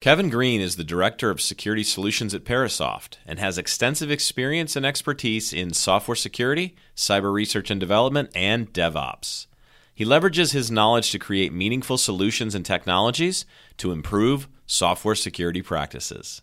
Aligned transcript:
Kevin 0.00 0.30
Green 0.30 0.60
is 0.60 0.76
the 0.76 0.84
Director 0.84 1.28
of 1.28 1.40
Security 1.40 1.82
Solutions 1.82 2.32
at 2.32 2.44
Parasoft 2.44 3.18
and 3.26 3.40
has 3.40 3.58
extensive 3.58 4.12
experience 4.12 4.76
and 4.76 4.86
expertise 4.86 5.52
in 5.52 5.72
software 5.74 6.14
security, 6.14 6.76
cyber 6.94 7.32
research 7.32 7.68
and 7.68 7.80
development, 7.80 8.30
and 8.32 8.72
DevOps. 8.72 9.48
He 9.92 10.04
leverages 10.04 10.52
his 10.52 10.70
knowledge 10.70 11.10
to 11.10 11.18
create 11.18 11.52
meaningful 11.52 11.98
solutions 11.98 12.54
and 12.54 12.64
technologies 12.64 13.44
to 13.78 13.90
improve 13.90 14.46
software 14.66 15.16
security 15.16 15.62
practices. 15.62 16.42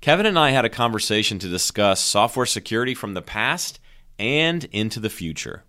Kevin 0.00 0.26
and 0.26 0.36
I 0.36 0.50
had 0.50 0.64
a 0.64 0.68
conversation 0.68 1.38
to 1.38 1.48
discuss 1.48 2.00
software 2.00 2.44
security 2.44 2.96
from 2.96 3.14
the 3.14 3.22
past 3.22 3.78
and 4.18 4.64
into 4.72 4.98
the 4.98 5.10
future. 5.10 5.62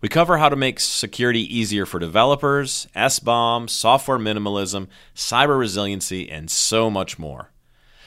We 0.00 0.08
cover 0.08 0.38
how 0.38 0.48
to 0.48 0.56
make 0.56 0.78
security 0.78 1.42
easier 1.56 1.84
for 1.84 1.98
developers, 1.98 2.86
SBOM, 2.94 3.68
software 3.68 4.18
minimalism, 4.18 4.86
cyber 5.14 5.58
resiliency, 5.58 6.30
and 6.30 6.50
so 6.50 6.88
much 6.88 7.18
more. 7.18 7.50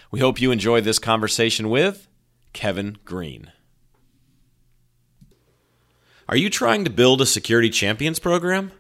We 0.10 0.22
hope 0.22 0.40
you 0.40 0.52
enjoy 0.52 0.82
this 0.82 1.00
conversation 1.00 1.70
with 1.70 2.08
Kevin 2.54 2.98
Green. 3.04 3.52
Are 6.30 6.38
you 6.38 6.50
trying 6.50 6.86
to 6.86 6.90
build 6.90 7.22
a 7.22 7.26
security 7.26 7.70
champions 7.70 8.20
program? 8.20 8.72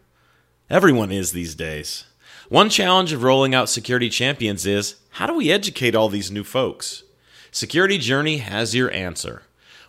Everyone 0.69 1.11
is 1.11 1.33
these 1.33 1.53
days. 1.53 2.05
One 2.47 2.69
challenge 2.69 3.11
of 3.11 3.23
rolling 3.23 3.53
out 3.53 3.67
security 3.67 4.09
champions 4.09 4.65
is 4.65 4.95
how 5.11 5.27
do 5.27 5.33
we 5.33 5.51
educate 5.51 5.95
all 5.95 6.07
these 6.07 6.31
new 6.31 6.45
folks? 6.45 7.03
Security 7.51 7.97
Journey 7.97 8.37
has 8.37 8.73
your 8.73 8.89
answer. 8.91 9.43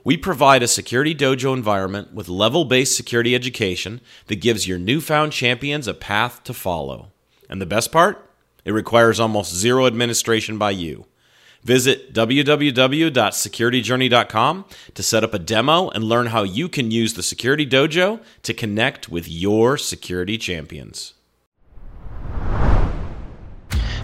We 0.05 0.17
provide 0.17 0.63
a 0.63 0.69
security 0.69 1.15
dojo 1.15 1.55
environment 1.55 2.13
with 2.13 2.29
level 2.29 2.65
based 2.65 2.97
security 2.97 3.35
education 3.35 4.01
that 4.27 4.41
gives 4.41 4.67
your 4.67 4.79
newfound 4.79 5.33
champions 5.33 5.87
a 5.87 5.93
path 5.95 6.43
to 6.45 6.55
follow. 6.55 7.13
And 7.49 7.61
the 7.61 7.67
best 7.67 7.93
part? 7.93 8.31
It 8.65 8.73
requires 8.73 9.21
almost 9.21 9.55
zero 9.55 9.87
administration 9.87 10.59
by 10.59 10.73
you. 10.73 11.07
Visit 11.63 12.13
www.securityjourney.com 12.13 14.65
to 14.95 15.03
set 15.03 15.23
up 15.23 15.35
a 15.35 15.39
demo 15.39 15.91
and 15.91 16.03
learn 16.05 16.27
how 16.27 16.43
you 16.43 16.69
can 16.69 16.91
use 16.91 17.15
the 17.15 17.23
Security 17.23 17.65
Dojo 17.65 18.21
to 18.43 18.53
connect 18.53 19.09
with 19.09 19.29
your 19.29 19.77
security 19.77 20.37
champions. 20.39 21.15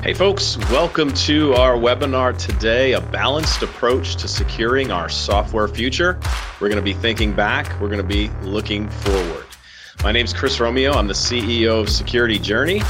Hey, 0.00 0.14
folks, 0.14 0.56
welcome 0.70 1.12
to 1.12 1.54
our 1.54 1.74
webinar 1.74 2.38
today 2.38 2.92
A 2.92 3.00
Balanced 3.00 3.62
Approach 3.62 4.14
to 4.16 4.28
Securing 4.28 4.92
Our 4.92 5.08
Software 5.08 5.66
Future. 5.66 6.20
We're 6.60 6.68
going 6.68 6.76
to 6.76 6.82
be 6.82 6.94
thinking 6.94 7.32
back, 7.34 7.68
we're 7.80 7.88
going 7.88 7.98
to 8.00 8.04
be 8.04 8.30
looking 8.42 8.88
forward. 8.88 9.44
My 10.04 10.12
name 10.12 10.24
is 10.24 10.32
Chris 10.32 10.60
Romeo, 10.60 10.92
I'm 10.92 11.08
the 11.08 11.14
CEO 11.14 11.80
of 11.80 11.90
Security 11.90 12.38
Journey. 12.38 12.80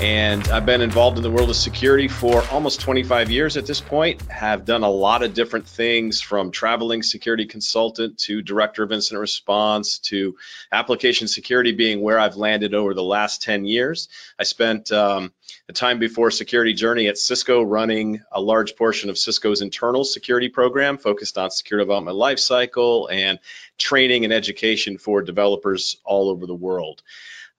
And 0.00 0.46
I've 0.50 0.64
been 0.64 0.80
involved 0.80 1.16
in 1.16 1.24
the 1.24 1.30
world 1.30 1.50
of 1.50 1.56
security 1.56 2.06
for 2.06 2.44
almost 2.52 2.80
25 2.80 3.32
years 3.32 3.56
at 3.56 3.66
this 3.66 3.80
point. 3.80 4.22
Have 4.30 4.64
done 4.64 4.84
a 4.84 4.88
lot 4.88 5.24
of 5.24 5.34
different 5.34 5.66
things 5.66 6.20
from 6.20 6.52
traveling 6.52 7.02
security 7.02 7.46
consultant 7.46 8.16
to 8.18 8.40
director 8.40 8.84
of 8.84 8.92
incident 8.92 9.20
response 9.20 9.98
to 9.98 10.36
application 10.70 11.26
security 11.26 11.72
being 11.72 12.00
where 12.00 12.20
I've 12.20 12.36
landed 12.36 12.74
over 12.74 12.94
the 12.94 13.02
last 13.02 13.42
10 13.42 13.64
years. 13.64 14.08
I 14.38 14.44
spent 14.44 14.92
um, 14.92 15.32
the 15.66 15.72
time 15.72 15.98
before 15.98 16.30
Security 16.30 16.74
Journey 16.74 17.08
at 17.08 17.18
Cisco 17.18 17.60
running 17.60 18.22
a 18.30 18.40
large 18.40 18.76
portion 18.76 19.10
of 19.10 19.18
Cisco's 19.18 19.62
internal 19.62 20.04
security 20.04 20.48
program 20.48 20.98
focused 20.98 21.36
on 21.36 21.50
secure 21.50 21.80
development 21.80 22.16
lifecycle 22.16 23.08
and 23.10 23.40
training 23.78 24.22
and 24.22 24.32
education 24.32 24.96
for 24.96 25.22
developers 25.22 25.96
all 26.04 26.30
over 26.30 26.46
the 26.46 26.54
world 26.54 27.02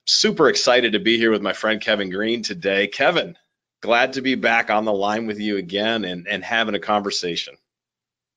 super 0.09 0.49
excited 0.49 0.93
to 0.93 0.99
be 0.99 1.17
here 1.17 1.31
with 1.31 1.41
my 1.41 1.53
friend 1.53 1.79
Kevin 1.79 2.09
Green 2.09 2.41
today. 2.41 2.88
Kevin, 2.88 3.38
glad 3.81 4.13
to 4.13 4.21
be 4.21 4.35
back 4.35 4.71
on 4.71 4.85
the 4.85 4.93
line 4.93 5.27
with 5.27 5.39
you 5.39 5.57
again 5.57 6.03
and, 6.03 6.27
and 6.27 6.43
having 6.43 6.73
a 6.73 6.79
conversation. 6.79 7.55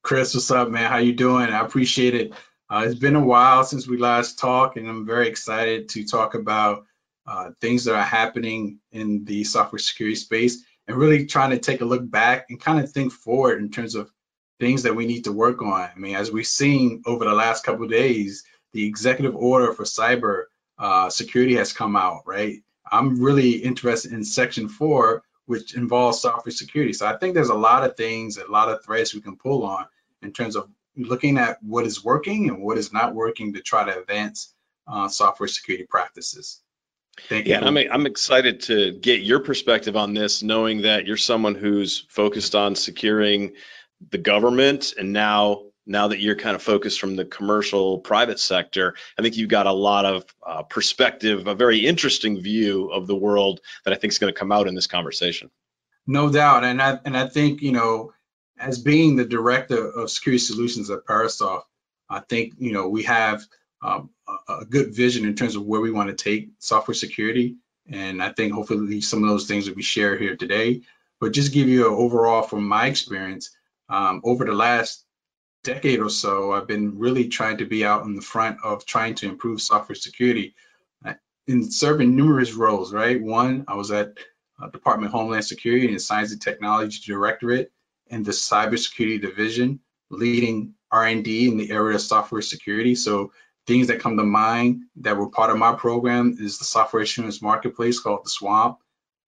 Chris, 0.03 0.35
what's 0.35 0.51
up, 0.51 0.69
man? 0.69 0.91
How 0.91 0.99
you 0.99 1.15
doing? 1.15 1.49
I 1.49 1.65
appreciate 1.65 2.15
it. 2.15 2.33
Uh, 2.69 2.85
it's 2.87 2.99
been 2.99 3.17
a 3.17 3.25
while 3.25 3.65
since 3.65 3.87
we 3.89 3.97
last 3.97 4.39
talked, 4.39 4.77
and 4.77 4.87
I'm 4.87 5.07
very 5.07 5.29
excited 5.29 5.89
to 5.91 6.05
talk 6.05 6.35
about 6.35 6.85
uh, 7.27 7.51
things 7.61 7.85
that 7.85 7.95
are 7.95 8.03
happening 8.03 8.81
in 8.91 9.25
the 9.25 9.45
software 9.45 9.79
security 9.79 10.17
space 10.17 10.65
and 10.87 10.97
really 10.97 11.27
trying 11.27 11.51
to 11.51 11.59
take 11.59 11.81
a 11.81 11.87
look 11.87 12.09
back 12.09 12.47
and 12.51 12.61
kind 12.61 12.81
of 12.81 12.91
think 12.91 13.13
forward 13.13 13.63
in 13.63 13.71
terms 13.71 13.95
of 13.95 14.11
things 14.61 14.83
that 14.83 14.97
we 14.97 15.07
need 15.07 15.25
to 15.25 15.33
work 15.33 15.63
on. 15.63 15.89
I 15.95 15.99
mean, 15.99 16.17
as 16.17 16.31
we've 16.31 16.47
seen 16.47 17.03
over 17.07 17.25
the 17.25 17.33
last 17.33 17.65
couple 17.65 17.87
days, 17.89 18.45
the 18.73 18.87
executive 18.87 19.37
order 19.37 19.73
for 19.73 19.85
cyber 19.85 20.45
uh, 20.83 21.09
security 21.09 21.55
has 21.55 21.73
come 21.73 21.95
out, 21.95 22.23
right? 22.27 22.61
I'm 22.91 23.23
really 23.23 23.53
interested 23.53 24.13
in 24.13 24.25
section 24.25 24.69
four, 24.69 25.23
which 25.47 25.77
involves 25.77 26.21
software 26.21 26.53
security. 26.53 26.93
So 26.93 27.07
I 27.07 27.17
think 27.17 27.35
there's 27.35 27.51
a 27.51 27.55
lot 27.55 27.85
of 27.85 27.97
things, 27.97 28.37
a 28.37 28.51
lot 28.51 28.69
of 28.69 28.85
threads 28.85 29.15
we 29.15 29.21
can 29.21 29.37
pull 29.37 29.65
on 29.65 29.87
in 30.23 30.33
terms 30.33 30.57
of 30.57 30.69
looking 30.97 31.39
at 31.39 31.63
what 31.63 31.87
is 31.87 32.05
working 32.05 32.49
and 32.49 32.61
what 32.61 32.79
is 32.79 32.93
not 32.93 33.15
working 33.15 33.55
to 33.55 33.61
try 33.63 33.85
to 33.85 33.97
advance 33.97 34.55
uh, 34.89 35.09
software 35.09 35.47
security 35.49 35.87
practices. 35.89 36.61
Thank 37.29 37.47
yeah, 37.47 37.61
you. 37.61 37.67
I'm, 37.67 37.77
I'm 37.77 38.07
excited 38.07 38.63
to 38.63 38.93
get 38.93 39.23
your 39.23 39.39
perspective 39.39 39.97
on 39.97 40.15
this, 40.15 40.43
knowing 40.43 40.83
that 40.83 41.07
you're 41.07 41.17
someone 41.17 41.55
who's 41.55 42.01
focused 42.09 42.57
on 42.57 42.75
securing 42.75 43.53
the 44.11 44.19
government 44.19 44.95
and 44.99 45.13
now 45.13 45.67
now 45.87 46.09
that 46.09 46.21
you're 46.21 46.37
kind 46.37 46.55
of 46.55 46.63
focused 46.63 47.01
from 47.01 47.17
the 47.17 47.25
commercial 47.25 47.99
private 47.99 48.39
sector, 48.39 48.95
I 49.19 49.23
think 49.23 49.37
you've 49.37 49.49
got 49.49 49.67
a 49.67 49.73
lot 49.73 50.05
of 50.05 50.25
uh, 50.47 50.63
perspective, 50.63 51.47
a 51.47 51.55
very 51.55 51.87
interesting 51.87 52.41
view 52.41 52.91
of 52.91 53.07
the 53.07 53.17
world 53.17 53.61
that 53.85 53.93
I 53.93 53.97
think 53.97 54.13
is 54.13 54.19
going 54.19 54.33
to 54.33 54.39
come 54.39 54.53
out 54.53 54.69
in 54.69 54.75
this 54.75 54.87
conversation. 54.87 55.51
No 56.07 56.31
doubt, 56.31 56.65
and 56.65 56.83
I 56.83 56.99
and 57.05 57.17
I 57.17 57.29
think 57.29 57.63
you 57.63 57.73
know, 57.73 58.13
as 58.59 58.79
being 58.79 59.17
the 59.17 59.25
director 59.25 59.89
of 59.89 60.11
security 60.11 60.39
solutions 60.39 60.91
at 60.91 61.07
Parasoft, 61.07 61.63
I 62.09 62.21
think 62.21 62.55
you 62.59 62.73
know 62.73 62.89
we 62.89 63.05
have 63.05 63.43
um, 63.83 64.11
a, 64.49 64.65
good 64.65 64.95
vision 64.95 65.25
in 65.25 65.35
terms 65.35 65.57
of 65.57 65.65
where 65.65 65.81
we 65.81 65.91
want 65.91 66.09
to 66.09 66.25
take 66.25 66.51
software 66.59 66.95
security, 66.95 67.57
and 67.89 68.23
I 68.23 68.31
think 68.31 68.53
hopefully 68.53 69.01
some 69.01 69.23
of 69.23 69.29
those 69.29 69.47
things 69.47 69.69
will 69.69 69.77
be 69.77 69.83
shared 69.83 70.21
here 70.21 70.37
today. 70.37 70.83
But 71.21 71.33
just 71.33 71.53
give 71.53 71.69
you 71.69 71.87
an 71.87 71.95
overall 71.95 72.43
from 72.43 72.67
my 72.67 72.89
experience 72.89 73.57
um, 73.89 74.23
over 74.25 74.45
the 74.45 74.53
last 74.53 75.05
decade 75.63 76.01
or 76.01 76.11
so, 76.11 76.53
I've 76.53 76.67
been 76.67 76.99
really 76.99 77.29
trying 77.29 77.59
to 77.59 77.65
be 77.65 77.85
out 77.85 78.05
in 78.05 78.17
the 78.17 78.23
front 78.23 78.59
of 78.65 78.85
trying 78.85 79.15
to 79.17 79.29
improve 79.29 79.61
software 79.61 79.97
security 79.97 80.55
uh, 81.05 81.15
in 81.47 81.71
serving 81.71 82.15
numerous 82.17 82.53
roles, 82.53 82.93
right? 82.93 83.21
One, 83.21 83.65
I 83.69 83.75
was 83.75 83.91
at 83.91 84.19
uh, 84.61 84.69
Department 84.69 85.09
of 85.09 85.13
Homeland 85.13 85.45
Security 85.45 85.89
and 85.89 86.01
Science 86.01 86.33
and 86.33 86.41
Technology 86.41 87.01
Directorate 87.05 87.73
in 88.09 88.23
the 88.23 88.33
Cybersecurity 88.33 89.21
Division, 89.21 89.81
leading 90.11 90.75
R&D 90.91 91.49
in 91.49 91.57
the 91.57 91.71
area 91.71 91.95
of 91.95 92.03
software 92.03 92.43
security. 92.43 92.95
So 92.95 93.33
things 93.67 93.87
that 93.87 94.01
come 94.01 94.17
to 94.17 94.25
mind 94.25 94.83
that 94.97 95.17
were 95.17 95.31
part 95.31 95.51
of 95.51 95.57
my 95.57 95.75
program 95.75 96.37
is 96.39 96.59
the 96.59 96.65
software 96.65 97.03
assurance 97.03 97.41
marketplace 97.41 98.01
called 98.01 98.25
the 98.25 98.31
Swamp. 98.31 98.79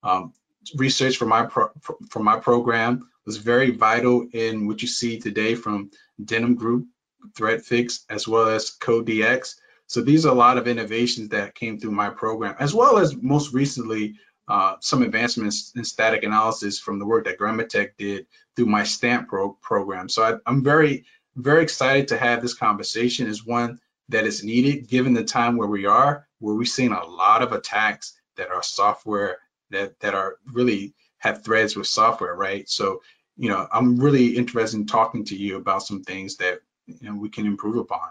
Um, 0.03 0.35
research 0.77 1.17
for 1.17 1.27
my 1.27 1.47
pro- 1.47 1.71
my 2.17 2.39
program 2.39 3.09
was 3.27 3.37
very 3.39 3.71
vital 3.71 4.27
in 4.33 4.67
what 4.67 4.83
you 4.83 4.89
see 4.89 5.19
today 5.19 5.55
from 5.55 5.91
Denim 6.23 6.55
Group, 6.55 6.87
ThreadFix, 7.33 8.05
as 8.11 8.29
well 8.29 8.49
as 8.49 8.77
CodeDX. 8.81 9.57
So 9.87 10.01
these 10.01 10.27
are 10.27 10.33
a 10.33 10.35
lot 10.35 10.59
of 10.59 10.69
innovations 10.69 11.31
that 11.31 11.55
came 11.55 11.79
through 11.79 11.93
my 11.93 12.11
program, 12.11 12.57
as 12.59 12.75
well 12.75 12.99
as 12.99 13.17
most 13.17 13.53
recently 13.53 14.15
uh, 14.49 14.77
some 14.81 15.03
advancements 15.03 15.73
in 15.75 15.85
static 15.85 16.23
analysis 16.23 16.79
from 16.79 16.99
the 16.99 17.07
work 17.07 17.25
that 17.25 17.39
Grammatech 17.39 17.93
did 17.97 18.27
through 18.57 18.67
my 18.67 18.85
STAMP 18.85 19.29
pro 19.29 19.53
program. 19.63 20.09
So 20.09 20.23
I, 20.23 20.35
I'm 20.47 20.63
very, 20.63 21.07
very 21.37 21.63
excited 21.63 22.09
to 22.09 22.19
have 22.19 22.43
this 22.43 22.55
conversation. 22.55 23.27
is 23.27 23.45
one 23.45 23.81
that 24.11 24.27
is 24.27 24.45
needed 24.45 24.89
given 24.89 25.15
the 25.15 25.25
time 25.25 25.57
where 25.57 25.69
we 25.69 25.87
are, 25.87 26.27
where 26.41 26.55
we've 26.55 26.69
seen 26.69 26.93
a 26.93 27.07
lot 27.07 27.43
of 27.43 27.53
attacks 27.53 28.15
that 28.37 28.51
are 28.51 28.63
software 28.63 29.39
that 29.75 30.01
that 30.01 30.15
are 30.15 30.37
really 30.53 30.95
have 31.19 31.45
threads 31.45 31.77
with 31.77 31.87
software, 31.87 32.35
right? 32.35 32.69
So 32.69 33.03
you 33.37 33.49
know, 33.49 33.67
I'm 33.73 33.99
really 33.99 34.37
interested 34.37 34.77
in 34.77 34.87
talking 34.87 35.25
to 35.27 35.37
you 35.37 35.57
about 35.57 35.83
some 35.83 36.03
things 36.03 36.37
that 36.37 36.61
you 36.87 37.09
know 37.09 37.17
we 37.17 37.29
can 37.29 37.47
improve 37.47 37.77
upon. 37.77 38.09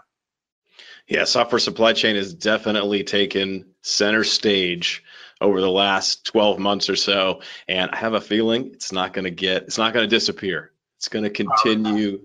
Yeah, 1.06 1.24
software 1.24 1.58
supply 1.58 1.92
chain 1.92 2.16
has 2.16 2.32
definitely 2.34 3.04
taken 3.04 3.66
center 3.82 4.24
stage 4.24 5.04
over 5.40 5.60
the 5.60 5.70
last 5.70 6.24
12 6.24 6.58
months 6.58 6.88
or 6.88 6.96
so, 6.96 7.42
and 7.68 7.90
I 7.90 7.96
have 7.96 8.14
a 8.14 8.20
feeling 8.20 8.70
it's 8.72 8.92
not 8.92 9.12
going 9.12 9.24
to 9.24 9.30
get, 9.30 9.64
it's 9.64 9.78
not 9.78 9.92
going 9.92 10.08
to 10.08 10.16
disappear. 10.16 10.72
It's 10.98 11.08
going 11.08 11.24
to 11.24 11.30
continue 11.30 12.22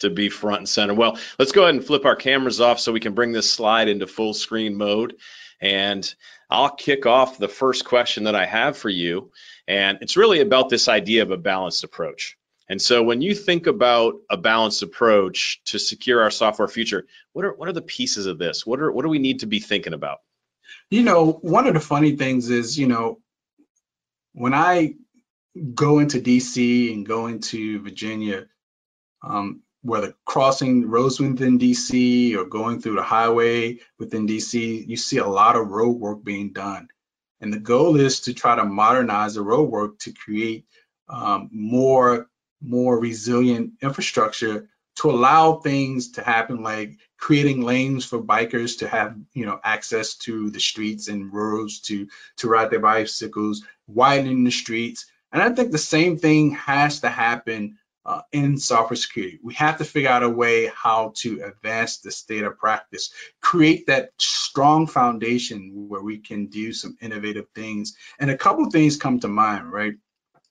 to 0.00 0.10
be 0.10 0.28
front 0.28 0.58
and 0.58 0.68
center. 0.68 0.94
Well, 0.94 1.18
let's 1.38 1.52
go 1.52 1.62
ahead 1.62 1.76
and 1.76 1.84
flip 1.84 2.04
our 2.04 2.16
cameras 2.16 2.60
off 2.60 2.80
so 2.80 2.92
we 2.92 3.00
can 3.00 3.14
bring 3.14 3.32
this 3.32 3.50
slide 3.50 3.88
into 3.88 4.06
full 4.06 4.34
screen 4.34 4.76
mode. 4.76 5.16
And 5.60 6.14
I'll 6.50 6.74
kick 6.74 7.06
off 7.06 7.38
the 7.38 7.48
first 7.48 7.84
question 7.84 8.24
that 8.24 8.34
I 8.34 8.46
have 8.46 8.76
for 8.76 8.88
you. 8.88 9.32
And 9.66 9.98
it's 10.00 10.16
really 10.16 10.40
about 10.40 10.68
this 10.68 10.88
idea 10.88 11.22
of 11.22 11.30
a 11.30 11.36
balanced 11.36 11.84
approach. 11.84 12.36
And 12.68 12.82
so 12.82 13.02
when 13.02 13.22
you 13.22 13.34
think 13.34 13.66
about 13.66 14.14
a 14.28 14.36
balanced 14.36 14.82
approach 14.82 15.60
to 15.66 15.78
secure 15.78 16.22
our 16.22 16.30
software 16.30 16.68
future, 16.68 17.06
what 17.32 17.44
are 17.44 17.54
what 17.54 17.68
are 17.68 17.72
the 17.72 17.82
pieces 17.82 18.26
of 18.26 18.38
this? 18.38 18.66
What 18.66 18.80
are 18.80 18.90
what 18.90 19.02
do 19.02 19.08
we 19.08 19.20
need 19.20 19.40
to 19.40 19.46
be 19.46 19.60
thinking 19.60 19.92
about? 19.92 20.18
You 20.90 21.02
know, 21.02 21.32
one 21.32 21.66
of 21.66 21.74
the 21.74 21.80
funny 21.80 22.16
things 22.16 22.50
is, 22.50 22.78
you 22.78 22.88
know, 22.88 23.20
when 24.32 24.52
I 24.52 24.94
go 25.74 26.00
into 26.00 26.20
DC 26.20 26.92
and 26.92 27.06
go 27.06 27.28
into 27.28 27.82
Virginia, 27.82 28.46
um, 29.22 29.62
whether 29.86 30.14
crossing 30.24 30.88
roads 30.88 31.20
within 31.20 31.58
DC 31.58 32.34
or 32.36 32.44
going 32.44 32.80
through 32.80 32.96
the 32.96 33.02
highway 33.02 33.78
within 33.98 34.26
DC, 34.26 34.86
you 34.86 34.96
see 34.96 35.18
a 35.18 35.26
lot 35.26 35.56
of 35.56 35.68
road 35.68 35.98
work 35.98 36.24
being 36.24 36.52
done. 36.52 36.88
And 37.40 37.52
the 37.52 37.60
goal 37.60 37.96
is 37.96 38.20
to 38.20 38.34
try 38.34 38.56
to 38.56 38.64
modernize 38.64 39.34
the 39.34 39.42
road 39.42 39.70
work 39.70 39.98
to 40.00 40.12
create 40.12 40.66
um, 41.08 41.50
more, 41.52 42.28
more 42.60 42.98
resilient 42.98 43.74
infrastructure 43.82 44.68
to 44.96 45.10
allow 45.10 45.56
things 45.56 46.12
to 46.12 46.22
happen 46.22 46.62
like 46.62 46.98
creating 47.18 47.62
lanes 47.62 48.04
for 48.04 48.22
bikers 48.22 48.78
to 48.78 48.88
have 48.88 49.16
you 49.34 49.46
know 49.46 49.60
access 49.62 50.14
to 50.14 50.50
the 50.50 50.60
streets 50.60 51.08
and 51.08 51.32
roads 51.32 51.80
to 51.80 52.08
to 52.38 52.48
ride 52.48 52.70
their 52.70 52.80
bicycles 52.80 53.64
widening 53.86 54.44
the 54.44 54.50
streets 54.50 55.06
and 55.32 55.42
i 55.42 55.50
think 55.50 55.70
the 55.70 55.78
same 55.78 56.18
thing 56.18 56.52
has 56.52 57.00
to 57.00 57.08
happen 57.08 57.76
uh, 58.06 58.22
in 58.32 58.56
software 58.56 58.96
security 58.96 59.38
we 59.42 59.52
have 59.52 59.76
to 59.76 59.84
figure 59.84 60.08
out 60.08 60.22
a 60.22 60.30
way 60.30 60.70
how 60.74 61.12
to 61.14 61.42
advance 61.42 61.98
the 61.98 62.10
state 62.10 62.44
of 62.44 62.56
practice 62.56 63.10
create 63.40 63.86
that 63.86 64.10
strong 64.18 64.86
foundation 64.86 65.88
where 65.88 66.02
we 66.02 66.18
can 66.18 66.46
do 66.46 66.72
some 66.72 66.96
innovative 67.00 67.46
things 67.54 67.96
and 68.18 68.30
a 68.30 68.38
couple 68.38 68.70
things 68.70 68.96
come 68.96 69.20
to 69.20 69.28
mind 69.28 69.70
right 69.70 69.94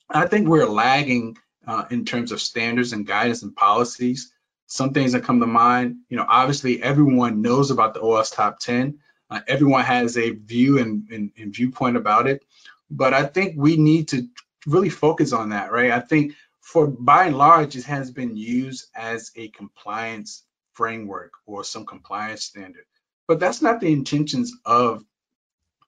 i 0.10 0.28
think 0.28 0.48
we're 0.48 0.68
lagging 0.68 1.38
uh, 1.68 1.86
in 1.90 2.06
terms 2.06 2.32
of 2.32 2.40
standards 2.40 2.94
and 2.94 3.08
guidance 3.08 3.42
and 3.42 3.56
policies 3.56 4.32
some 4.68 4.94
things 4.94 5.12
that 5.12 5.24
come 5.24 5.40
to 5.40 5.48
mind, 5.48 5.98
you 6.10 6.18
know, 6.18 6.26
obviously 6.28 6.82
everyone 6.82 7.42
knows 7.42 7.72
about 7.72 7.94
the 7.94 8.00
OWASP 8.00 8.34
top 8.34 8.60
10. 8.60 9.00
Uh, 9.30 9.42
everyone 9.48 9.84
has 9.84 10.18
a 10.18 10.32
view 10.32 10.80
and, 10.80 11.08
and, 11.12 11.32
and 11.38 11.54
viewpoint 11.54 11.98
about 11.98 12.28
it. 12.28 12.44
But 12.90 13.14
I 13.14 13.24
think 13.24 13.56
we 13.58 13.78
need 13.78 14.08
to 14.10 14.28
really 14.68 14.90
focus 14.90 15.34
on 15.34 15.50
that, 15.50 15.72
right? 15.72 15.92
I 15.92 16.00
think 16.00 16.34
for 16.66 16.88
by 16.88 17.26
and 17.26 17.38
large, 17.38 17.76
it 17.76 17.86
has 17.86 18.10
been 18.10 18.36
used 18.36 18.88
as 18.96 19.32
a 19.36 19.50
compliance 19.50 20.44
framework 20.74 21.32
or 21.46 21.64
some 21.64 21.86
compliance 21.86 22.44
standard. 22.44 22.86
But 23.28 23.40
that's 23.40 23.62
not 23.62 23.80
the 23.80 23.94
intentions 23.94 24.52
of 24.66 25.06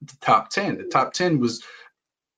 the 0.00 0.14
top 0.20 0.50
10. 0.50 0.78
The 0.78 0.84
top 0.84 1.12
10 1.12 1.40
was 1.40 1.64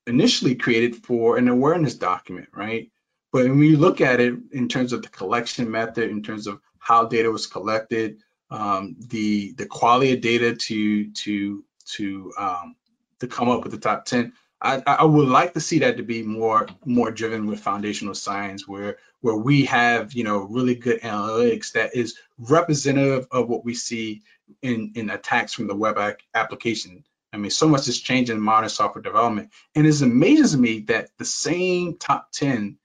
initially 0.07 0.55
created 0.55 0.95
for 1.05 1.37
an 1.37 1.49
awareness 1.49 1.93
document, 1.93 2.49
right? 2.51 2.89
But 3.31 3.47
when 3.47 3.61
you 3.61 3.77
look 3.77 4.01
at 4.01 4.19
it 4.19 4.33
in 4.51 4.67
terms 4.67 4.91
of 4.91 5.03
the 5.03 5.09
collection 5.09 5.69
method, 5.69 6.09
in 6.09 6.23
terms 6.23 6.47
of 6.47 6.59
how 6.79 7.05
data 7.05 7.29
was 7.31 7.45
collected, 7.45 8.17
um, 8.49 8.95
the 8.97 9.53
the 9.53 9.67
quality 9.67 10.13
of 10.13 10.21
data 10.21 10.55
to 10.55 11.11
to 11.11 11.63
to 11.93 12.33
um, 12.39 12.75
to 13.19 13.27
come 13.27 13.49
up 13.49 13.61
with 13.61 13.71
the 13.71 13.77
top 13.77 14.05
10, 14.05 14.33
I, 14.61 14.81
I 14.85 15.03
would 15.05 15.27
like 15.27 15.53
to 15.53 15.59
see 15.59 15.79
that 15.79 15.97
to 15.97 16.03
be 16.03 16.21
more 16.21 16.67
more 16.85 17.11
driven 17.11 17.47
with 17.47 17.59
foundational 17.59 18.13
science, 18.13 18.67
where 18.67 18.97
where 19.21 19.35
we 19.35 19.65
have 19.65 20.13
you 20.13 20.23
know 20.23 20.39
really 20.39 20.75
good 20.75 21.01
analytics 21.01 21.71
that 21.73 21.95
is 21.95 22.17
representative 22.37 23.27
of 23.31 23.49
what 23.49 23.65
we 23.65 23.73
see 23.73 24.21
in 24.61 24.91
in 24.95 25.09
attacks 25.09 25.53
from 25.53 25.67
the 25.67 25.75
web 25.75 25.97
application. 26.33 27.03
I 27.33 27.37
mean, 27.37 27.51
so 27.51 27.67
much 27.67 27.85
has 27.85 27.97
changed 27.97 28.29
in 28.29 28.41
modern 28.41 28.69
software 28.69 29.01
development, 29.01 29.51
and 29.73 29.87
it 29.87 30.01
amazes 30.01 30.55
me 30.55 30.81
that 30.81 31.09
the 31.17 31.25
same 31.25 31.97
top 31.97 32.31
10 32.31 32.77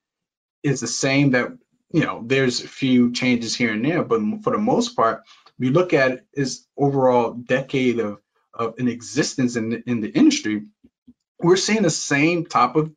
is 0.62 0.80
the 0.80 0.86
same 0.86 1.32
that 1.32 1.48
you 1.92 2.04
know 2.04 2.22
there's 2.24 2.62
a 2.62 2.68
few 2.68 3.12
changes 3.12 3.54
here 3.54 3.72
and 3.72 3.84
there 3.84 4.02
but 4.02 4.20
for 4.42 4.50
the 4.52 4.58
most 4.58 4.96
part 4.96 5.22
we 5.58 5.70
look 5.70 5.92
at 5.92 6.24
is 6.32 6.66
overall 6.76 7.32
decade 7.32 8.00
of 8.00 8.20
of 8.52 8.74
an 8.78 8.88
existence 8.88 9.56
in 9.56 9.68
the, 9.68 9.82
in 9.88 10.00
the 10.00 10.08
industry 10.08 10.62
we're 11.40 11.56
seeing 11.56 11.82
the 11.82 11.90
same 11.90 12.46
type 12.46 12.76
of 12.76 12.92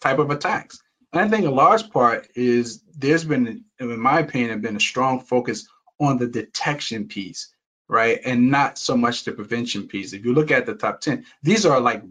type 0.00 0.18
of 0.18 0.30
attacks. 0.30 0.80
And 1.12 1.20
i 1.20 1.28
think 1.28 1.46
a 1.46 1.50
large 1.50 1.90
part 1.90 2.28
is 2.34 2.82
there's 2.96 3.24
been 3.24 3.64
in 3.78 4.00
my 4.00 4.20
opinion 4.20 4.60
been 4.60 4.76
a 4.76 4.80
strong 4.80 5.20
focus 5.20 5.68
on 6.00 6.18
the 6.18 6.26
detection 6.26 7.08
piece 7.08 7.52
right? 7.88 8.20
And 8.24 8.50
not 8.50 8.78
so 8.78 8.96
much 8.96 9.24
the 9.24 9.32
prevention 9.32 9.86
piece. 9.86 10.14
If 10.14 10.24
you 10.24 10.32
look 10.32 10.50
at 10.50 10.64
the 10.64 10.74
top 10.74 11.00
10 11.02 11.26
these 11.42 11.66
are 11.66 11.80
like 11.80 12.02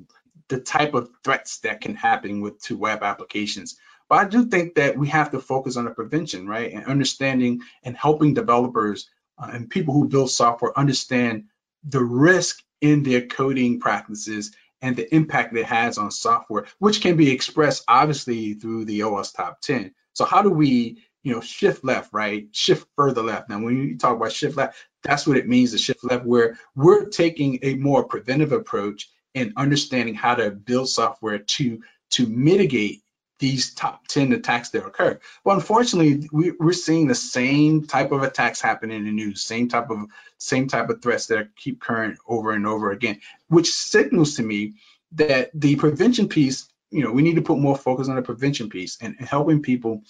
the 0.47 0.59
type 0.59 0.93
of 0.93 1.09
threats 1.23 1.59
that 1.59 1.81
can 1.81 1.95
happen 1.95 2.41
with 2.41 2.61
to 2.63 2.77
web 2.77 3.03
applications. 3.03 3.77
But 4.09 4.19
I 4.19 4.25
do 4.25 4.45
think 4.45 4.75
that 4.75 4.97
we 4.97 5.07
have 5.07 5.31
to 5.31 5.39
focus 5.39 5.77
on 5.77 5.85
the 5.85 5.91
prevention, 5.91 6.47
right? 6.47 6.71
And 6.73 6.85
understanding 6.85 7.61
and 7.83 7.95
helping 7.97 8.33
developers 8.33 9.09
uh, 9.39 9.49
and 9.53 9.69
people 9.69 9.93
who 9.93 10.09
build 10.09 10.29
software 10.29 10.77
understand 10.77 11.45
the 11.83 12.03
risk 12.03 12.61
in 12.81 13.03
their 13.03 13.21
coding 13.21 13.79
practices 13.79 14.51
and 14.81 14.95
the 14.95 15.13
impact 15.13 15.55
it 15.55 15.65
has 15.65 15.97
on 15.97 16.11
software, 16.11 16.65
which 16.79 17.01
can 17.01 17.15
be 17.15 17.31
expressed 17.31 17.83
obviously 17.87 18.53
through 18.53 18.85
the 18.85 19.01
OWASP 19.01 19.35
top 19.35 19.61
10. 19.61 19.93
So 20.13 20.25
how 20.25 20.41
do 20.41 20.49
we, 20.49 21.03
you 21.23 21.33
know, 21.33 21.41
shift 21.41 21.83
left, 21.83 22.11
right? 22.13 22.47
Shift 22.51 22.87
further 22.95 23.21
left. 23.21 23.49
Now, 23.49 23.59
when 23.59 23.77
you 23.77 23.97
talk 23.97 24.15
about 24.15 24.31
shift 24.31 24.57
left, 24.57 24.77
that's 25.03 25.25
what 25.27 25.37
it 25.37 25.47
means 25.47 25.71
to 25.71 25.77
shift 25.77 26.03
left, 26.03 26.25
where 26.25 26.57
we're 26.75 27.05
taking 27.05 27.59
a 27.61 27.75
more 27.75 28.03
preventive 28.03 28.51
approach 28.51 29.09
and 29.35 29.53
understanding 29.55 30.15
how 30.15 30.35
to 30.35 30.51
build 30.51 30.89
software 30.89 31.39
to 31.39 31.81
to 32.11 32.27
mitigate 32.27 33.00
these 33.41 33.73
top 33.73 34.07
10 34.07 34.33
attacks 34.33 34.69
that 34.69 34.85
occur. 34.85 35.19
But 35.43 35.55
unfortunately, 35.55 36.29
we, 36.31 36.53
are 36.61 36.73
seeing 36.73 37.07
the 37.07 37.15
same 37.15 37.87
type 37.87 38.11
of 38.11 38.21
attacks 38.21 38.61
happen 38.61 38.91
in 38.91 39.03
the 39.03 39.11
news, 39.11 39.41
same 39.41 39.67
type 39.67 39.89
of 39.89 39.97
same 40.37 40.67
type 40.67 40.89
of 40.89 41.01
threats 41.01 41.25
that 41.27 41.55
keep 41.55 41.81
current 41.81 42.19
over 42.27 42.51
and 42.51 42.67
over 42.67 42.91
again, 42.91 43.19
which 43.47 43.71
signals 43.71 44.35
to 44.35 44.43
me 44.43 44.75
that 45.13 45.49
the 45.55 45.75
prevention 45.75 46.29
piece, 46.29 46.69
you 46.91 47.03
know, 47.03 47.11
we 47.11 47.23
need 47.23 47.35
to 47.35 47.41
put 47.41 47.57
more 47.57 47.75
focus 47.75 48.09
on 48.09 48.15
the 48.15 48.21
prevention 48.21 48.69
piece 48.69 48.99
and, 49.01 49.15
and 49.17 49.27
helping 49.27 49.63
people 49.63 50.03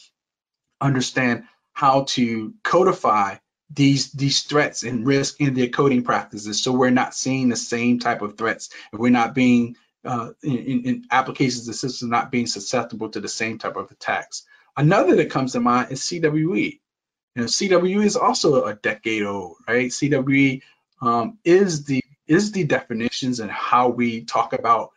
understand 0.81 1.45
how 1.71 2.03
to 2.03 2.53
codify 2.63 3.35
these 3.73 4.11
these 4.11 4.41
threats 4.41 4.83
and 4.83 5.07
risk 5.07 5.39
in 5.39 5.53
their 5.53 5.69
coding 5.69 6.03
practices 6.03 6.61
so 6.61 6.73
we're 6.73 6.89
not 6.89 7.15
seeing 7.15 7.47
the 7.47 7.55
same 7.55 7.99
type 7.99 8.21
of 8.21 8.37
threats 8.37 8.69
and 8.91 8.99
we're 8.99 9.09
not 9.09 9.33
being 9.33 9.77
uh, 10.03 10.31
in, 10.43 10.85
in, 10.85 11.05
applications 11.11 11.67
and 11.67 11.75
systems 11.75 12.09
not 12.09 12.31
being 12.31 12.47
susceptible 12.47 13.09
to 13.09 13.19
the 13.19 13.27
same 13.27 13.57
type 13.57 13.75
of 13.75 13.91
attacks. 13.91 14.43
Another 14.75 15.15
that 15.17 15.29
comes 15.29 15.51
to 15.53 15.59
mind 15.59 15.91
is 15.91 16.01
CWE. 16.01 16.79
You 17.35 17.41
know, 17.41 17.45
CWE 17.45 18.03
is 18.03 18.15
also 18.15 18.65
a 18.65 18.73
decade 18.73 19.23
old, 19.23 19.57
right? 19.67 19.89
CWE 19.89 20.61
um, 21.01 21.37
is 21.43 21.85
the 21.85 22.03
is 22.27 22.51
the 22.51 22.63
definitions 22.63 23.39
and 23.39 23.51
how 23.51 23.89
we 23.89 24.23
talk 24.23 24.53
about 24.53 24.91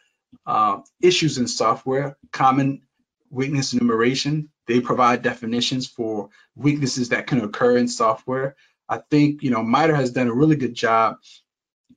uh, 0.46 0.80
issues 1.00 1.38
in 1.38 1.48
software, 1.48 2.16
common 2.32 2.82
weakness 3.30 3.72
enumeration. 3.72 4.50
They 4.66 4.80
provide 4.80 5.22
definitions 5.22 5.86
for 5.86 6.30
weaknesses 6.54 7.10
that 7.10 7.26
can 7.26 7.40
occur 7.42 7.76
in 7.76 7.88
software. 7.88 8.56
I 8.88 8.98
think 8.98 9.42
you 9.42 9.50
know 9.50 9.62
MITRE 9.62 9.96
has 9.96 10.12
done 10.12 10.28
a 10.28 10.34
really 10.34 10.56
good 10.56 10.74
job 10.74 11.18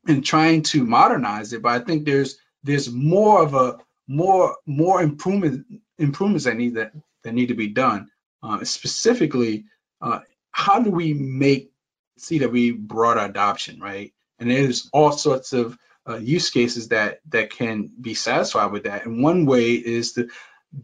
in 0.07 0.21
trying 0.21 0.63
to 0.63 0.83
modernize 0.83 1.53
it, 1.53 1.61
but 1.61 1.81
I 1.81 1.83
think 1.83 2.05
there's 2.05 2.37
there's 2.67 2.91
more 2.91 3.41
of 3.41 3.53
a 3.53 3.77
more 4.07 4.55
more 4.65 5.01
improvement 5.01 5.65
improvements 5.97 6.45
that 6.45 6.55
need 6.55 6.75
that 6.75 6.91
that 7.23 7.33
need 7.33 7.47
to 7.47 7.55
be 7.55 7.67
done. 7.67 8.09
Uh, 8.43 8.63
specifically, 8.63 9.65
uh, 10.01 10.19
how 10.51 10.79
do 10.79 10.91
we 10.91 11.13
make 11.13 11.71
CWE 12.19 12.77
broader 12.77 13.21
adoption, 13.21 13.79
right? 13.79 14.13
And 14.39 14.51
there's 14.51 14.89
all 14.93 15.11
sorts 15.11 15.53
of 15.53 15.77
uh, 16.07 16.17
use 16.17 16.49
cases 16.49 16.89
that 16.89 17.19
that 17.29 17.49
can 17.49 17.89
be 17.99 18.13
satisfied 18.13 18.71
with 18.71 18.83
that. 18.83 19.05
And 19.05 19.23
one 19.23 19.45
way 19.45 19.73
is 19.73 20.13
to 20.13 20.29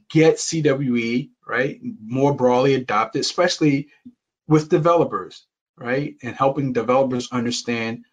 get 0.10 0.36
CWE 0.36 1.30
right 1.48 1.80
more 2.06 2.36
broadly 2.36 2.74
adopted, 2.76 3.22
especially 3.22 3.90
with 4.48 4.70
developers, 4.70 5.46
right, 5.78 6.16
and 6.24 6.36
helping 6.36 6.74
developers 6.74 7.30
understand 7.32 8.06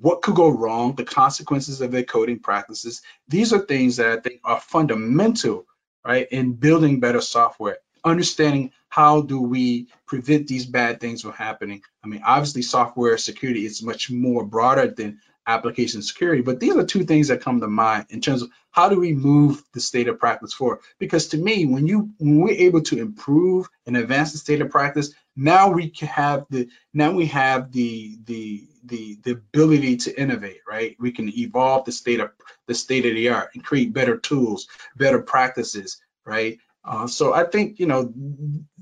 what 0.00 0.22
could 0.22 0.34
go 0.34 0.48
wrong, 0.48 0.94
the 0.94 1.04
consequences 1.04 1.80
of 1.80 1.90
their 1.90 2.02
coding 2.02 2.38
practices. 2.38 3.02
These 3.28 3.52
are 3.52 3.58
things 3.58 3.96
that 3.96 4.18
I 4.18 4.20
think 4.20 4.40
are 4.44 4.60
fundamental, 4.60 5.66
right, 6.04 6.26
in 6.30 6.54
building 6.54 6.98
better 6.98 7.20
software. 7.20 7.78
Understanding 8.04 8.72
how 8.88 9.22
do 9.22 9.40
we 9.40 9.88
prevent 10.06 10.46
these 10.46 10.66
bad 10.66 11.00
things 11.00 11.22
from 11.22 11.32
happening. 11.32 11.82
I 12.02 12.08
mean, 12.08 12.22
obviously, 12.24 12.62
software 12.62 13.16
security 13.18 13.64
is 13.64 13.82
much 13.82 14.10
more 14.10 14.44
broader 14.44 14.88
than 14.88 15.20
application 15.46 16.02
security. 16.02 16.42
But 16.42 16.60
these 16.60 16.76
are 16.76 16.84
two 16.84 17.04
things 17.04 17.28
that 17.28 17.40
come 17.40 17.60
to 17.60 17.68
mind 17.68 18.06
in 18.10 18.20
terms 18.20 18.42
of 18.42 18.50
how 18.70 18.88
do 18.88 18.98
we 18.98 19.12
move 19.12 19.62
the 19.74 19.80
state 19.80 20.08
of 20.08 20.18
practice 20.18 20.52
forward? 20.52 20.80
Because 20.98 21.28
to 21.28 21.36
me, 21.36 21.66
when 21.66 21.86
you 21.86 22.10
when 22.18 22.40
we're 22.40 22.54
able 22.54 22.82
to 22.82 22.98
improve 22.98 23.68
and 23.86 23.96
advance 23.96 24.32
the 24.32 24.38
state 24.38 24.60
of 24.60 24.70
practice, 24.70 25.14
now 25.36 25.70
we 25.70 25.90
can 25.90 26.08
have 26.08 26.46
the 26.50 26.68
now 26.94 27.12
we 27.12 27.26
have 27.26 27.72
the 27.72 28.18
the 28.24 28.66
the 28.84 29.18
the 29.22 29.32
ability 29.32 29.96
to 29.98 30.20
innovate, 30.20 30.60
right? 30.68 30.96
We 30.98 31.12
can 31.12 31.28
evolve 31.28 31.84
the 31.84 31.92
state 31.92 32.20
of 32.20 32.30
the 32.66 32.74
state 32.74 33.06
of 33.06 33.14
the 33.14 33.28
art 33.28 33.50
and 33.54 33.64
create 33.64 33.92
better 33.92 34.16
tools, 34.16 34.68
better 34.96 35.20
practices, 35.20 36.00
right? 36.24 36.58
Uh, 36.84 37.06
so 37.06 37.32
I 37.32 37.44
think 37.44 37.78
you 37.78 37.86
know 37.86 38.12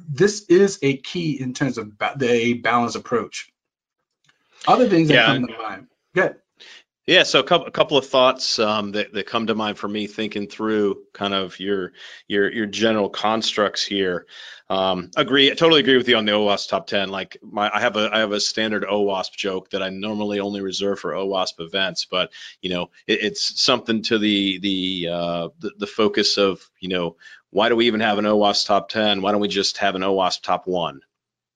this 0.09 0.45
is 0.49 0.79
a 0.83 0.97
key 0.97 1.40
in 1.40 1.52
terms 1.52 1.79
of 1.79 1.99
ba- 1.99 2.14
the 2.17 2.55
balanced 2.55 2.97
approach. 2.97 3.50
Other 4.67 4.88
things 4.88 5.09
that 5.09 5.14
yeah. 5.14 5.26
come 5.26 5.47
to 5.47 5.59
mind. 5.59 5.87
Good. 6.14 6.37
Yeah, 7.11 7.25
so 7.25 7.40
a 7.40 7.43
couple, 7.43 7.67
a 7.67 7.73
couple 7.73 7.97
of 7.97 8.07
thoughts 8.07 8.61
um, 8.61 8.93
that, 8.93 9.12
that 9.14 9.26
come 9.26 9.49
to 9.49 9.57
mind 9.57 9.79
for 9.79 9.88
me 9.88 10.07
thinking 10.07 10.47
through 10.47 11.02
kind 11.12 11.35
of 11.35 11.59
your 11.59 11.90
your 12.29 12.52
your 12.52 12.67
general 12.67 13.11
constructs 13.11 13.85
here. 13.85 14.26
Um, 14.69 15.11
agree, 15.17 15.50
I 15.50 15.55
totally 15.55 15.81
agree 15.81 15.97
with 15.97 16.09
you 16.09 16.17
on 16.17 16.25
the 16.25 16.31
OWASP 16.31 16.69
top 16.69 16.87
10. 16.87 17.09
Like 17.09 17.37
my, 17.43 17.69
I 17.69 17.81
have 17.81 17.97
a 17.97 18.11
I 18.12 18.21
have 18.21 18.31
a 18.31 18.38
standard 18.38 18.85
OWASP 18.85 19.33
joke 19.33 19.71
that 19.71 19.83
I 19.83 19.88
normally 19.88 20.38
only 20.38 20.61
reserve 20.61 21.00
for 21.00 21.11
OWASP 21.11 21.55
events, 21.59 22.07
but 22.09 22.31
you 22.62 22.71
know 22.71 22.90
it, 23.09 23.25
it's 23.25 23.61
something 23.61 24.02
to 24.02 24.17
the 24.17 24.61
the, 24.61 25.09
uh, 25.12 25.49
the 25.59 25.73
the 25.79 25.88
focus 25.88 26.38
of 26.38 26.61
you 26.79 26.90
know 26.90 27.17
why 27.50 27.71
do 27.71 27.75
we 27.75 27.88
even 27.88 27.99
have 27.99 28.19
an 28.19 28.25
OWASP 28.25 28.67
top 28.67 28.88
10? 28.88 29.21
Why 29.21 29.33
don't 29.33 29.40
we 29.40 29.49
just 29.49 29.79
have 29.79 29.97
an 29.97 30.02
OWASP 30.02 30.43
top 30.43 30.69
one? 30.69 31.00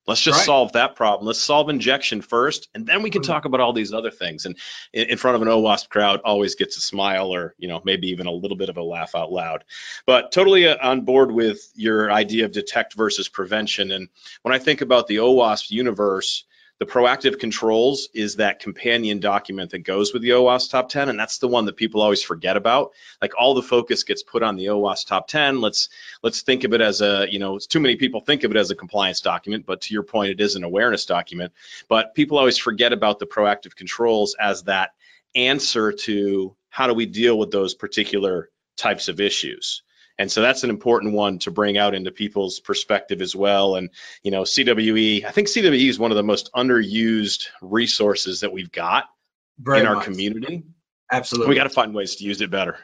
Let's 0.07 0.21
just 0.21 0.39
right. 0.39 0.47
solve 0.47 0.73
that 0.73 0.97
problem. 0.97 1.27
Let's 1.27 1.41
solve 1.41 1.71
injection 1.71 2.21
first, 2.21 2.69
and 2.75 2.87
then 2.87 3.03
we 3.03 3.11
can 3.11 3.23
mm-hmm. 3.23 3.33
talk 3.33 3.45
about 3.47 3.61
all 3.61 3.73
these 3.73 3.93
other 3.93 4.11
things. 4.11 4.45
And 4.45 4.57
in, 4.93 5.17
front 5.17 5.37
of 5.37 5.43
an 5.43 5.49
OWASP 5.49 5.89
crowd, 5.89 6.21
always 6.25 6.55
gets 6.57 6.77
a 6.77 6.81
smile, 6.81 7.35
or 7.35 7.55
you 7.59 7.69
know, 7.69 7.81
maybe 7.85 8.09
even 8.09 8.27
a 8.27 8.33
little 8.33 8.57
bit 8.57 8.69
of 8.69 8.77
a 8.77 8.83
laugh 8.83 9.15
out 9.15 9.33
loud. 9.33 9.65
But 10.05 10.31
totally 10.31 10.69
uh, 10.69 10.77
on 10.83 11.03
board 11.03 11.33
with 11.33 11.71
your 11.75 12.13
idea 12.13 12.45
of 12.45 12.53
detect 12.53 12.95
versus 12.95 13.29
prevention. 13.29 13.93
And 13.93 14.09
when 14.43 14.55
I 14.55 14.59
think 14.59 14.83
about 14.83 15.07
the 15.07 15.17
OWASP 15.17 15.71
universe, 15.71 16.45
the 16.81 16.87
proactive 16.87 17.39
controls 17.39 18.09
is 18.15 18.37
that 18.37 18.59
companion 18.59 19.21
document 19.21 19.71
that 19.71 19.85
goes 19.85 20.13
with 20.13 20.23
the 20.23 20.31
OWASP 20.31 20.71
top 20.71 20.89
10, 20.89 21.09
and 21.09 21.19
that's 21.19 21.39
the 21.39 21.47
one 21.47 21.67
that 21.67 21.77
people 21.77 22.03
always 22.03 22.23
forget 22.23 22.57
about. 22.57 22.93
Like 23.23 23.33
all 23.39 23.55
the 23.55 23.63
focus 23.63 24.03
gets 24.03 24.25
put 24.25 24.43
on 24.43 24.57
the 24.57 24.67
OWASP 24.67 25.07
top 25.07 25.29
10. 25.29 25.61
Let's 25.61 25.89
let's 26.23 26.43
think 26.43 26.65
of 26.65 26.73
it 26.75 26.81
as 26.81 27.01
a, 27.01 27.27
you 27.31 27.39
know, 27.39 27.59
too 27.59 27.79
many 27.79 27.95
people 27.97 28.21
think 28.21 28.43
of 28.43 28.51
it 28.51 28.57
as 28.57 28.71
a 28.73 28.77
compliance 28.77 29.21
document, 29.21 29.67
but 29.67 29.83
to 29.83 29.95
your 29.95 30.03
point, 30.03 30.33
it 30.33 30.41
is 30.41 30.57
an 30.57 30.65
awareness 30.65 31.07
document. 31.07 31.53
But 31.89 32.15
people 32.15 32.39
always 32.39 32.59
forget 32.59 32.93
about 32.93 33.21
the 33.21 33.27
proactive 33.27 33.77
controls 33.77 34.35
as 34.39 34.65
that 34.65 34.91
answer 35.37 35.93
to 35.93 36.57
how 36.71 36.89
do 36.89 36.95
we 36.95 37.07
deal 37.07 37.39
with 37.39 37.53
those 37.53 37.75
particular 37.75 38.51
types 38.77 39.07
of 39.07 39.21
issues. 39.21 39.84
And 40.19 40.31
so 40.31 40.43
that's 40.43 40.63
an 40.63 40.71
important 40.71 41.15
one 41.15 41.41
to 41.41 41.51
bring 41.51 41.77
out 41.77 41.95
into 41.95 42.13
people's 42.13 42.61
perspective 42.61 43.21
as 43.21 43.35
well. 43.35 43.75
And, 43.75 43.91
you 44.23 44.31
know, 44.31 44.43
CWE, 44.43 45.25
I 45.25 45.31
think 45.33 45.49
CWE 45.49 45.89
is 45.89 45.99
one 45.99 46.13
of 46.13 46.17
the 46.17 46.23
most 46.23 46.51
underused 46.55 47.49
resources 47.61 48.41
that 48.41 48.53
we've 48.53 48.71
got 48.71 49.07
Very 49.59 49.81
in 49.81 49.87
our 49.87 49.97
much. 49.97 50.05
community. 50.05 50.65
Absolutely. 51.11 51.51
We 51.51 51.57
got 51.57 51.65
to 51.65 51.71
find 51.71 51.95
ways 51.95 52.17
to 52.17 52.25
use 52.25 52.41
it 52.41 52.51
better. 52.51 52.79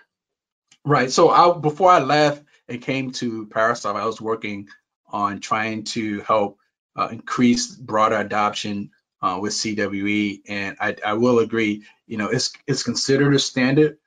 Right. 0.84 1.10
So 1.10 1.30
I, 1.30 1.56
before 1.56 1.90
I 1.90 2.00
left 2.00 2.42
and 2.68 2.82
came 2.82 3.12
to 3.12 3.46
Parasoft, 3.46 3.96
I 3.96 4.06
was 4.06 4.20
working 4.20 4.68
on 5.06 5.40
trying 5.40 5.84
to 5.84 6.20
help 6.22 6.58
uh, 6.96 7.08
increase 7.12 7.68
broader 7.68 8.16
adoption 8.16 8.90
uh, 9.22 9.38
with 9.40 9.52
CWE. 9.52 10.42
And 10.48 10.76
I, 10.80 10.96
I 11.04 11.14
will 11.14 11.38
agree, 11.38 11.84
you 12.06 12.16
know, 12.16 12.28
it's 12.28 12.52
it's 12.66 12.82
considered 12.82 13.34
a 13.34 13.38
standard, 13.38 13.98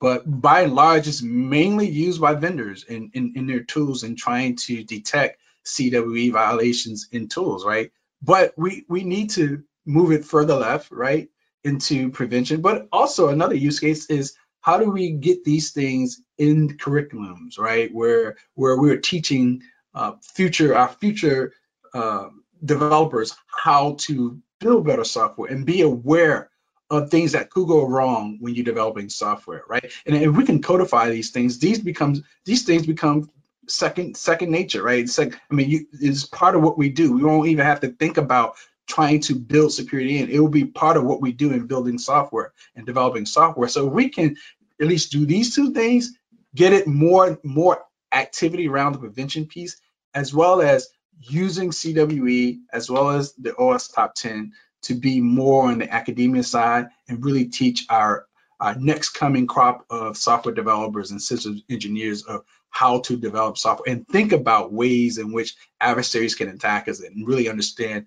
but 0.00 0.22
by 0.26 0.62
and 0.62 0.74
large, 0.74 1.08
it's 1.08 1.22
mainly 1.22 1.88
used 1.88 2.20
by 2.20 2.34
vendors 2.34 2.84
in, 2.84 3.10
in, 3.14 3.32
in 3.36 3.46
their 3.46 3.64
tools 3.64 4.02
and 4.04 4.16
trying 4.16 4.56
to 4.56 4.84
detect 4.84 5.40
CWE 5.66 6.32
violations 6.32 7.08
in 7.10 7.28
tools, 7.28 7.64
right? 7.64 7.90
But 8.22 8.54
we, 8.56 8.84
we 8.88 9.02
need 9.04 9.30
to 9.30 9.64
move 9.86 10.12
it 10.12 10.24
further 10.24 10.54
left, 10.54 10.90
right, 10.92 11.28
into 11.64 12.10
prevention. 12.10 12.60
But 12.60 12.88
also 12.92 13.28
another 13.28 13.54
use 13.54 13.80
case 13.80 14.06
is 14.06 14.34
how 14.60 14.78
do 14.78 14.90
we 14.90 15.12
get 15.12 15.44
these 15.44 15.72
things 15.72 16.20
in 16.36 16.76
curriculums, 16.76 17.58
right, 17.58 17.92
where 17.92 18.36
where 18.54 18.76
we're 18.76 19.00
teaching 19.00 19.62
uh, 19.94 20.12
future 20.22 20.76
our 20.76 20.88
future 20.88 21.52
uh, 21.94 22.28
developers 22.64 23.34
how 23.46 23.96
to 24.00 24.40
build 24.60 24.86
better 24.86 25.04
software 25.04 25.50
and 25.50 25.64
be 25.64 25.82
aware 25.82 26.50
of 26.90 27.10
things 27.10 27.32
that 27.32 27.50
could 27.50 27.68
go 27.68 27.86
wrong 27.86 28.38
when 28.40 28.54
you're 28.54 28.64
developing 28.64 29.08
software, 29.08 29.62
right? 29.68 29.92
And 30.06 30.16
if 30.16 30.34
we 30.34 30.44
can 30.44 30.62
codify 30.62 31.10
these 31.10 31.30
things, 31.30 31.58
these 31.58 31.78
becomes 31.78 32.22
these 32.44 32.64
things 32.64 32.86
become 32.86 33.30
second 33.68 34.16
second 34.16 34.50
nature, 34.50 34.82
right? 34.82 35.08
Second, 35.08 35.40
I 35.50 35.54
mean, 35.54 35.70
you, 35.70 35.86
it's 35.92 36.24
part 36.24 36.54
of 36.54 36.62
what 36.62 36.78
we 36.78 36.88
do. 36.88 37.12
We 37.12 37.22
won't 37.22 37.48
even 37.48 37.64
have 37.64 37.80
to 37.80 37.88
think 37.88 38.16
about 38.16 38.56
trying 38.86 39.20
to 39.20 39.34
build 39.34 39.72
security 39.72 40.18
in. 40.18 40.30
It 40.30 40.38
will 40.38 40.48
be 40.48 40.64
part 40.64 40.96
of 40.96 41.04
what 41.04 41.20
we 41.20 41.32
do 41.32 41.52
in 41.52 41.66
building 41.66 41.98
software 41.98 42.52
and 42.74 42.86
developing 42.86 43.26
software. 43.26 43.68
So 43.68 43.86
we 43.86 44.08
can 44.08 44.36
at 44.80 44.86
least 44.86 45.12
do 45.12 45.26
these 45.26 45.54
two 45.54 45.72
things, 45.72 46.16
get 46.54 46.72
it 46.72 46.86
more 46.86 47.38
more 47.44 47.84
activity 48.12 48.66
around 48.68 48.92
the 48.92 48.98
prevention 48.98 49.46
piece, 49.46 49.76
as 50.14 50.32
well 50.32 50.62
as 50.62 50.88
using 51.20 51.70
CWE, 51.70 52.60
as 52.72 52.90
well 52.90 53.10
as 53.10 53.34
the 53.34 53.50
OWASP 53.50 53.94
Top 53.94 54.14
10 54.14 54.52
to 54.82 54.94
be 54.94 55.20
more 55.20 55.68
on 55.68 55.78
the 55.78 55.92
academia 55.92 56.42
side 56.42 56.88
and 57.08 57.24
really 57.24 57.46
teach 57.46 57.86
our, 57.90 58.26
our 58.60 58.74
next 58.76 59.10
coming 59.10 59.46
crop 59.46 59.84
of 59.90 60.16
software 60.16 60.54
developers 60.54 61.10
and 61.10 61.20
systems 61.20 61.62
engineers 61.68 62.22
of 62.22 62.44
how 62.70 63.00
to 63.00 63.16
develop 63.16 63.56
software 63.56 63.92
and 63.92 64.06
think 64.08 64.32
about 64.32 64.72
ways 64.72 65.18
in 65.18 65.32
which 65.32 65.56
adversaries 65.80 66.34
can 66.34 66.48
attack 66.48 66.88
us 66.88 67.00
and 67.00 67.26
really 67.26 67.48
understand 67.48 68.06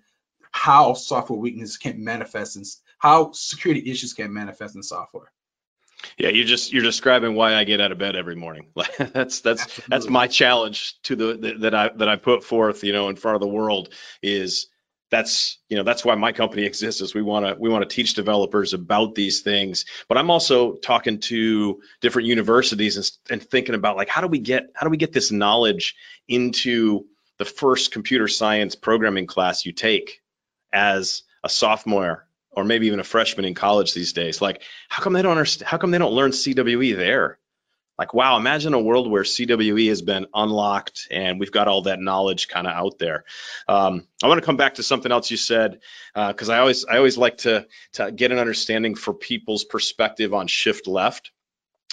how 0.52 0.94
software 0.94 1.38
weaknesses 1.38 1.76
can 1.76 2.04
manifest 2.04 2.56
and 2.56 2.66
how 2.98 3.32
security 3.32 3.90
issues 3.90 4.12
can 4.12 4.32
manifest 4.32 4.76
in 4.76 4.82
software. 4.82 5.32
Yeah, 6.18 6.28
you 6.28 6.44
just 6.44 6.72
you're 6.72 6.82
describing 6.82 7.34
why 7.34 7.54
I 7.54 7.64
get 7.64 7.80
out 7.80 7.92
of 7.92 7.98
bed 7.98 8.16
every 8.16 8.34
morning. 8.34 8.66
that's 8.98 9.40
that's 9.40 9.62
Absolutely. 9.62 9.84
that's 9.88 10.08
my 10.08 10.26
challenge 10.26 11.00
to 11.02 11.16
the 11.16 11.56
that 11.60 11.74
I 11.74 11.90
that 11.96 12.08
I 12.08 12.16
put 12.16 12.44
forth, 12.44 12.84
you 12.84 12.92
know, 12.92 13.08
in 13.08 13.16
front 13.16 13.36
of 13.36 13.40
the 13.40 13.48
world 13.48 13.90
is 14.22 14.66
that's 15.12 15.58
you 15.68 15.76
know 15.76 15.82
that's 15.84 16.06
why 16.06 16.14
my 16.14 16.32
company 16.32 16.64
exists 16.64 17.02
is 17.02 17.14
we 17.14 17.20
want 17.20 17.46
to 17.46 17.54
we 17.60 17.68
want 17.68 17.88
to 17.88 17.94
teach 17.94 18.14
developers 18.14 18.72
about 18.72 19.14
these 19.14 19.42
things. 19.42 19.84
But 20.08 20.16
i'm 20.16 20.30
also 20.30 20.74
talking 20.76 21.20
to 21.20 21.80
different 22.00 22.26
universities 22.28 22.96
and, 22.96 23.10
and 23.30 23.48
thinking 23.48 23.74
about 23.74 23.96
like 23.96 24.08
how 24.08 24.22
do 24.22 24.26
we 24.26 24.38
get 24.38 24.70
how 24.74 24.86
do 24.86 24.90
we 24.90 24.96
get 24.96 25.12
this 25.12 25.30
knowledge 25.30 25.94
into 26.26 27.04
the 27.38 27.44
first 27.44 27.92
computer 27.92 28.26
science 28.26 28.74
programming 28.74 29.26
class 29.26 29.66
you 29.66 29.72
take 29.72 30.22
as 30.72 31.22
a 31.44 31.48
sophomore 31.48 32.26
or 32.50 32.64
maybe 32.64 32.86
even 32.86 33.00
a 33.00 33.04
freshman 33.04 33.44
in 33.44 33.54
college 33.54 33.92
these 33.92 34.14
days? 34.14 34.40
Like 34.40 34.62
how 34.88 35.02
come 35.02 35.12
they 35.12 35.22
don't 35.22 35.32
understand 35.32 35.68
how 35.68 35.76
come 35.76 35.90
they 35.90 35.98
don't 35.98 36.14
learn 36.14 36.30
cwe 36.30 36.96
there 36.96 37.38
like 37.98 38.14
wow 38.14 38.36
imagine 38.36 38.74
a 38.74 38.80
world 38.80 39.10
where 39.10 39.22
cwe 39.22 39.88
has 39.88 40.02
been 40.02 40.26
unlocked 40.34 41.08
and 41.10 41.38
we've 41.38 41.52
got 41.52 41.68
all 41.68 41.82
that 41.82 42.00
knowledge 42.00 42.48
kind 42.48 42.66
of 42.66 42.72
out 42.72 42.98
there. 42.98 43.24
Um, 43.68 44.06
i 44.22 44.28
want 44.28 44.40
to 44.40 44.46
come 44.46 44.56
back 44.56 44.74
to 44.74 44.82
something 44.82 45.12
else 45.12 45.30
you 45.30 45.36
said 45.36 45.80
because 46.14 46.48
uh, 46.48 46.54
i 46.54 46.58
always 46.58 46.84
i 46.84 46.96
always 46.96 47.18
like 47.18 47.38
to 47.38 47.66
to 47.94 48.12
get 48.12 48.32
an 48.32 48.38
understanding 48.38 48.94
for 48.94 49.14
people's 49.14 49.64
perspective 49.64 50.34
on 50.34 50.46
shift 50.46 50.86
left. 50.86 51.30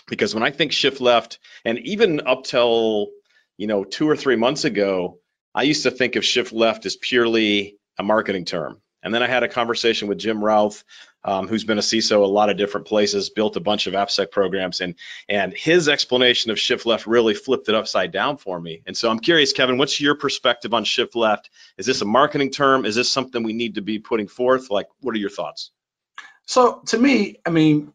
Because 0.08 0.34
when 0.34 0.44
i 0.44 0.52
think 0.52 0.72
shift 0.72 1.02
left 1.02 1.40
and 1.66 1.80
even 1.80 2.22
up 2.26 2.44
till 2.44 3.10
you 3.58 3.68
know 3.68 3.84
two 3.84 4.10
or 4.10 4.16
three 4.16 4.38
months 4.38 4.64
ago 4.66 5.20
i 5.54 5.64
used 5.64 5.84
to 5.84 5.92
think 5.92 6.16
of 6.16 6.26
shift 6.26 6.52
left 6.54 6.86
as 6.86 6.96
purely 6.96 7.78
a 8.00 8.04
marketing 8.04 8.46
term 8.46 8.82
and 9.04 9.14
then 9.14 9.24
I 9.24 9.28
had 9.28 9.44
a 9.44 9.48
conversation 9.48 10.08
with 10.08 10.18
Jim 10.18 10.44
Routh, 10.44 10.84
um, 11.24 11.48
who's 11.48 11.64
been 11.64 11.78
a 11.78 11.82
CISO 11.82 12.24
a 12.24 12.28
lot 12.28 12.50
of 12.50 12.58
different 12.58 12.88
places, 12.88 13.30
built 13.30 13.56
a 13.56 13.60
bunch 13.60 13.88
of 13.88 13.94
AppSec 13.94 14.32
programs, 14.32 14.82
and 14.82 14.96
and 15.28 15.54
his 15.54 15.90
explanation 15.90 16.52
of 16.52 16.60
shift 16.60 16.86
left 16.86 17.08
really 17.08 17.34
flipped 17.34 17.70
it 17.70 17.76
upside 17.76 18.12
down 18.12 18.38
for 18.38 18.60
me. 18.60 18.82
And 18.86 18.96
so 18.96 19.10
I'm 19.10 19.20
curious, 19.20 19.54
Kevin, 19.54 19.78
what's 19.78 20.00
your 20.00 20.16
perspective 20.16 20.74
on 20.74 20.84
shift 20.84 21.16
left? 21.16 21.50
Is 21.78 21.86
this 21.86 22.02
a 22.02 22.06
marketing 22.06 22.52
term? 22.52 22.86
Is 22.86 22.96
this 22.96 23.12
something 23.12 23.44
we 23.44 23.54
need 23.54 23.76
to 23.76 23.82
be 23.82 24.00
putting 24.00 24.28
forth? 24.28 24.70
Like, 24.70 24.88
what 25.02 25.14
are 25.16 25.20
your 25.20 25.30
thoughts? 25.30 25.72
So 26.46 26.82
to 26.88 26.98
me, 26.98 27.40
I 27.46 27.50
mean, 27.50 27.94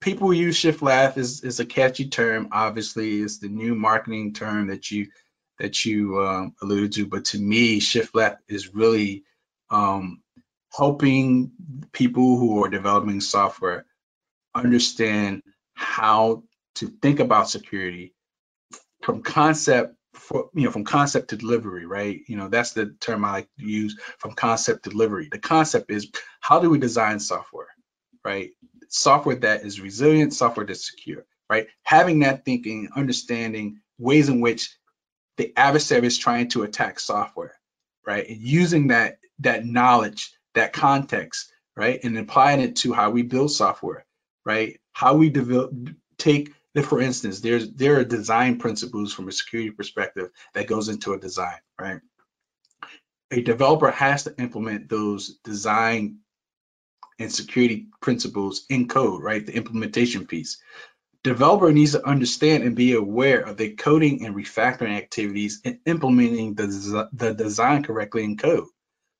people 0.00 0.32
use 0.32 0.56
shift 0.56 0.82
left 0.82 1.18
is 1.18 1.42
is 1.44 1.60
a 1.60 1.66
catchy 1.66 2.08
term. 2.08 2.48
Obviously, 2.52 3.20
it's 3.20 3.38
the 3.38 3.48
new 3.48 3.74
marketing 3.74 4.32
term 4.32 4.68
that 4.68 4.90
you 4.90 5.08
that 5.58 5.84
you 5.84 6.20
um, 6.20 6.54
alluded 6.62 6.92
to. 6.92 7.06
But 7.06 7.26
to 7.26 7.38
me, 7.38 7.80
shift 7.80 8.14
left 8.14 8.42
is 8.48 8.74
really 8.74 9.24
um, 9.70 10.21
helping 10.74 11.52
people 11.92 12.38
who 12.38 12.64
are 12.64 12.68
developing 12.68 13.20
software 13.20 13.84
understand 14.54 15.42
how 15.74 16.42
to 16.76 16.88
think 16.88 17.20
about 17.20 17.50
security 17.50 18.14
from 19.02 19.22
concept 19.22 19.94
for 20.14 20.50
you 20.54 20.64
know 20.64 20.70
from 20.70 20.84
concept 20.84 21.30
to 21.30 21.36
delivery 21.36 21.86
right? 21.86 22.20
You 22.26 22.36
know 22.36 22.48
that's 22.48 22.72
the 22.72 22.94
term 23.00 23.24
i 23.24 23.32
like 23.32 23.48
to 23.58 23.66
use 23.66 23.98
from 24.18 24.32
concept 24.32 24.84
to 24.84 24.90
delivery. 24.90 25.28
The 25.30 25.38
concept 25.38 25.90
is 25.90 26.10
how 26.40 26.60
do 26.60 26.70
we 26.70 26.78
design 26.78 27.18
software 27.20 27.68
right? 28.24 28.50
Software 28.88 29.36
that 29.36 29.64
is 29.64 29.80
resilient 29.80 30.34
software 30.34 30.66
that's 30.66 30.90
secure 30.90 31.24
right? 31.50 31.66
Having 31.82 32.20
that 32.20 32.44
thinking 32.44 32.88
understanding 32.96 33.80
ways 33.98 34.28
in 34.28 34.40
which 34.40 34.76
the 35.38 35.52
adversary 35.56 36.06
is 36.06 36.18
trying 36.18 36.48
to 36.48 36.62
attack 36.62 37.00
software 37.00 37.54
right? 38.06 38.28
And 38.28 38.40
using 38.40 38.88
that 38.88 39.18
that 39.40 39.64
knowledge 39.64 40.32
that 40.54 40.72
context, 40.72 41.52
right, 41.76 42.00
and 42.02 42.18
applying 42.18 42.60
it 42.60 42.76
to 42.76 42.92
how 42.92 43.10
we 43.10 43.22
build 43.22 43.50
software, 43.50 44.04
right? 44.44 44.80
How 44.92 45.14
we 45.14 45.30
develop, 45.30 45.72
take, 46.18 46.52
for 46.84 47.00
instance, 47.00 47.40
there's 47.40 47.70
there 47.72 47.98
are 47.98 48.04
design 48.04 48.58
principles 48.58 49.12
from 49.12 49.28
a 49.28 49.32
security 49.32 49.70
perspective 49.70 50.30
that 50.54 50.66
goes 50.66 50.88
into 50.88 51.12
a 51.12 51.18
design, 51.18 51.58
right? 51.80 52.00
A 53.30 53.40
developer 53.40 53.90
has 53.90 54.24
to 54.24 54.34
implement 54.38 54.88
those 54.88 55.38
design 55.44 56.18
and 57.18 57.32
security 57.32 57.88
principles 58.00 58.66
in 58.68 58.88
code, 58.88 59.22
right? 59.22 59.44
The 59.44 59.54
implementation 59.54 60.26
piece. 60.26 60.58
Developer 61.24 61.72
needs 61.72 61.92
to 61.92 62.06
understand 62.06 62.64
and 62.64 62.74
be 62.74 62.94
aware 62.94 63.40
of 63.40 63.56
the 63.56 63.74
coding 63.74 64.26
and 64.26 64.34
refactoring 64.34 64.96
activities 64.96 65.60
and 65.64 65.78
implementing 65.86 66.54
the, 66.54 67.08
the 67.12 67.32
design 67.32 67.84
correctly 67.84 68.24
in 68.24 68.36
code. 68.36 68.66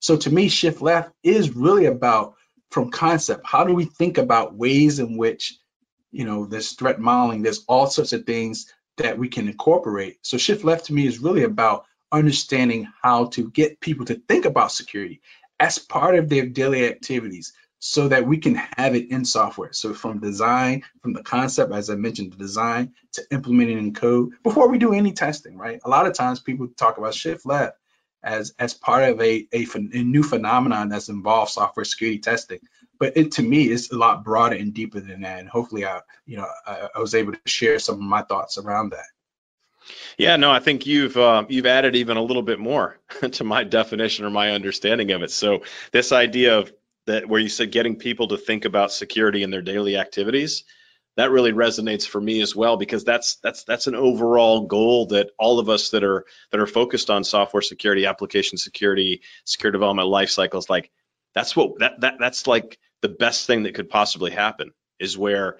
So 0.03 0.17
to 0.17 0.31
me, 0.35 0.49
shift 0.49 0.83
left 0.83 1.13
is 1.23 1.55
really 1.55 1.87
about 1.87 2.35
from 2.73 2.91
concept. 2.91 3.47
How 3.47 3.63
do 3.63 3.73
we 3.73 3.85
think 3.85 4.19
about 4.19 4.53
ways 4.53 4.99
in 4.99 5.17
which, 5.17 5.57
you 6.11 6.25
know, 6.25 6.45
there's 6.45 6.73
threat 6.73 6.99
modeling, 6.99 7.43
there's 7.43 7.65
all 7.69 7.87
sorts 7.87 8.13
of 8.13 8.27
things 8.27 8.67
that 8.97 9.17
we 9.17 9.29
can 9.29 9.47
incorporate. 9.47 10.19
So 10.23 10.39
shift 10.39 10.65
left 10.65 10.87
to 10.87 10.93
me 10.93 11.07
is 11.07 11.21
really 11.21 11.45
about 11.45 11.85
understanding 12.11 12.89
how 13.01 13.27
to 13.27 13.49
get 13.49 13.79
people 13.79 14.05
to 14.07 14.17
think 14.17 14.45
about 14.45 14.73
security 14.73 15.21
as 15.61 15.79
part 15.79 16.17
of 16.17 16.29
their 16.29 16.47
daily 16.47 16.85
activities 16.89 17.53
so 17.79 18.09
that 18.09 18.27
we 18.27 18.39
can 18.39 18.57
have 18.77 18.97
it 18.97 19.09
in 19.09 19.25
software. 19.25 19.73
So 19.73 19.95
from 19.95 20.19
design, 20.19 20.83
from 21.01 21.13
the 21.13 21.23
concept, 21.23 21.73
as 21.73 21.91
I 21.91 21.95
mentioned, 21.95 22.33
the 22.33 22.39
design 22.39 22.95
to 23.13 23.23
implementing 23.31 23.79
in 23.79 23.95
code 23.95 24.33
before 24.43 24.69
we 24.69 24.79
do 24.79 24.95
any 24.95 25.13
testing, 25.13 25.57
right? 25.57 25.81
A 25.85 25.89
lot 25.89 26.07
of 26.07 26.15
times 26.15 26.41
people 26.41 26.67
talk 26.77 26.99
about 26.99 27.15
shift 27.15 27.47
left 27.47 27.77
as 28.23 28.55
as 28.59 28.75
part 28.75 29.09
of 29.09 29.21
a, 29.21 29.47
a, 29.53 29.67
a 29.75 30.03
new 30.03 30.23
phenomenon 30.23 30.89
that's 30.89 31.09
involved 31.09 31.53
software 31.53 31.85
security 31.85 32.19
testing. 32.19 32.61
But 32.99 33.17
it 33.17 33.33
to 33.33 33.43
me 33.43 33.69
is 33.69 33.91
a 33.91 33.99
lot 33.99 34.25
broader 34.25 34.57
and 34.57 34.73
deeper 34.73 35.01
than 35.01 35.23
that. 35.23 35.41
And 35.41 35.49
hopefully, 35.49 35.85
I 35.85 36.01
you 36.27 36.37
know 36.37 36.47
I, 36.67 36.89
I 36.95 37.01
was 37.01 37.15
able 37.15 37.33
to 37.33 37.41
share 37.47 37.79
some 37.79 37.97
of 37.97 38.01
my 38.03 38.23
thoughts 38.23 38.59
around 38.59 38.91
that. 38.91 39.07
Yeah, 40.17 40.37
no, 40.37 40.51
I 40.51 40.61
think 40.61 40.87
you've 40.87 41.17
uh, 41.17 41.45
you've 41.49 41.67
added 41.67 41.97
even 41.97 42.17
a 42.17 42.23
little 42.23 42.43
bit 42.43 42.59
more 42.59 42.99
to 43.33 43.45
my 43.45 43.65
definition 43.65 44.25
or 44.25 44.31
my 44.31 44.51
understanding 44.51 45.11
of 45.11 45.23
it. 45.23 45.31
So 45.31 45.63
this 45.91 46.13
idea 46.13 46.59
of 46.59 46.73
that 47.07 47.29
where 47.29 47.41
you 47.41 47.49
said 47.49 47.73
getting 47.73 47.97
people 47.97 48.29
to 48.29 48.37
think 48.37 48.65
about 48.65 48.93
security 48.93 49.43
in 49.43 49.51
their 49.51 49.63
daily 49.63 49.97
activities, 49.97 50.65
that 51.17 51.31
really 51.31 51.53
resonates 51.53 52.07
for 52.07 52.21
me 52.21 52.41
as 52.41 52.57
well 52.57 52.77
because 52.77 53.05
that's 53.05 53.37
that's 53.37 53.65
that's 53.65 53.87
an 53.87 53.95
overall 53.95 54.67
goal 54.67 55.07
that 55.07 55.31
all 55.39 55.59
of 55.59 55.69
us 55.69 55.91
that 55.91 56.05
are 56.05 56.25
that 56.51 56.61
are 56.61 56.67
focused 56.67 57.11
on 57.11 57.25
software 57.25 57.63
security, 57.63 58.07
application 58.07 58.59
security, 58.59 59.23
secure 59.45 59.73
development 59.73 60.09
life 60.09 60.31
cycles, 60.31 60.71
like 60.71 60.91
that's 61.35 61.55
what 61.55 61.79
that 61.81 62.01
that 62.01 62.15
that's 62.19 62.47
like 62.47 62.79
the 63.03 63.09
best 63.09 63.47
thing 63.47 63.65
that 63.65 63.75
could 63.75 63.91
possibly 63.91 64.31
happen 64.31 64.73
is 64.99 65.19
where 65.19 65.59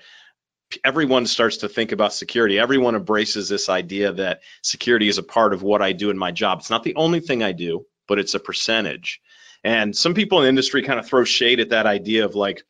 everyone 0.85 1.27
starts 1.27 1.59
to 1.59 1.69
think 1.69 1.93
about 1.93 2.15
security. 2.15 2.59
Everyone 2.59 2.95
embraces 2.95 3.49
this 3.49 3.69
idea 3.69 4.13
that 4.13 4.41
security 4.63 5.09
is 5.09 5.19
a 5.19 5.23
part 5.23 5.53
of 5.53 5.63
what 5.63 5.83
I 5.83 5.93
do 5.93 6.11
in 6.11 6.17
my 6.17 6.31
job. 6.31 6.61
It's 6.61 6.71
not 6.71 6.85
the 6.85 6.95
only 6.95 7.21
thing 7.21 7.43
I 7.43 7.53
do, 7.53 7.85
but 8.09 8.19
it's 8.19 8.35
a 8.35 8.41
percentage. 8.41 9.21
And 9.65 9.95
some 9.95 10.15
people 10.15 10.39
in 10.39 10.45
the 10.45 10.49
industry 10.49 10.83
kind 10.83 10.99
of 10.99 11.07
throw 11.07 11.25
shade 11.25 11.61
at 11.61 11.71
that 11.71 11.87
idea 11.87 12.25
of 12.25 12.35
like, 12.35 12.65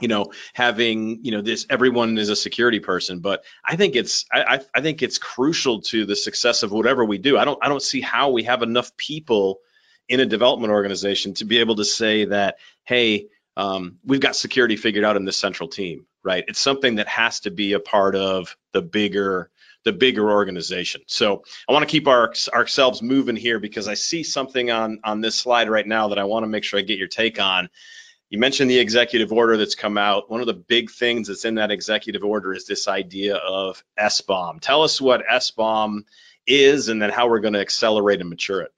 you 0.00 0.08
know, 0.08 0.26
having, 0.52 1.24
you 1.24 1.32
know, 1.32 1.40
this 1.40 1.66
everyone 1.70 2.18
is 2.18 2.28
a 2.28 2.36
security 2.36 2.80
person, 2.80 3.20
but 3.20 3.44
I 3.64 3.76
think 3.76 3.96
it's 3.96 4.26
I, 4.30 4.60
I 4.74 4.80
think 4.80 5.02
it's 5.02 5.18
crucial 5.18 5.80
to 5.82 6.04
the 6.04 6.16
success 6.16 6.62
of 6.62 6.72
whatever 6.72 7.04
we 7.04 7.18
do. 7.18 7.38
I 7.38 7.44
don't 7.44 7.58
I 7.62 7.68
don't 7.68 7.82
see 7.82 8.00
how 8.00 8.30
we 8.30 8.44
have 8.44 8.62
enough 8.62 8.96
people 8.96 9.60
in 10.08 10.20
a 10.20 10.26
development 10.26 10.72
organization 10.72 11.34
to 11.34 11.44
be 11.44 11.58
able 11.58 11.76
to 11.76 11.84
say 11.84 12.26
that, 12.26 12.56
hey, 12.84 13.28
um, 13.56 13.98
we've 14.04 14.20
got 14.20 14.36
security 14.36 14.76
figured 14.76 15.04
out 15.04 15.16
in 15.16 15.24
this 15.24 15.36
central 15.36 15.68
team, 15.68 16.06
right? 16.22 16.44
It's 16.46 16.60
something 16.60 16.96
that 16.96 17.08
has 17.08 17.40
to 17.40 17.50
be 17.50 17.72
a 17.72 17.80
part 17.80 18.14
of 18.14 18.56
the 18.72 18.82
bigger 18.82 19.50
the 19.84 19.92
bigger 19.92 20.28
organization. 20.30 21.02
So 21.06 21.44
I 21.68 21.72
want 21.72 21.84
to 21.84 21.90
keep 21.90 22.08
our 22.08 22.34
ourselves 22.52 23.02
moving 23.02 23.36
here 23.36 23.60
because 23.60 23.88
I 23.88 23.94
see 23.94 24.24
something 24.24 24.70
on 24.70 25.00
on 25.04 25.20
this 25.20 25.36
slide 25.36 25.70
right 25.70 25.86
now 25.86 26.08
that 26.08 26.18
I 26.18 26.24
want 26.24 26.42
to 26.42 26.48
make 26.48 26.64
sure 26.64 26.78
I 26.78 26.82
get 26.82 26.98
your 26.98 27.08
take 27.08 27.40
on. 27.40 27.70
You 28.30 28.38
mentioned 28.38 28.70
the 28.70 28.78
executive 28.78 29.32
order 29.32 29.56
that's 29.56 29.76
come 29.76 29.96
out. 29.96 30.30
One 30.30 30.40
of 30.40 30.46
the 30.46 30.54
big 30.54 30.90
things 30.90 31.28
that's 31.28 31.44
in 31.44 31.56
that 31.56 31.70
executive 31.70 32.24
order 32.24 32.52
is 32.52 32.66
this 32.66 32.88
idea 32.88 33.36
of 33.36 33.82
SBOM. 33.98 34.60
Tell 34.60 34.82
us 34.82 35.00
what 35.00 35.24
SBOM 35.26 36.02
is 36.46 36.88
and 36.88 37.00
then 37.00 37.10
how 37.10 37.28
we're 37.28 37.40
going 37.40 37.54
to 37.54 37.60
accelerate 37.60 38.20
and 38.20 38.28
mature 38.28 38.62
it. 38.62 38.72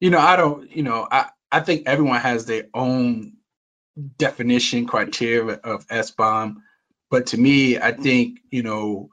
You 0.00 0.10
know, 0.10 0.18
I 0.18 0.36
don't, 0.36 0.70
you 0.74 0.82
know, 0.82 1.06
I, 1.10 1.30
I 1.50 1.60
think 1.60 1.86
everyone 1.86 2.20
has 2.20 2.46
their 2.46 2.66
own 2.74 3.34
definition 4.18 4.86
criteria 4.86 5.54
of 5.56 5.86
SBOM. 5.86 6.56
But 7.10 7.26
to 7.28 7.38
me, 7.38 7.78
I 7.78 7.92
think, 7.92 8.40
you 8.50 8.62
know, 8.62 9.10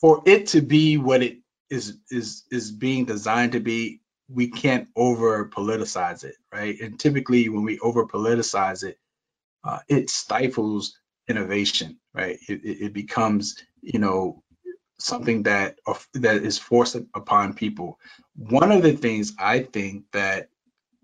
for 0.00 0.22
it 0.26 0.48
to 0.48 0.60
be 0.60 0.96
what 0.96 1.22
it 1.22 1.38
is 1.70 1.98
is 2.10 2.44
is 2.50 2.70
being 2.70 3.04
designed 3.04 3.52
to 3.52 3.60
be, 3.60 4.00
we 4.28 4.48
can't 4.48 4.88
over 4.96 5.48
politicize 5.48 6.24
it, 6.24 6.36
right? 6.52 6.78
And 6.80 6.98
typically, 6.98 7.48
when 7.48 7.64
we 7.64 7.78
over 7.78 8.06
politicize 8.06 8.84
it, 8.84 8.98
uh, 9.64 9.78
it 9.88 10.10
stifles 10.10 10.98
innovation, 11.28 11.98
right? 12.14 12.38
It, 12.48 12.60
it, 12.64 12.92
becomes, 12.92 13.56
you 13.82 13.98
know, 13.98 14.42
something 14.98 15.44
that 15.44 15.76
that 16.14 16.36
is 16.42 16.58
forced 16.58 16.96
upon 17.14 17.54
people. 17.54 17.98
One 18.34 18.72
of 18.72 18.82
the 18.82 18.96
things 18.96 19.34
I 19.38 19.60
think 19.60 20.04
that 20.12 20.48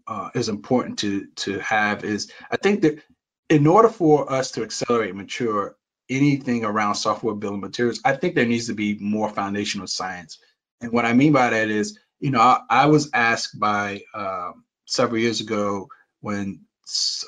uh, 0.07 0.31
is 0.35 0.49
important 0.49 0.99
to 1.01 1.27
to 1.37 1.59
have 1.61 2.05
is 2.05 2.31
I 2.51 2.57
think 2.57 2.83
that 2.83 3.03
in 3.49 3.67
order 3.67 3.89
for 3.89 4.33
us 4.33 4.53
to 4.53 4.63
accelerate 4.63 5.15
mature 5.15 5.77
anything 6.09 6.65
around 6.65 6.95
software 6.95 7.35
building 7.35 7.61
materials, 7.61 8.01
I 8.05 8.17
think 8.17 8.35
there 8.35 8.47
needs 8.47 8.67
to 8.67 8.75
be 8.75 8.99
more 8.99 9.29
foundational 9.29 9.87
science. 9.87 10.39
And 10.81 10.93
what 10.93 11.05
I 11.05 11.13
mean 11.13 11.33
by 11.33 11.51
that 11.51 11.69
is 11.69 11.99
you 12.23 12.31
know, 12.31 12.41
I, 12.41 12.61
I 12.71 12.87
was 12.87 13.11
asked 13.13 13.59
by 13.59 14.03
uh, 14.15 14.53
several 14.87 15.21
years 15.21 15.41
ago 15.41 15.89
when 16.21 16.61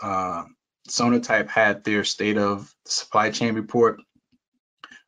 uh, 0.00 0.44
Sonatype 0.88 1.48
had 1.48 1.82
their 1.82 2.04
state 2.04 2.38
of 2.38 2.72
supply 2.86 3.30
chain 3.30 3.54
report. 3.54 4.00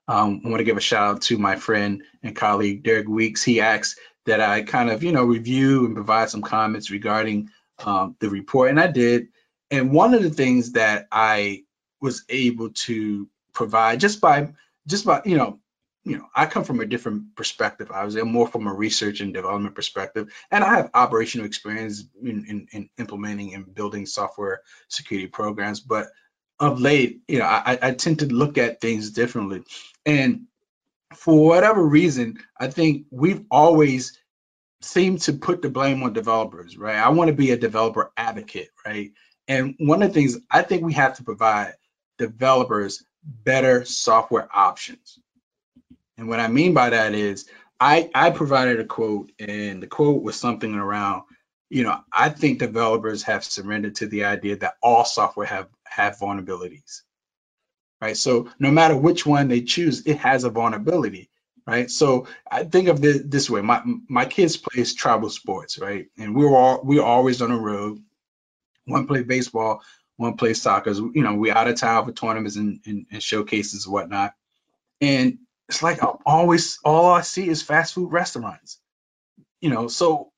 Um, 0.09 0.43
I 0.45 0.49
want 0.49 0.59
to 0.59 0.65
give 0.65 0.77
a 0.77 0.81
shout 0.81 1.15
out 1.15 1.23
to 1.23 1.39
my 1.39 1.55
friend 1.55 2.03
and 2.25 2.35
colleague 2.35 2.83
Derek 2.83 3.07
Weeks. 3.07 3.45
He 3.45 3.61
asked 3.61 3.99
that 4.25 4.41
I 4.41 4.63
kind 4.63 4.91
of, 4.91 5.05
you 5.05 5.13
know, 5.13 5.25
review 5.25 5.87
and 5.87 5.95
provide 5.95 6.31
some 6.31 6.43
comments 6.43 6.91
regarding 6.91 7.51
um, 7.85 8.17
the 8.19 8.29
report, 8.29 8.71
and 8.71 8.81
I 8.81 8.89
did. 8.89 9.29
And 9.71 9.93
one 9.93 10.15
of 10.15 10.23
the 10.23 10.31
things 10.31 10.73
that 10.73 11.07
I 11.13 11.63
was 12.01 12.25
able 12.29 12.71
to 12.71 13.29
provide 13.53 14.01
just 14.01 14.21
by 14.21 14.53
just 14.87 15.05
by 15.05 15.23
you 15.25 15.37
know 15.37 15.61
you 16.07 16.19
know, 16.19 16.29
I 16.33 16.47
come 16.47 16.63
from 16.63 16.79
a 16.79 16.87
different 16.87 17.35
perspective. 17.35 17.91
I 17.91 18.05
was 18.05 18.15
more 18.15 18.47
from 18.47 18.69
a 18.69 18.73
research 18.73 19.21
and 19.21 19.35
development 19.35 19.75
perspective, 19.75 20.33
and 20.53 20.63
I 20.63 20.77
have 20.77 20.91
operational 20.95 21.47
experience 21.47 22.05
in, 22.23 22.47
in, 22.47 22.69
in 22.71 22.91
implementing 22.97 23.55
and 23.55 23.75
building 23.75 24.07
software 24.07 24.63
security 24.87 25.27
programs. 25.27 25.81
But 25.81 26.07
of 26.61 26.81
late, 26.81 27.23
you 27.27 27.41
know, 27.41 27.45
I, 27.45 27.77
I 27.83 27.91
tend 27.91 28.21
to 28.21 28.27
look 28.27 28.57
at 28.57 28.81
things 28.81 29.11
differently. 29.11 29.65
And 30.07 30.47
for 31.13 31.45
whatever 31.45 31.85
reason, 31.85 32.39
I 32.59 32.69
think 32.69 33.07
we've 33.11 33.45
always 33.51 34.17
seemed 34.83 35.23
to 35.23 35.33
put 35.33 35.61
the 35.61 35.71
blame 35.71 36.05
on 36.05 36.13
developers, 36.13 36.79
right? 36.79 36.99
I 36.99 37.09
want 37.09 37.29
to 37.29 37.35
be 37.35 37.51
a 37.51 37.57
developer 37.57 38.13
advocate, 38.17 38.69
right? 38.87 39.11
And 39.49 39.75
one 39.79 40.05
of 40.05 40.11
the 40.11 40.15
things 40.15 40.39
I 40.49 40.63
think 40.63 40.85
we 40.85 40.93
have 40.93 41.17
to 41.17 41.25
provide 41.25 41.75
developers 42.17 43.05
better 43.25 43.85
software 43.85 44.49
options 44.55 45.19
and 46.19 46.29
what 46.29 46.41
I 46.41 46.49
mean 46.49 46.75
by 46.75 46.91
that 46.91 47.15
is 47.15 47.47
I, 47.81 48.11
I 48.15 48.31
provided 48.31 48.81
a 48.81 48.85
quote 48.85 49.33
and 49.39 49.83
the 49.83 49.87
quote 49.87 50.23
was 50.23 50.37
something 50.37 50.75
around, 50.75 51.25
you 51.69 51.83
know, 51.83 52.01
I 52.13 52.31
think 52.31 52.59
developers 52.59 53.25
have 53.25 53.45
surrendered 53.45 53.97
to 53.97 54.07
the 54.07 54.25
idea 54.25 54.57
that 54.59 54.77
all 54.83 55.05
software 55.05 55.47
have, 55.47 55.69
have 55.85 56.19
vulnerabilities, 56.19 57.03
right? 58.01 58.17
So 58.17 58.51
no 58.59 58.71
matter 58.71 58.97
which 58.97 59.27
one 59.27 59.49
they 59.49 59.63
choose, 59.63 60.07
it 60.07 60.19
has 60.19 60.45
a 60.45 60.51
vulnerability, 60.51 61.31
right? 61.67 61.91
So 61.91 62.29
I 62.51 62.65
think 62.65 62.89
of 62.89 63.01
this 63.01 63.23
this 63.25 63.51
way, 63.51 63.63
my, 63.63 63.83
my 64.09 64.27
kids 64.27 64.57
plays 64.57 64.95
tribal 64.95 65.31
sports, 65.31 65.79
right? 65.79 66.09
And 66.19 66.35
we 66.37 66.45
were 66.47 66.57
all, 66.57 66.83
we 66.85 66.99
are 66.99 67.07
always 67.07 67.43
on 67.43 67.51
the 67.51 67.57
road. 67.57 68.01
One 68.87 69.07
play 69.07 69.23
baseball, 69.23 69.83
one 70.17 70.37
plays 70.37 70.63
soccer. 70.63 70.93
You 70.93 71.23
know, 71.23 71.35
we 71.35 71.51
out 71.51 71.69
of 71.69 71.77
town 71.77 72.07
for 72.07 72.13
tournaments 72.13 72.57
and, 72.57 72.81
and, 72.87 73.07
and 73.13 73.23
showcases 73.23 73.87
and 73.87 73.93
whatnot. 73.93 74.35
And 75.01 75.39
it's 75.69 75.83
like 75.83 76.03
I'm 76.03 76.17
always 76.27 76.79
all 76.85 77.07
I 77.13 77.23
see 77.23 77.49
is 77.49 77.63
fast 77.63 77.95
food 77.95 78.13
restaurants. 78.13 78.81
You 79.61 79.71
know, 79.71 79.89
so 79.89 80.29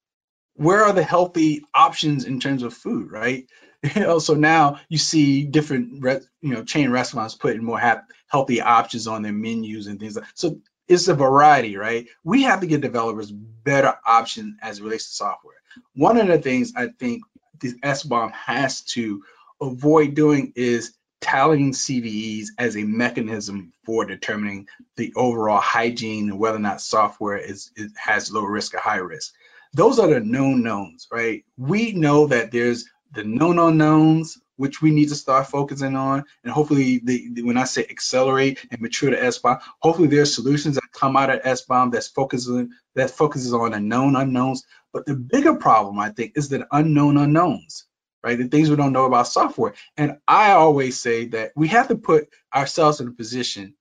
where 0.56 0.84
are 0.84 0.94
the 0.94 1.04
healthy 1.04 1.64
options 1.74 2.26
in 2.26 2.40
terms 2.40 2.64
of 2.64 2.74
food, 2.74 3.12
right? 3.12 3.46
You 3.96 4.02
know, 4.02 4.20
so 4.20 4.36
now 4.36 4.80
you 4.90 5.00
see 5.00 5.44
different, 5.44 6.04
you 6.40 6.54
know, 6.54 6.64
chain 6.64 6.92
restaurants 6.92 7.34
putting 7.34 7.64
more 7.64 7.80
healthy 8.28 8.62
options 8.62 9.08
on 9.08 9.24
their 9.24 9.32
menus 9.32 9.88
and 9.88 10.00
things 10.00 10.16
like. 10.16 10.26
So 10.36 10.60
it's 10.88 11.08
a 11.08 11.16
variety, 11.16 11.78
right? 11.78 12.06
We 12.24 12.44
have 12.44 12.60
to 12.60 12.68
get 12.68 12.82
developers 12.82 13.32
better 13.32 13.96
options 14.06 14.54
as 14.62 14.78
it 14.78 14.84
relates 14.84 15.06
to 15.10 15.14
software. 15.16 15.56
One 15.96 16.18
of 16.20 16.28
the 16.28 16.38
things 16.38 16.74
I 16.76 16.90
think 17.00 17.24
the 17.60 17.74
SBOM 17.84 18.32
has 18.34 18.82
to 18.92 19.24
avoid 19.60 20.14
doing 20.14 20.52
is 20.56 20.94
tallying 21.20 21.72
CVEs 21.72 22.48
as 22.58 22.76
a 22.76 22.84
mechanism 22.84 23.72
for 23.84 24.04
determining 24.04 24.66
the 24.96 25.12
overall 25.16 25.60
hygiene 25.60 26.30
and 26.30 26.38
whether 26.38 26.56
or 26.56 26.60
not 26.60 26.80
software 26.80 27.38
is, 27.38 27.70
has 27.96 28.32
low 28.32 28.44
risk 28.44 28.74
or 28.74 28.78
high 28.78 28.96
risk. 28.96 29.34
Those 29.74 29.98
are 29.98 30.08
the 30.08 30.20
known 30.20 30.62
knowns, 30.62 31.08
right? 31.12 31.44
We 31.56 31.92
know 31.92 32.26
that 32.28 32.50
there's 32.50 32.86
the 33.12 33.24
known 33.24 33.58
unknowns, 33.58 34.38
which 34.56 34.82
we 34.82 34.90
need 34.90 35.08
to 35.08 35.14
start 35.14 35.46
focusing 35.46 35.94
on. 35.94 36.24
And 36.42 36.52
hopefully, 36.52 37.00
the, 37.04 37.28
the, 37.32 37.42
when 37.42 37.56
I 37.56 37.64
say 37.64 37.86
accelerate 37.88 38.66
and 38.70 38.80
mature 38.80 39.10
the 39.10 39.16
SBOM, 39.16 39.60
hopefully 39.80 40.08
there 40.08 40.22
are 40.22 40.26
solutions 40.26 40.74
that 40.74 40.92
come 40.92 41.16
out 41.16 41.30
of 41.30 41.40
S 41.44 41.64
SBOM 41.64 41.92
that's 41.92 42.08
focusing 42.08 42.70
that 42.94 43.10
focuses 43.10 43.54
on 43.54 43.72
the 43.72 43.80
known 43.80 44.16
unknowns. 44.16 44.64
But 44.92 45.06
the 45.06 45.14
bigger 45.14 45.54
problem, 45.54 45.98
I 45.98 46.10
think, 46.10 46.32
is 46.36 46.48
the 46.48 46.66
unknown 46.72 47.16
unknowns, 47.18 47.84
right? 48.22 48.38
The 48.38 48.48
things 48.48 48.70
we 48.70 48.76
don't 48.76 48.92
know 48.92 49.06
about 49.06 49.28
software. 49.28 49.74
And 49.96 50.18
I 50.26 50.52
always 50.52 51.00
say 51.00 51.26
that 51.26 51.52
we 51.56 51.68
have 51.68 51.88
to 51.88 51.96
put 51.96 52.28
ourselves 52.54 53.00
in 53.00 53.08
a 53.08 53.12
position 53.12 53.74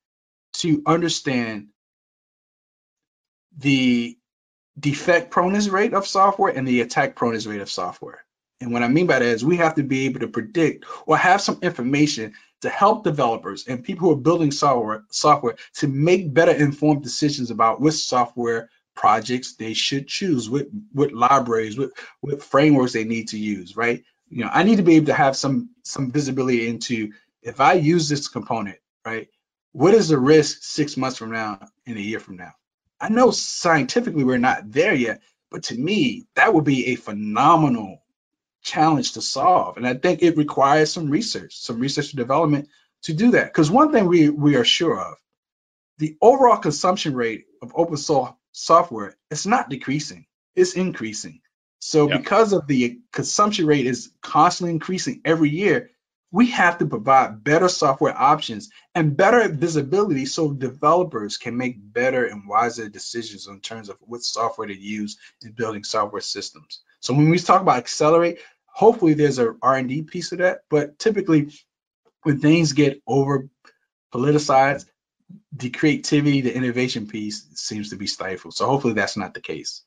to 0.54 0.82
understand 0.86 1.68
the 3.58 4.18
defect 4.80 5.32
proneness 5.32 5.70
rate 5.70 5.94
of 5.94 6.06
software 6.08 6.56
and 6.56 6.68
the 6.68 6.82
attack 6.82 7.16
proneness 7.16 7.48
rate 7.48 7.62
of 7.62 7.70
software. 7.70 8.24
And 8.60 8.74
what 8.74 8.84
I 8.84 8.88
mean 8.88 9.08
by 9.08 9.20
that 9.20 9.26
is 9.26 9.46
we 9.46 9.58
have 9.58 9.76
to 9.76 9.84
be 9.84 10.06
able 10.06 10.22
to 10.22 10.28
predict 10.28 10.86
or 11.06 11.18
have 11.18 11.42
some 11.42 11.60
information 11.62 12.34
to 12.62 12.70
help 12.70 13.04
developers 13.04 13.68
and 13.68 13.84
people 13.84 14.08
who 14.08 14.14
are 14.14 14.22
building 14.22 14.52
software 14.52 15.04
software 15.12 15.56
to 15.76 15.88
make 15.88 16.34
better 16.34 16.52
informed 16.52 17.04
decisions 17.04 17.52
about 17.52 17.80
which 17.80 17.96
software 17.96 18.70
projects 18.96 19.56
they 19.56 19.74
should 19.74 20.08
choose, 20.08 20.50
what 20.50 20.68
what 20.92 21.14
libraries, 21.14 21.78
what 21.78 21.92
what 22.22 22.42
frameworks 22.42 22.94
they 22.94 23.04
need 23.04 23.30
to 23.30 23.38
use, 23.38 23.78
right? 23.78 24.04
You 24.30 24.44
know, 24.44 24.50
I 24.52 24.64
need 24.64 24.78
to 24.78 24.84
be 24.84 24.96
able 24.96 25.08
to 25.08 25.14
have 25.14 25.36
some 25.36 25.70
some 25.84 26.12
visibility 26.12 26.68
into 26.68 27.14
if 27.42 27.62
I 27.62 27.74
use 27.74 28.10
this 28.10 28.28
component, 28.28 28.78
right? 29.06 29.30
What 29.72 29.94
is 29.94 30.10
the 30.10 30.18
risk 30.18 30.64
six 30.64 30.98
months 30.98 31.18
from 31.18 31.32
now 31.32 31.60
and 31.86 31.98
a 31.98 32.02
year 32.02 32.20
from 32.20 32.38
now? 32.38 32.54
I 33.00 33.10
know 33.10 33.32
scientifically 33.32 34.24
we're 34.24 34.38
not 34.40 34.72
there 34.72 34.94
yet, 34.94 35.22
but 35.52 35.64
to 35.64 35.78
me, 35.78 36.26
that 36.36 36.54
would 36.54 36.64
be 36.64 36.88
a 36.88 36.96
phenomenal 36.96 38.04
challenge 38.64 39.14
to 39.14 39.22
solve. 39.22 39.78
And 39.78 39.88
I 39.88 39.94
think 39.94 40.22
it 40.22 40.38
requires 40.38 40.92
some 40.92 41.10
research, 41.10 41.58
some 41.58 41.80
research 41.80 42.12
and 42.12 42.18
development 42.18 42.70
to 43.04 43.14
do 43.14 43.32
that. 43.32 43.46
Because 43.46 43.72
one 43.72 43.92
thing 43.92 44.08
we, 44.08 44.30
we 44.30 44.56
are 44.56 44.66
sure 44.66 45.00
of, 45.00 45.16
the 46.00 46.18
overall 46.22 46.58
consumption 46.58 47.16
rate 47.16 47.46
of 47.62 47.72
open 47.76 47.98
source 47.98 48.32
software 48.52 49.16
is 49.30 49.48
not 49.48 49.70
decreasing, 49.70 50.26
it's 50.56 50.74
increasing. 50.74 51.40
So 51.80 52.10
yep. 52.10 52.22
because 52.22 52.54
of 52.54 52.68
the 52.68 53.00
consumption 53.12 53.66
rate 53.66 53.86
is 53.86 54.12
constantly 54.22 54.74
increasing 54.74 55.22
every 55.24 55.50
year, 55.50 55.92
we 56.32 56.48
have 56.48 56.78
to 56.80 56.86
provide 56.86 57.44
better 57.44 57.70
software 57.70 58.16
options 58.18 58.70
and 58.94 59.16
better 59.16 59.48
visibility 59.48 60.26
so 60.26 60.52
developers 60.52 61.38
can 61.38 61.56
make 61.56 61.76
better 61.94 62.26
and 62.26 62.48
wiser 62.48 62.90
decisions 62.90 63.48
in 63.48 63.62
terms 63.62 63.90
of 63.90 63.98
what 64.02 64.22
software 64.22 64.68
to 64.68 64.78
use 64.78 65.18
in 65.42 65.52
building 65.54 65.84
software 65.84 66.22
systems. 66.22 66.82
So 67.00 67.14
when 67.14 67.30
we 67.30 67.40
talk 67.40 67.62
about 67.62 67.78
accelerate, 67.78 68.40
hopefully 68.66 69.14
there's 69.14 69.40
a 69.40 69.56
R&D 69.62 70.04
piece 70.04 70.32
of 70.34 70.40
that, 70.40 70.60
but 70.70 71.00
typically 71.00 71.52
when 72.24 72.40
things 72.40 72.74
get 72.74 73.02
over 73.08 73.48
politicized, 74.14 74.86
the 75.54 75.70
creativity, 75.70 76.42
the 76.42 76.56
innovation 76.56 77.08
piece 77.08 77.48
seems 77.56 77.90
to 77.90 77.96
be 77.96 78.08
stifled. 78.08 78.54
So 78.54 78.66
hopefully 78.66 78.94
that's 78.94 79.18
not 79.18 79.34
the 79.34 79.42
case. 79.42 79.84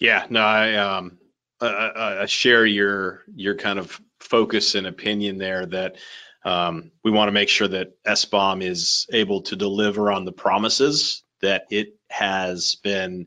Yeah, 0.00 0.26
no, 0.28 0.40
I 0.40 0.74
um, 0.74 1.18
I, 1.60 2.18
I 2.22 2.26
share 2.26 2.66
your 2.66 3.22
your 3.34 3.56
kind 3.56 3.78
of 3.78 4.00
focus 4.20 4.74
and 4.74 4.86
opinion 4.86 5.38
there 5.38 5.66
that 5.66 5.96
um, 6.44 6.92
we 7.02 7.10
want 7.10 7.28
to 7.28 7.32
make 7.32 7.48
sure 7.48 7.68
that 7.68 8.02
SBOM 8.04 8.62
is 8.62 9.06
able 9.12 9.42
to 9.42 9.56
deliver 9.56 10.10
on 10.10 10.24
the 10.24 10.32
promises 10.32 11.22
that 11.40 11.66
it 11.70 11.96
has 12.10 12.76
been 12.82 13.26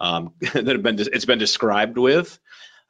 um, 0.00 0.32
that 0.40 0.66
have 0.66 0.82
been 0.82 0.98
it's 0.98 1.24
been 1.24 1.38
described 1.38 1.98
with. 1.98 2.38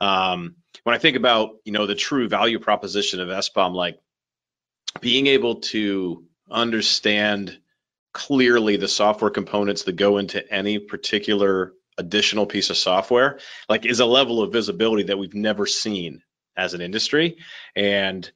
Um, 0.01 0.57
when 0.85 0.95
I 0.95 0.99
think 0.99 1.17
about 1.17 1.57
you 1.65 1.73
know 1.73 1.87
the 1.87 1.95
true 1.95 2.29
value 2.29 2.59
proposition 2.59 3.21
of 3.21 3.29
SBOM, 3.29 3.75
like 3.75 3.99
being 5.01 5.27
able 5.27 5.57
to 5.57 6.25
understand 6.51 7.59
clearly 8.13 8.77
the 8.77 8.89
software 8.89 9.31
components 9.31 9.83
that 9.83 9.97
go 9.97 10.19
into 10.19 10.53
any 10.53 10.79
particular 10.79 11.73
additional 11.99 12.47
piece 12.47 12.71
of 12.71 12.77
software, 12.77 13.39
like 13.69 13.87
is 13.87 14.01
a 14.01 14.07
level 14.07 14.43
of 14.43 14.53
visibility 14.53 15.05
that 15.05 15.19
we've 15.19 15.35
never 15.35 15.67
seen 15.67 16.23
as 16.57 16.75
an 16.75 16.81
industry. 16.81 17.39
And 17.75 18.31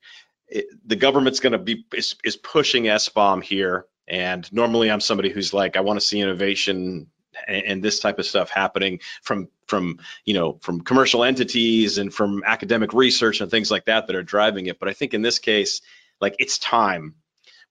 it, 0.48 0.66
the 0.84 0.96
government's 0.96 1.40
going 1.40 1.52
to 1.52 1.58
be 1.58 1.84
is, 1.94 2.16
is 2.24 2.36
pushing 2.36 2.84
SBOM 2.84 3.42
here. 3.42 3.86
And 4.08 4.50
normally 4.52 4.90
I'm 4.90 5.00
somebody 5.00 5.30
who's 5.30 5.54
like, 5.54 5.76
I 5.76 5.80
want 5.80 6.00
to 6.00 6.06
see 6.06 6.20
innovation 6.20 7.06
and, 7.46 7.64
and, 7.64 7.82
this 7.82 8.00
type 8.00 8.18
of 8.18 8.26
stuff 8.26 8.50
happening 8.50 8.98
from 9.22 9.48
from 9.68 10.00
you 10.24 10.34
know 10.34 10.58
from 10.62 10.80
commercial 10.80 11.22
entities 11.22 11.98
and 11.98 12.12
from 12.12 12.42
academic 12.44 12.92
research 12.92 13.40
and 13.40 13.48
things 13.48 13.70
like 13.70 13.84
that 13.84 14.08
that 14.08 14.16
are 14.16 14.22
driving 14.22 14.66
it. 14.66 14.80
But 14.80 14.88
I 14.88 14.94
think 14.94 15.14
in 15.14 15.22
this 15.22 15.38
case, 15.38 15.80
like 16.20 16.34
it's 16.38 16.58
time. 16.58 17.14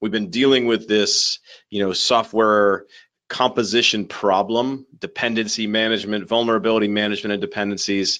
We've 0.01 0.13
been 0.13 0.29
dealing 0.29 0.65
with 0.65 0.87
this, 0.87 1.39
you 1.69 1.83
know, 1.83 1.91
software 1.91 2.85
composition 3.29 4.05
problem, 4.05 4.85
dependency 4.97 5.67
management, 5.67 6.27
vulnerability 6.27 6.87
management, 6.87 7.33
and 7.33 7.41
dependencies 7.41 8.19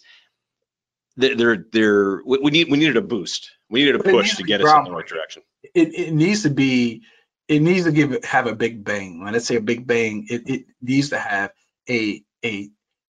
they're 1.19 1.65
they're 1.71 2.21
we 2.25 2.51
need 2.51 2.69
we 2.69 2.77
needed 2.77 2.97
a 2.97 3.01
boost. 3.01 3.51
We 3.69 3.81
needed 3.81 3.95
a 3.95 4.03
push 4.03 4.37
to 4.37 4.43
get 4.43 4.61
us 4.61 4.71
in 4.71 4.83
the 4.85 4.91
right 4.91 5.05
direction. 5.05 5.43
It, 5.63 5.93
it 5.93 6.13
needs 6.13 6.43
to 6.43 6.49
be 6.49 7.03
it 7.47 7.61
needs 7.61 7.85
to 7.85 7.91
give 7.91 8.23
have 8.23 8.47
a 8.47 8.55
big 8.55 8.83
bang. 8.83 9.23
When 9.23 9.35
I 9.35 9.39
say 9.39 9.55
a 9.55 9.61
big 9.61 9.85
bang, 9.85 10.27
it, 10.29 10.49
it 10.49 10.65
needs 10.81 11.09
to 11.09 11.19
have 11.19 11.51
a 11.89 12.23
a 12.45 12.69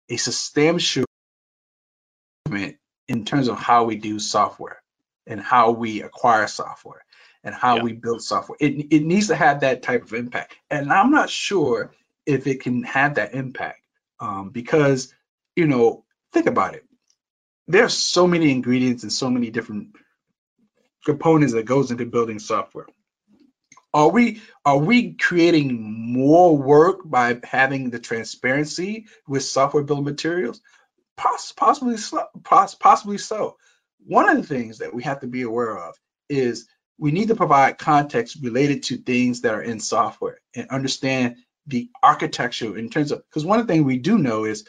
a 0.09 0.17
substantial 0.17 1.05
movement 2.47 2.77
in 3.07 3.25
terms 3.25 3.47
of 3.47 3.57
how 3.57 3.85
we 3.85 3.95
do 3.95 4.19
software 4.19 4.81
and 5.25 5.41
how 5.41 5.71
we 5.71 6.03
acquire 6.03 6.47
software 6.47 7.04
and 7.45 7.55
how 7.55 7.77
yeah. 7.77 7.83
we 7.83 7.93
build 7.93 8.21
software. 8.21 8.57
It 8.59 8.87
it 8.91 9.03
needs 9.03 9.27
to 9.27 9.35
have 9.35 9.61
that 9.61 9.81
type 9.81 10.03
of 10.03 10.13
impact. 10.13 10.55
And 10.69 10.91
I'm 10.91 11.11
not 11.11 11.29
sure 11.29 11.93
if 12.25 12.47
it 12.47 12.61
can 12.61 12.83
have 12.83 13.15
that 13.15 13.33
impact 13.33 13.79
um, 14.19 14.49
because 14.49 15.13
you 15.55 15.67
know 15.67 16.03
think 16.33 16.47
about 16.47 16.75
it 16.75 16.85
there 17.67 17.83
are 17.83 17.89
so 17.89 18.27
many 18.27 18.51
ingredients 18.51 19.03
and 19.03 19.11
so 19.11 19.29
many 19.29 19.49
different 19.49 19.95
components 21.03 21.53
that 21.53 21.65
goes 21.65 21.91
into 21.91 22.05
building 22.05 22.39
software. 22.39 22.87
Are 23.93 24.09
we 24.09 24.41
are 24.65 24.77
we 24.77 25.13
creating 25.13 25.81
more 26.13 26.57
work 26.57 26.99
by 27.05 27.39
having 27.43 27.89
the 27.89 27.99
transparency 27.99 29.07
with 29.27 29.43
software 29.43 29.83
build 29.83 30.03
materials? 30.03 30.61
Poss- 31.15 31.53
possibly 31.53 31.97
so, 31.97 32.25
poss- 32.43 32.75
possibly 32.75 33.17
so. 33.17 33.57
One 34.05 34.29
of 34.29 34.35
the 34.37 34.43
things 34.43 34.79
that 34.79 34.93
we 34.93 35.03
have 35.03 35.21
to 35.21 35.27
be 35.27 35.43
aware 35.43 35.77
of 35.77 35.95
is 36.27 36.67
we 36.97 37.11
need 37.11 37.27
to 37.27 37.35
provide 37.35 37.77
context 37.77 38.37
related 38.41 38.83
to 38.83 38.97
things 38.97 39.41
that 39.41 39.53
are 39.53 39.61
in 39.61 39.79
software 39.79 40.39
and 40.55 40.69
understand 40.69 41.37
the 41.67 41.89
architecture 42.01 42.77
in 42.77 42.89
terms 42.89 43.11
of 43.11 43.23
because 43.29 43.45
one 43.45 43.65
thing 43.67 43.83
we 43.83 43.97
do 43.97 44.17
know 44.17 44.45
is 44.45 44.65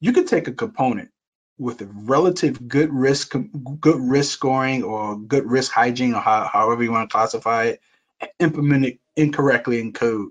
you 0.00 0.12
can 0.12 0.26
take 0.26 0.48
a 0.48 0.52
component 0.52 1.10
with 1.58 1.80
a 1.82 1.86
relative 1.86 2.66
good 2.68 2.92
risk 2.92 3.34
good 3.80 4.00
risk 4.00 4.32
scoring 4.32 4.82
or 4.82 5.18
good 5.18 5.46
risk 5.46 5.70
hygiene 5.70 6.14
or 6.14 6.20
how, 6.20 6.44
however 6.44 6.82
you 6.82 6.90
want 6.90 7.08
to 7.08 7.12
classify 7.12 7.64
it 7.64 7.80
and 8.20 8.30
implement 8.40 8.84
it 8.86 8.98
incorrectly 9.16 9.80
in 9.80 9.92
code 9.92 10.30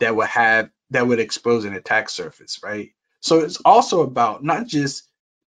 that 0.00 0.16
would 0.16 0.28
have 0.28 0.70
that 0.90 1.06
would 1.06 1.20
expose 1.20 1.64
an 1.64 1.74
attack 1.74 2.08
surface 2.08 2.60
right? 2.62 2.90
So 3.20 3.40
it's 3.40 3.60
also 3.64 4.02
about 4.02 4.42
not 4.42 4.66
just 4.66 5.04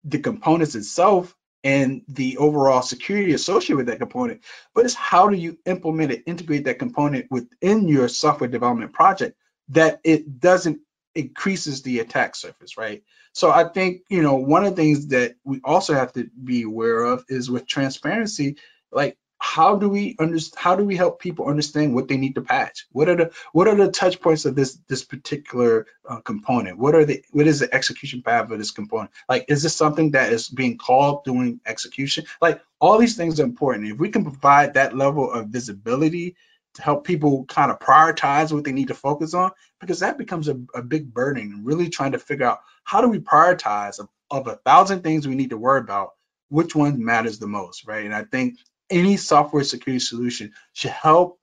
the 0.05 0.19
components 0.19 0.75
itself 0.75 1.35
and 1.65 2.03
the 2.09 2.37
overall 2.39 2.83
security 2.83 3.33
associated 3.33 3.77
with 3.77 3.87
that 3.87 3.99
component 3.99 4.41
but 4.75 4.85
it's 4.85 4.95
how 4.95 5.29
do 5.29 5.37
you 5.37 5.59
implement 5.67 6.13
it 6.13 6.23
integrate 6.27 6.65
that 6.65 6.79
component 6.79 7.27
within 7.31 7.89
your 7.89 8.09
software 8.09 8.49
development 8.49 8.93
project 8.93 9.37
that 9.69 10.01
it 10.05 10.41
doesn't 10.41 10.81
increases 11.15 11.83
the 11.83 11.99
attack 11.99 12.37
surface 12.37 12.77
right? 12.77 13.03
So 13.33 13.51
I 13.51 13.65
think, 13.69 14.03
you 14.09 14.23
know, 14.23 14.35
one 14.35 14.65
of 14.65 14.75
the 14.75 14.83
things 14.83 15.09
that 15.09 15.37
we 15.45 15.61
also 15.65 15.95
have 15.95 16.13
to 16.15 16.29
be 16.43 16.63
aware 16.63 17.05
of 17.05 17.25
is 17.29 17.51
with 17.51 17.67
transparency, 17.67 18.57
like 18.91 19.17
how 19.39 19.77
do 19.77 19.89
we 19.89 20.17
understand 20.19 20.61
how 20.61 20.75
do 20.75 20.85
we 20.85 20.97
help 20.97 21.21
people 21.21 21.47
understand 21.47 21.95
what 21.95 22.09
they 22.09 22.17
need 22.17 22.35
to 22.35 22.43
patch? 22.43 22.87
What 22.91 23.09
are 23.09 23.15
the 23.15 23.31
what 23.53 23.69
are 23.69 23.77
the 23.77 23.91
touch 23.91 24.21
points 24.21 24.45
of 24.45 24.57
this 24.57 24.79
this 24.89 25.05
particular 25.05 25.87
uh, 26.09 26.21
component? 26.21 26.79
What 26.79 26.95
are 26.95 27.05
the 27.05 27.25
what 27.31 27.47
is 27.47 27.61
the 27.61 27.73
execution 27.73 28.23
path 28.23 28.51
of 28.51 28.59
this 28.59 28.73
component? 28.73 29.13
Like 29.29 29.45
is 29.49 29.63
this 29.63 29.77
something 29.77 30.13
that 30.13 30.33
is 30.33 30.49
being 30.49 30.77
called 30.77 31.25
during 31.25 31.61
execution? 31.65 32.25
Like 32.43 32.61
all 32.81 32.99
these 32.99 33.17
things 33.17 33.39
are 33.39 33.45
important. 33.45 33.89
If 33.89 33.99
we 33.99 34.11
can 34.11 34.25
provide 34.25 34.75
that 34.75 34.97
level 34.97 35.31
of 35.31 35.49
visibility 35.49 36.37
to 36.75 36.83
help 36.83 37.05
people 37.05 37.45
kind 37.45 37.71
of 37.71 37.79
prioritize 37.79 38.53
what 38.53 38.65
they 38.65 38.73
need 38.73 38.89
to 38.89 38.95
focus 38.95 39.35
on 39.35 39.53
because 39.81 40.01
that 40.01 40.19
becomes 40.19 40.49
a, 40.49 40.61
a 40.75 40.83
big 40.83 41.13
burden 41.15 41.63
really 41.65 41.89
trying 41.89 42.13
to 42.13 42.19
figure 42.19 42.47
out 42.47 42.61
how 42.85 43.01
do 43.01 43.09
we 43.09 43.19
prioritize 43.19 43.99
of, 44.01 44.09
of 44.31 44.47
a 44.49 44.57
thousand 44.57 45.03
things 45.03 45.27
we 45.27 45.35
need 45.35 45.51
to 45.51 45.59
worry 45.59 45.81
about 45.81 46.15
which 46.51 46.75
one 46.75 47.05
matters 47.05 47.39
the 47.39 47.47
most 47.47 47.87
right? 47.87 48.05
And 48.05 48.15
i 48.15 48.25
think 48.25 48.59
any 48.91 49.17
software 49.17 49.65
security 49.65 50.01
solution 50.01 50.53
should 50.73 50.91
help 50.91 51.39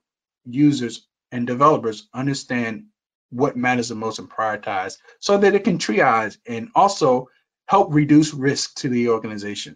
users 0.45 1.07
and 1.31 1.47
developers 1.47 2.07
understand 2.13 2.85
what 3.29 3.57
matters 3.57 3.89
the 3.89 3.95
most 3.95 4.19
and 4.19 4.29
prioritize 4.29 4.97
so 5.19 5.37
that 5.37 5.55
it 5.55 5.63
can 5.63 5.77
triage 5.77 6.37
and 6.47 6.69
also 6.75 7.27
help 7.67 7.93
reduce 7.93 8.33
risk 8.33 8.75
to 8.75 8.89
the 8.89 9.09
organization 9.09 9.75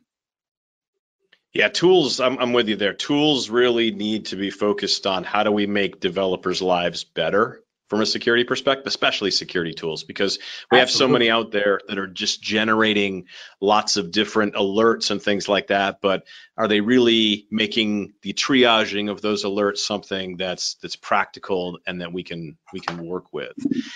Yeah, 1.53 1.69
tools, 1.69 2.19
I'm, 2.19 2.37
I'm 2.37 2.53
with 2.53 2.69
you 2.69 2.75
there. 2.75 2.93
Tools 2.93 3.49
really 3.49 3.91
need 3.91 4.27
to 4.27 4.35
be 4.35 4.51
focused 4.51 5.07
on 5.07 5.23
how 5.23 5.43
do 5.43 5.51
we 5.51 5.65
make 5.65 5.99
developers' 5.99 6.61
lives 6.61 7.03
better 7.03 7.63
from 7.89 8.01
a 8.01 8.05
security 8.05 8.43
perspective, 8.43 8.85
especially 8.85 9.31
security 9.31 9.73
tools, 9.73 10.03
because 10.03 10.37
we 10.71 10.79
Absolutely. 10.79 10.79
have 10.79 10.89
so 10.91 11.07
many 11.07 11.29
out 11.29 11.51
there 11.51 11.81
that 11.87 11.97
are 11.97 12.07
just 12.07 12.41
generating 12.41 13.25
lots 13.59 13.97
of 13.97 14.11
different 14.11 14.53
alerts 14.53 15.09
and 15.09 15.21
things 15.21 15.49
like 15.49 15.67
that. 15.67 15.99
But 15.99 16.23
are 16.55 16.67
they 16.67 16.81
really 16.81 17.47
making 17.49 18.13
the 18.21 18.33
triaging 18.33 19.09
of 19.09 19.21
those 19.21 19.43
alerts 19.43 19.79
something 19.79 20.37
that's 20.37 20.75
that's 20.75 20.95
practical 20.95 21.79
and 21.87 22.01
that 22.01 22.13
we 22.13 22.23
can 22.23 22.57
we 22.71 22.79
can 22.79 23.05
work 23.05 23.33
with? 23.33 23.53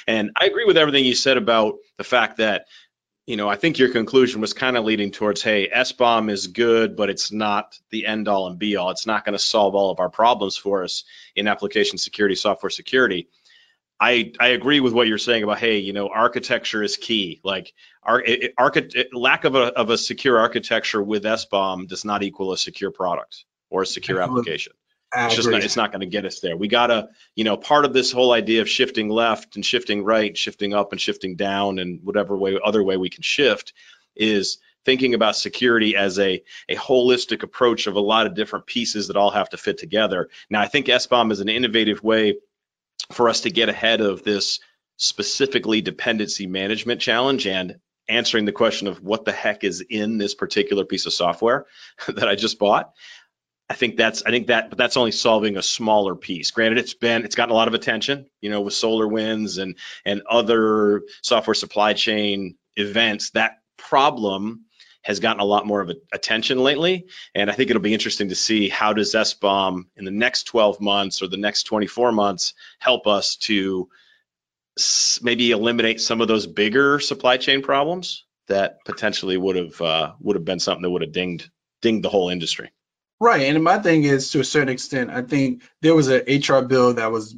And 0.07 0.31
I 0.35 0.45
agree 0.45 0.65
with 0.65 0.77
everything 0.77 1.05
you 1.05 1.15
said 1.15 1.37
about 1.37 1.75
the 1.97 2.03
fact 2.03 2.37
that 2.37 2.65
you 3.25 3.37
know, 3.37 3.47
I 3.47 3.55
think 3.55 3.79
your 3.79 3.89
conclusion 3.89 4.41
was 4.41 4.51
kind 4.51 4.75
of 4.75 4.83
leading 4.83 5.11
towards, 5.11 5.41
hey, 5.41 5.69
SBOM 5.73 6.29
is 6.29 6.47
good, 6.47 6.97
but 6.97 7.09
it's 7.09 7.31
not 7.31 7.79
the 7.89 8.05
end 8.05 8.27
all 8.27 8.47
and 8.47 8.59
be 8.59 8.75
all. 8.75 8.89
It's 8.89 9.07
not 9.07 9.23
going 9.23 9.33
to 9.33 9.39
solve 9.39 9.75
all 9.75 9.91
of 9.91 10.01
our 10.01 10.09
problems 10.09 10.57
for 10.57 10.83
us 10.83 11.05
in 11.33 11.47
application 11.47 11.97
security, 11.97 12.35
software 12.35 12.69
security. 12.69 13.29
I, 14.03 14.33
I 14.37 14.47
agree 14.49 14.81
with 14.81 14.91
what 14.91 15.07
you're 15.07 15.17
saying 15.17 15.43
about 15.43 15.59
hey 15.59 15.77
you 15.77 15.93
know 15.93 16.09
architecture 16.09 16.83
is 16.83 16.97
key 16.97 17.39
like 17.43 17.73
our 18.03 18.21
lack 19.13 19.45
of 19.45 19.55
a, 19.55 19.67
of 19.77 19.89
a 19.89 19.97
secure 19.97 20.37
architecture 20.39 21.01
with 21.01 21.23
SBOM 21.23 21.87
does 21.87 22.03
not 22.03 22.21
equal 22.21 22.51
a 22.51 22.57
secure 22.57 22.91
product 22.91 23.45
or 23.69 23.83
a 23.83 23.85
secure 23.85 24.21
application. 24.21 24.73
It's 25.15 25.35
just 25.35 25.49
not, 25.49 25.63
it's 25.63 25.77
not 25.77 25.91
going 25.91 26.01
to 26.01 26.07
get 26.07 26.25
us 26.25 26.39
there. 26.41 26.57
We 26.57 26.67
gotta, 26.67 27.09
you 27.35 27.43
know, 27.43 27.55
part 27.55 27.85
of 27.85 27.93
this 27.93 28.11
whole 28.11 28.33
idea 28.33 28.61
of 28.61 28.69
shifting 28.69 29.09
left 29.09 29.55
and 29.55 29.65
shifting 29.65 30.03
right, 30.03 30.35
shifting 30.35 30.73
up 30.73 30.91
and 30.91 30.99
shifting 30.99 31.35
down, 31.35 31.79
and 31.79 32.01
whatever 32.03 32.35
way 32.35 32.59
other 32.63 32.83
way 32.83 32.97
we 32.97 33.09
can 33.09 33.21
shift, 33.21 33.73
is 34.15 34.57
thinking 34.85 35.13
about 35.13 35.35
security 35.35 35.95
as 35.95 36.19
a 36.19 36.43
a 36.67 36.75
holistic 36.75 37.43
approach 37.43 37.87
of 37.87 37.95
a 37.95 38.01
lot 38.01 38.25
of 38.25 38.33
different 38.33 38.65
pieces 38.65 39.07
that 39.07 39.15
all 39.15 39.31
have 39.31 39.49
to 39.49 39.57
fit 39.57 39.77
together. 39.77 40.29
Now, 40.49 40.61
I 40.61 40.67
think 40.67 40.87
SBOM 40.87 41.31
is 41.31 41.39
an 41.39 41.49
innovative 41.49 42.03
way 42.03 42.35
for 43.11 43.29
us 43.29 43.41
to 43.41 43.51
get 43.51 43.69
ahead 43.69 44.01
of 44.01 44.23
this 44.23 44.59
specifically 44.97 45.81
dependency 45.81 46.47
management 46.47 47.01
challenge 47.01 47.47
and 47.47 47.77
answering 48.09 48.45
the 48.45 48.51
question 48.51 48.87
of 48.87 49.01
what 49.01 49.25
the 49.25 49.31
heck 49.31 49.63
is 49.63 49.81
in 49.89 50.17
this 50.17 50.35
particular 50.35 50.85
piece 50.85 51.05
of 51.05 51.13
software 51.13 51.65
that 52.07 52.27
I 52.27 52.35
just 52.35 52.59
bought. 52.59 52.91
I 53.69 53.75
think 53.75 53.95
that's 53.95 54.23
I 54.23 54.29
think 54.29 54.47
that 54.47 54.69
but 54.69 54.77
that's 54.77 54.97
only 54.97 55.11
solving 55.11 55.57
a 55.57 55.63
smaller 55.63 56.15
piece. 56.15 56.51
Granted, 56.51 56.79
it's 56.79 56.93
been 56.93 57.23
it's 57.23 57.35
gotten 57.35 57.51
a 57.51 57.55
lot 57.55 57.69
of 57.69 57.73
attention, 57.73 58.27
you 58.41 58.49
know, 58.49 58.61
with 58.61 58.73
SolarWinds 58.73 59.57
and 59.57 59.77
and 60.05 60.21
other 60.29 61.03
software 61.21 61.55
supply 61.55 61.93
chain 61.93 62.55
events. 62.75 63.31
That 63.31 63.59
problem 63.77 64.65
has 65.03 65.19
gotten 65.19 65.41
a 65.41 65.45
lot 65.45 65.67
more 65.67 65.81
of 65.81 65.91
attention 66.11 66.57
lately, 66.57 67.07
and 67.35 67.49
I 67.49 67.53
think 67.53 67.69
it'll 67.69 67.81
be 67.81 67.93
interesting 67.93 68.29
to 68.29 68.35
see 68.35 68.69
how 68.69 68.93
does 68.93 69.13
SBOM 69.13 69.85
in 69.95 70.05
the 70.05 70.11
next 70.11 70.43
12 70.43 70.81
months 70.81 71.21
or 71.21 71.27
the 71.27 71.37
next 71.37 71.63
24 71.63 72.11
months 72.11 72.53
help 72.79 73.05
us 73.05 73.35
to 73.35 73.89
maybe 75.21 75.51
eliminate 75.51 76.01
some 76.01 76.21
of 76.21 76.27
those 76.27 76.47
bigger 76.47 76.99
supply 76.99 77.37
chain 77.37 77.61
problems 77.61 78.25
that 78.47 78.83
potentially 78.85 79.37
would 79.37 79.55
have 79.55 79.81
uh, 79.81 80.13
would 80.19 80.35
have 80.35 80.45
been 80.45 80.59
something 80.59 80.81
that 80.81 80.89
would 80.89 81.03
have 81.03 81.11
dinged 81.11 81.49
dinged 81.81 82.03
the 82.03 82.09
whole 82.09 82.29
industry. 82.29 82.71
Right, 83.19 83.43
and 83.43 83.63
my 83.63 83.77
thing 83.77 84.03
is 84.03 84.31
to 84.31 84.39
a 84.39 84.43
certain 84.43 84.69
extent, 84.69 85.09
I 85.09 85.21
think 85.21 85.63
there 85.81 85.95
was 85.95 86.07
an 86.09 86.23
HR 86.27 86.61
bill 86.65 86.95
that 86.95 87.11
was 87.11 87.35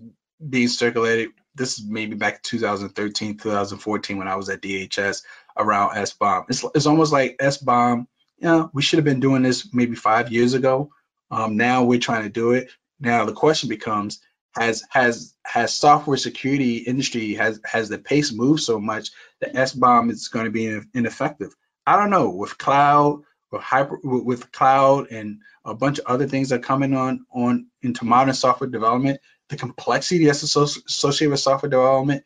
being 0.48 0.68
circulated. 0.68 1.30
This 1.54 1.78
is 1.78 1.86
maybe 1.86 2.16
back 2.16 2.42
2013, 2.42 3.38
2014 3.38 4.18
when 4.18 4.28
I 4.28 4.36
was 4.36 4.50
at 4.50 4.62
DHS 4.62 5.22
around 5.58 5.96
SBOM. 5.96 6.46
It's 6.50 6.64
it's 6.76 6.86
almost 6.86 7.12
like 7.12 7.38
SBOM. 7.38 8.08
You 8.38 8.48
know, 8.48 8.70
we 8.74 8.82
should 8.82 8.98
have 8.98 9.06
been 9.06 9.20
doing 9.20 9.44
this 9.44 9.74
maybe 9.74 9.96
five 9.96 10.32
years 10.32 10.54
ago. 10.54 10.92
Um, 11.32 11.58
now 11.58 11.84
we're 11.84 12.00
trying 12.00 12.24
to 12.24 12.30
do 12.30 12.52
it. 12.52 12.70
Now 13.00 13.26
the 13.26 13.34
question 13.34 13.70
becomes: 13.70 14.20
Has 14.56 14.84
has 14.90 15.34
has 15.46 15.74
software 15.74 16.18
security 16.18 16.78
industry 16.78 17.36
has 17.36 17.60
has 17.66 17.90
the 17.90 17.98
pace 17.98 18.32
moved 18.34 18.64
so 18.64 18.80
much 18.80 19.10
that 19.42 19.54
SBOM 19.54 20.12
is 20.12 20.28
going 20.28 20.46
to 20.46 20.52
be 20.52 20.80
ineffective? 20.94 21.56
I 21.86 21.98
don't 21.98 22.10
know. 22.10 22.30
With 22.30 22.58
cloud, 22.58 23.24
with 23.52 23.62
hyper, 23.62 24.00
with 24.04 24.52
cloud, 24.52 25.12
and 25.12 25.42
a 25.64 25.74
bunch 25.74 26.00
of 26.00 26.06
other 26.06 26.28
things 26.28 26.50
that 26.50 26.60
are 26.60 26.64
coming 26.64 26.96
on 26.96 27.26
on 27.34 27.68
into 27.82 28.06
modern 28.06 28.34
software 28.34 28.70
development, 28.70 29.20
the 29.50 29.58
complexity 29.58 30.26
that's 30.26 30.44
associated 30.44 31.32
with 31.32 31.40
software 31.40 31.70
development, 31.70 32.24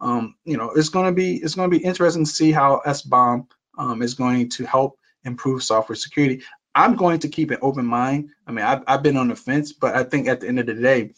um, 0.00 0.34
you 0.44 0.56
know, 0.56 0.70
it's 0.70 0.88
going 0.90 1.06
to 1.06 1.12
be 1.12 1.36
it's 1.36 1.54
going 1.54 1.70
to 1.70 1.78
be 1.78 1.84
interesting 1.84 2.24
to 2.24 2.30
see 2.30 2.52
how 2.52 2.82
SBOM 2.84 3.46
um, 3.78 4.02
is 4.02 4.14
going 4.14 4.50
to 4.50 4.64
help 4.64 4.98
improve 5.24 5.62
software 5.62 5.96
security. 5.96 6.42
I'm 6.74 6.96
going 6.96 7.20
to 7.20 7.28
keep 7.28 7.50
an 7.50 7.58
open 7.62 7.86
mind. 7.86 8.30
I 8.46 8.52
mean, 8.52 8.64
I've, 8.64 8.82
I've 8.86 9.02
been 9.02 9.16
on 9.16 9.28
the 9.28 9.36
fence, 9.36 9.72
but 9.72 9.96
I 9.96 10.04
think 10.04 10.28
at 10.28 10.40
the 10.40 10.48
end 10.48 10.58
of 10.58 10.66
the 10.66 10.74
day, 10.74 11.12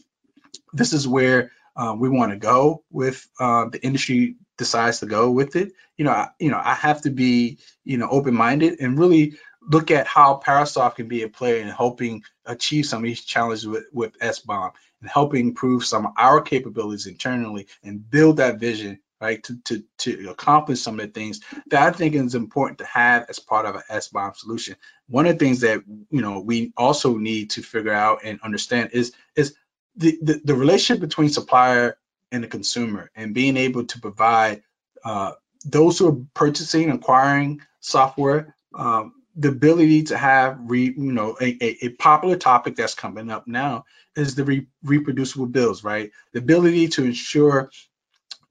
this 0.73 0.93
is 0.93 1.07
where 1.07 1.51
uh, 1.77 1.95
we 1.99 2.09
want 2.09 2.33
to 2.33 2.39
go 2.39 2.85
with 2.91 3.29
uh, 3.41 3.67
the 3.69 3.83
industry 3.85 4.37
decides 4.57 5.01
to 5.01 5.07
go 5.07 5.31
with 5.31 5.57
it. 5.57 5.73
You 5.97 6.05
know, 6.05 6.13
I, 6.13 6.29
you 6.39 6.51
know, 6.51 6.61
I 6.63 6.75
have 6.75 7.03
to 7.03 7.11
be, 7.11 7.59
you 7.85 7.99
know, 7.99 8.09
open-minded 8.09 8.81
and 8.81 8.99
really 8.99 9.35
look 9.69 9.91
at 9.91 10.07
how 10.07 10.41
Parasoft 10.45 10.97
can 10.97 11.09
be 11.09 11.23
a 11.23 11.29
player 11.29 11.61
in 11.61 11.69
helping 11.69 12.23
achieve 12.47 12.87
some 12.87 13.03
of 13.03 13.05
these 13.05 13.25
challenges 13.25 13.67
with, 13.67 13.85
with 13.93 14.19
SBOM 14.19 14.73
and 15.01 15.11
helping 15.11 15.49
improve 15.49 15.85
some 15.85 16.07
of 16.07 16.13
our 16.17 16.41
capabilities 16.41 17.07
internally 17.07 17.67
and 17.83 18.11
build 18.11 18.39
that 18.39 18.59
vision, 18.59 18.99
right, 19.21 19.43
to, 19.45 19.59
to, 19.65 19.85
to 19.99 20.31
accomplish 20.31 20.81
some 20.81 20.99
of 20.99 21.07
the 21.07 21.13
things 21.13 21.41
that 21.67 21.83
I 21.83 21.97
think 21.97 22.15
is 22.15 22.35
important 22.35 22.79
to 22.79 22.87
have 22.87 23.27
as 23.29 23.39
part 23.39 23.67
of 23.67 23.77
an 23.77 23.83
SBOM 23.91 24.37
solution. 24.37 24.77
One 25.09 25.27
of 25.27 25.39
the 25.39 25.45
things 25.45 25.61
that, 25.61 25.83
you 26.11 26.23
know, 26.23 26.41
we 26.41 26.73
also 26.77 27.17
need 27.17 27.51
to 27.51 27.63
figure 27.63 27.93
out 27.93 28.21
and 28.25 28.41
understand 28.41 28.91
is, 28.93 29.13
is 29.37 29.55
the, 29.97 30.19
the, 30.23 30.41
the 30.45 30.55
relationship 30.55 31.01
between 31.01 31.29
supplier 31.29 31.99
and 32.33 32.43
the 32.43 32.49
consumer 32.49 33.11
and 33.15 33.35
being 33.35 33.57
able 33.57 33.85
to 33.85 34.01
provide 34.01 34.63
uh, 35.05 35.33
those 35.65 35.99
who 35.99 36.09
are 36.09 36.17
purchasing, 36.35 36.91
acquiring 36.91 37.61
software, 37.81 38.55
um, 38.75 39.13
the 39.39 39.49
ability 39.49 40.03
to 40.03 40.19
have 40.19 40.59
re, 40.65 40.93
you 40.97 41.13
know 41.13 41.37
a, 41.41 41.57
a, 41.61 41.87
a, 41.87 41.89
popular 41.91 42.37
topic 42.37 42.75
that's 42.75 42.95
coming 42.95 43.31
up 43.31 43.47
now 43.47 43.85
is 44.17 44.35
the 44.35 44.45
re, 44.45 44.67
reproducible 44.83 45.47
bills 45.47 45.85
right? 45.85 46.11
The 46.33 46.41
ability 46.41 46.89
to 46.89 47.05
ensure 47.05 47.71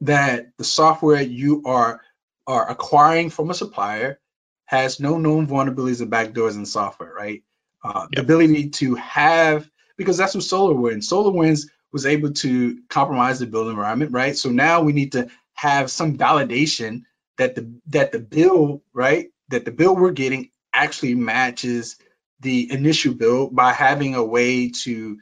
that 0.02 0.47
the 0.58 0.63
software 0.63 1.21
you 1.21 1.63
are 1.65 2.02
are 2.47 2.69
acquiring 2.69 3.30
from 3.30 3.50
a 3.50 3.54
supplier 3.54 4.19
has 4.65 5.00
no 5.00 5.17
known 5.17 5.47
vulnerabilities 5.47 6.02
and 6.02 6.12
backdoors 6.12 6.56
in 6.56 6.65
software 6.65 7.13
right? 7.13 7.43
Uh, 7.84 8.08
yep. 8.10 8.10
the 8.12 8.21
ability 8.21 8.69
to 8.69 8.95
have 8.95 9.69
because 9.97 10.17
that's 10.17 10.36
what 10.36 10.43
SolarWinds 10.43 11.10
SolarWinds 11.12 11.67
was 11.91 12.06
able 12.06 12.32
to 12.32 12.80
compromise 12.89 13.39
the 13.39 13.45
build 13.45 13.67
environment 13.67 14.13
right? 14.13 14.38
So 14.38 14.50
now 14.50 14.82
we 14.82 14.93
need 14.93 15.12
to 15.12 15.28
have 15.54 15.91
some 15.91 16.17
validation 16.17 17.02
that 17.38 17.56
the 17.56 17.73
that 17.88 18.13
the 18.13 18.19
bill 18.19 18.84
right 18.93 19.28
that 19.50 19.65
the 19.65 19.71
bill 19.71 19.93
we're 19.93 20.12
getting 20.12 20.50
actually 20.74 21.16
matches 21.16 21.98
the 22.40 22.72
initial 22.72 23.14
build 23.14 23.56
by 23.56 23.74
having 23.74 24.16
a 24.16 24.24
way 24.24 24.70
to 24.70 25.18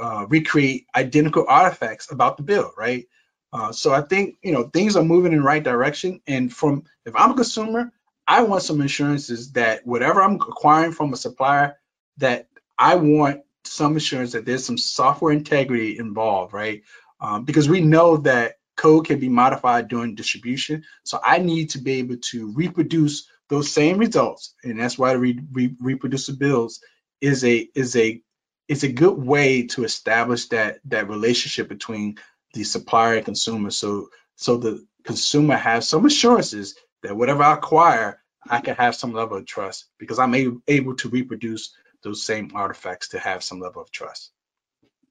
uh, 0.00 0.26
recreate 0.28 0.86
identical 0.94 1.46
artifacts 1.48 2.12
about 2.12 2.36
the 2.36 2.42
build, 2.42 2.72
right? 2.76 3.06
Uh, 3.52 3.72
so 3.72 3.92
I 3.92 4.02
think 4.02 4.36
you 4.42 4.52
know 4.52 4.64
things 4.64 4.96
are 4.96 5.04
moving 5.04 5.32
in 5.32 5.38
the 5.38 5.44
right 5.44 5.62
direction. 5.62 6.20
And 6.26 6.52
from 6.52 6.84
if 7.06 7.14
I'm 7.16 7.30
a 7.30 7.34
consumer, 7.34 7.92
I 8.26 8.42
want 8.42 8.62
some 8.62 8.80
assurances 8.82 9.52
that 9.52 9.86
whatever 9.86 10.22
I'm 10.22 10.34
acquiring 10.34 10.92
from 10.92 11.12
a 11.12 11.16
supplier, 11.16 11.76
that 12.18 12.48
I 12.78 12.96
want 12.96 13.40
some 13.64 13.96
assurance 13.96 14.32
that 14.32 14.44
there's 14.44 14.64
some 14.64 14.78
software 14.78 15.32
integrity 15.32 15.98
involved, 15.98 16.52
right? 16.52 16.82
Um, 17.20 17.44
because 17.44 17.68
we 17.68 17.80
know 17.80 18.18
that 18.18 18.56
code 18.76 19.06
can 19.06 19.18
be 19.18 19.28
modified 19.28 19.88
during 19.88 20.14
distribution. 20.14 20.84
So 21.02 21.18
I 21.22 21.38
need 21.38 21.70
to 21.70 21.78
be 21.78 21.92
able 21.92 22.18
to 22.30 22.52
reproduce 22.52 23.28
those 23.48 23.72
same 23.72 23.98
results, 23.98 24.54
and 24.62 24.78
that's 24.78 24.98
why 24.98 25.12
the 25.12 25.18
re, 25.18 25.40
re, 25.52 25.68
reproducibility 25.82 26.78
is 27.20 27.44
a 27.44 27.68
is 27.74 27.96
a 27.96 28.22
is 28.68 28.84
a 28.84 28.92
good 28.92 29.16
way 29.16 29.66
to 29.68 29.84
establish 29.84 30.48
that 30.48 30.80
that 30.86 31.08
relationship 31.08 31.68
between 31.68 32.18
the 32.54 32.64
supplier 32.64 33.16
and 33.16 33.24
consumer. 33.24 33.70
So 33.70 34.10
so 34.36 34.56
the 34.56 34.86
consumer 35.04 35.56
has 35.56 35.88
some 35.88 36.04
assurances 36.04 36.76
that 37.02 37.16
whatever 37.16 37.42
I 37.42 37.54
acquire, 37.54 38.20
I 38.48 38.60
can 38.60 38.76
have 38.76 38.94
some 38.94 39.12
level 39.12 39.38
of 39.38 39.46
trust 39.46 39.86
because 39.98 40.18
I'm 40.18 40.34
able, 40.34 40.60
able 40.68 40.96
to 40.96 41.08
reproduce 41.08 41.74
those 42.02 42.22
same 42.22 42.52
artifacts 42.54 43.08
to 43.08 43.18
have 43.18 43.42
some 43.42 43.60
level 43.60 43.82
of 43.82 43.90
trust. 43.90 44.30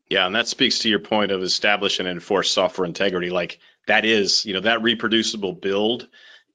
Yeah, 0.10 0.26
and 0.26 0.36
that 0.36 0.48
speaks 0.48 0.80
to 0.80 0.90
your 0.90 1.00
point 1.00 1.32
of 1.32 1.44
establish 1.44 2.00
and 2.00 2.08
enforce 2.08 2.52
software 2.52 2.86
integrity. 2.86 3.30
Like 3.30 3.60
that 3.88 4.06
is, 4.06 4.46
you 4.46 4.54
know, 4.54 4.62
that 4.62 4.82
reproducible 4.82 5.54
build 5.54 6.08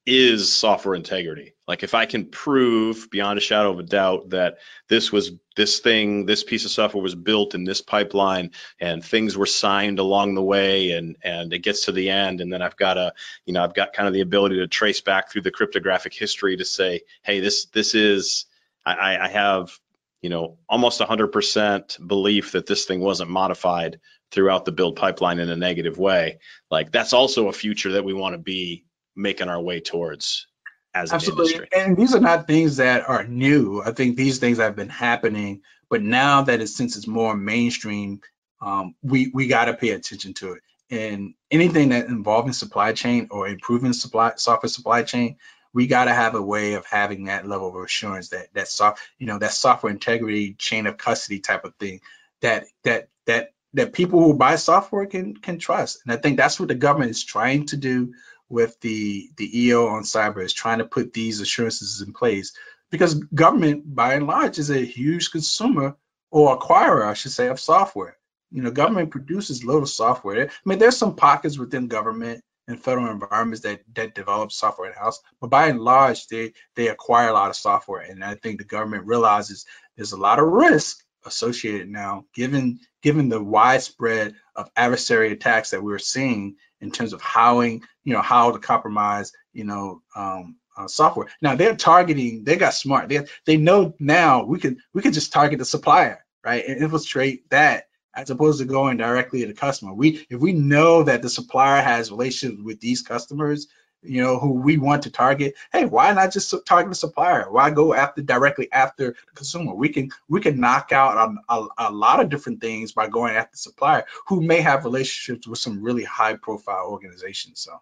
is 0.04 0.52
software 0.52 0.94
integrity. 0.96 1.54
Like 1.68 1.84
if 1.84 1.94
I 1.94 2.06
can 2.06 2.26
prove 2.26 3.08
beyond 3.10 3.38
a 3.38 3.42
shadow 3.42 3.70
of 3.70 3.78
a 3.78 3.84
doubt 3.84 4.30
that 4.30 4.58
this 4.88 5.12
was 5.12 5.32
this 5.54 5.78
thing, 5.78 6.26
this 6.26 6.42
piece 6.42 6.64
of 6.64 6.72
software 6.72 7.02
was 7.02 7.14
built 7.14 7.54
in 7.54 7.64
this 7.64 7.80
pipeline 7.80 8.50
and 8.80 9.04
things 9.04 9.36
were 9.36 9.46
signed 9.46 10.00
along 10.00 10.34
the 10.34 10.42
way 10.42 10.92
and 10.92 11.16
and 11.22 11.52
it 11.52 11.60
gets 11.60 11.84
to 11.84 11.92
the 11.92 12.10
end 12.10 12.40
and 12.40 12.52
then 12.52 12.62
I've 12.62 12.76
got 12.76 12.98
a, 12.98 13.12
you 13.46 13.52
know, 13.52 13.62
I've 13.62 13.74
got 13.74 13.92
kind 13.92 14.08
of 14.08 14.14
the 14.14 14.22
ability 14.22 14.56
to 14.56 14.66
trace 14.66 15.00
back 15.00 15.30
through 15.30 15.42
the 15.42 15.52
cryptographic 15.52 16.14
history 16.14 16.56
to 16.56 16.64
say, 16.64 17.02
hey, 17.22 17.38
this 17.38 17.66
this 17.66 17.94
is 17.94 18.46
I, 18.84 19.16
I 19.16 19.28
have 19.28 19.78
you 20.22 20.30
know, 20.30 20.56
almost 20.68 21.00
100% 21.00 22.06
belief 22.06 22.52
that 22.52 22.66
this 22.66 22.84
thing 22.84 23.00
wasn't 23.00 23.28
modified 23.28 23.98
throughout 24.30 24.64
the 24.64 24.72
build 24.72 24.96
pipeline 24.96 25.40
in 25.40 25.50
a 25.50 25.56
negative 25.56 25.98
way. 25.98 26.38
Like 26.70 26.92
that's 26.92 27.12
also 27.12 27.48
a 27.48 27.52
future 27.52 27.92
that 27.92 28.04
we 28.04 28.14
want 28.14 28.34
to 28.34 28.38
be 28.38 28.84
making 29.16 29.48
our 29.48 29.60
way 29.60 29.80
towards 29.80 30.46
as 30.94 31.12
Absolutely. 31.12 31.44
an 31.44 31.60
industry. 31.60 31.80
And 31.80 31.96
these 31.96 32.14
are 32.14 32.20
not 32.20 32.46
things 32.46 32.76
that 32.76 33.08
are 33.08 33.24
new. 33.24 33.82
I 33.82 33.92
think 33.92 34.16
these 34.16 34.38
things 34.38 34.58
have 34.58 34.76
been 34.76 34.88
happening, 34.88 35.62
but 35.88 36.02
now 36.02 36.42
that 36.42 36.60
it's 36.60 36.76
since 36.76 36.96
it's 36.96 37.06
more 37.06 37.36
mainstream, 37.36 38.20
um, 38.60 38.94
we 39.02 39.30
we 39.32 39.46
got 39.46 39.66
to 39.66 39.74
pay 39.74 39.90
attention 39.90 40.34
to 40.34 40.52
it. 40.52 40.62
And 40.90 41.34
anything 41.50 41.88
that 41.90 42.06
involving 42.06 42.52
supply 42.52 42.92
chain 42.92 43.28
or 43.30 43.48
improving 43.48 43.92
supply 43.92 44.32
software 44.36 44.68
supply 44.68 45.02
chain, 45.02 45.36
we 45.72 45.86
got 45.86 46.04
to 46.04 46.14
have 46.14 46.34
a 46.34 46.42
way 46.42 46.74
of 46.74 46.84
having 46.86 47.24
that 47.24 47.48
level 47.48 47.68
of 47.68 47.82
assurance 47.82 48.28
that 48.28 48.52
that 48.54 48.68
soft, 48.68 49.00
you 49.18 49.26
know, 49.26 49.38
that 49.38 49.52
software 49.52 49.92
integrity 49.92 50.54
chain 50.54 50.86
of 50.86 50.98
custody 50.98 51.40
type 51.40 51.64
of 51.64 51.74
thing 51.76 52.00
that 52.42 52.66
that 52.84 53.08
that 53.26 53.52
that 53.74 53.94
people 53.94 54.22
who 54.22 54.34
buy 54.34 54.56
software 54.56 55.06
can 55.06 55.34
can 55.34 55.58
trust. 55.58 56.00
And 56.04 56.12
I 56.12 56.16
think 56.16 56.36
that's 56.36 56.60
what 56.60 56.68
the 56.68 56.74
government 56.74 57.12
is 57.12 57.24
trying 57.24 57.66
to 57.66 57.76
do 57.76 58.12
with 58.52 58.78
the 58.80 59.30
the 59.36 59.64
EO 59.64 59.88
on 59.88 60.02
cyber 60.02 60.44
is 60.44 60.52
trying 60.52 60.78
to 60.78 60.84
put 60.84 61.12
these 61.12 61.40
assurances 61.40 62.02
in 62.02 62.12
place 62.12 62.52
because 62.90 63.14
government 63.14 63.82
by 63.94 64.14
and 64.14 64.26
large 64.26 64.58
is 64.58 64.70
a 64.70 64.84
huge 64.84 65.30
consumer 65.30 65.96
or 66.30 66.58
acquirer, 66.58 67.06
I 67.06 67.14
should 67.14 67.32
say, 67.32 67.48
of 67.48 67.58
software. 67.58 68.16
You 68.50 68.62
know, 68.62 68.70
government 68.70 69.10
produces 69.10 69.64
little 69.64 69.86
software. 69.86 70.48
I 70.48 70.50
mean, 70.66 70.78
there's 70.78 70.98
some 70.98 71.16
pockets 71.16 71.58
within 71.58 71.88
government 71.88 72.44
and 72.68 72.80
federal 72.80 73.10
environments 73.10 73.62
that 73.62 73.80
that 73.94 74.14
develop 74.14 74.52
software 74.52 74.90
in 74.90 74.96
house, 74.96 75.20
but 75.40 75.48
by 75.48 75.68
and 75.68 75.80
large, 75.80 76.26
they 76.28 76.52
they 76.76 76.88
acquire 76.88 77.30
a 77.30 77.32
lot 77.32 77.50
of 77.50 77.56
software, 77.56 78.02
and 78.02 78.22
I 78.22 78.34
think 78.34 78.58
the 78.58 78.64
government 78.64 79.06
realizes 79.06 79.64
there's 79.96 80.12
a 80.12 80.20
lot 80.20 80.38
of 80.38 80.46
risk 80.46 81.02
associated 81.24 81.88
now, 81.88 82.26
given 82.34 82.80
given 83.02 83.30
the 83.30 83.42
widespread 83.42 84.34
of 84.54 84.70
adversary 84.76 85.32
attacks 85.32 85.70
that 85.70 85.82
we're 85.82 85.98
seeing 85.98 86.56
in 86.82 86.90
terms 86.90 87.12
of 87.12 87.22
howing, 87.22 87.82
you 88.04 88.12
know, 88.12 88.20
how 88.20 88.50
to 88.50 88.58
compromise, 88.58 89.32
you 89.52 89.64
know, 89.64 90.02
um, 90.14 90.56
uh, 90.76 90.88
software. 90.88 91.28
Now 91.40 91.54
they're 91.54 91.76
targeting. 91.76 92.44
They 92.44 92.56
got 92.56 92.74
smart. 92.74 93.08
They 93.08 93.26
they 93.46 93.56
know 93.56 93.94
now 93.98 94.44
we 94.44 94.58
can 94.58 94.78
we 94.92 95.02
can 95.02 95.12
just 95.12 95.32
target 95.32 95.58
the 95.58 95.64
supplier, 95.64 96.24
right, 96.44 96.64
and 96.66 96.82
infiltrate 96.82 97.48
that 97.50 97.88
as 98.14 98.30
opposed 98.30 98.58
to 98.58 98.66
going 98.66 98.98
directly 98.98 99.40
to 99.40 99.46
the 99.46 99.54
customer. 99.54 99.94
We 99.94 100.26
if 100.28 100.40
we 100.40 100.52
know 100.52 101.02
that 101.04 101.22
the 101.22 101.30
supplier 101.30 101.82
has 101.82 102.10
relations 102.10 102.62
with 102.62 102.80
these 102.80 103.02
customers, 103.02 103.68
you 104.02 104.22
know, 104.22 104.38
who 104.38 104.52
we 104.52 104.78
want 104.78 105.02
to 105.02 105.10
target, 105.10 105.54
hey, 105.72 105.84
why 105.84 106.12
not 106.12 106.32
just 106.32 106.54
target 106.66 106.90
the 106.90 106.94
supplier? 106.94 107.50
Why 107.50 107.70
go 107.70 107.94
after 107.94 108.22
directly 108.22 108.70
after 108.72 109.12
the 109.12 109.32
consumer? 109.34 109.74
We 109.74 109.88
can 109.88 110.10
we 110.28 110.40
can 110.40 110.60
knock 110.60 110.92
out 110.92 111.36
a, 111.48 111.54
a, 111.54 111.68
a 111.78 111.92
lot 111.92 112.20
of 112.20 112.28
different 112.28 112.60
things 112.60 112.92
by 112.92 113.08
going 113.08 113.34
after 113.34 113.52
the 113.52 113.58
supplier 113.58 114.04
who 114.26 114.40
may 114.40 114.60
have 114.60 114.84
relationships 114.84 115.46
with 115.46 115.58
some 115.58 115.82
really 115.82 116.04
high 116.04 116.34
profile 116.34 116.88
organizations. 116.88 117.60
So 117.60 117.80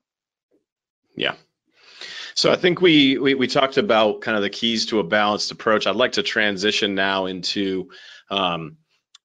yeah. 1.17 1.35
So 2.35 2.51
I 2.51 2.57
think 2.57 2.81
we, 2.81 3.19
we, 3.19 3.35
we 3.35 3.47
talked 3.47 3.77
about 3.77 4.21
kind 4.21 4.37
of 4.37 4.43
the 4.43 4.51
keys 4.51 4.87
to 4.87 5.01
a 5.01 5.05
balanced 5.05 5.51
approach. 5.51 5.87
I'd 5.87 5.97
like 5.97 6.13
to 6.13 6.23
transition 6.23 6.95
now 6.95 7.27
into 7.27 7.91
um, 8.31 8.77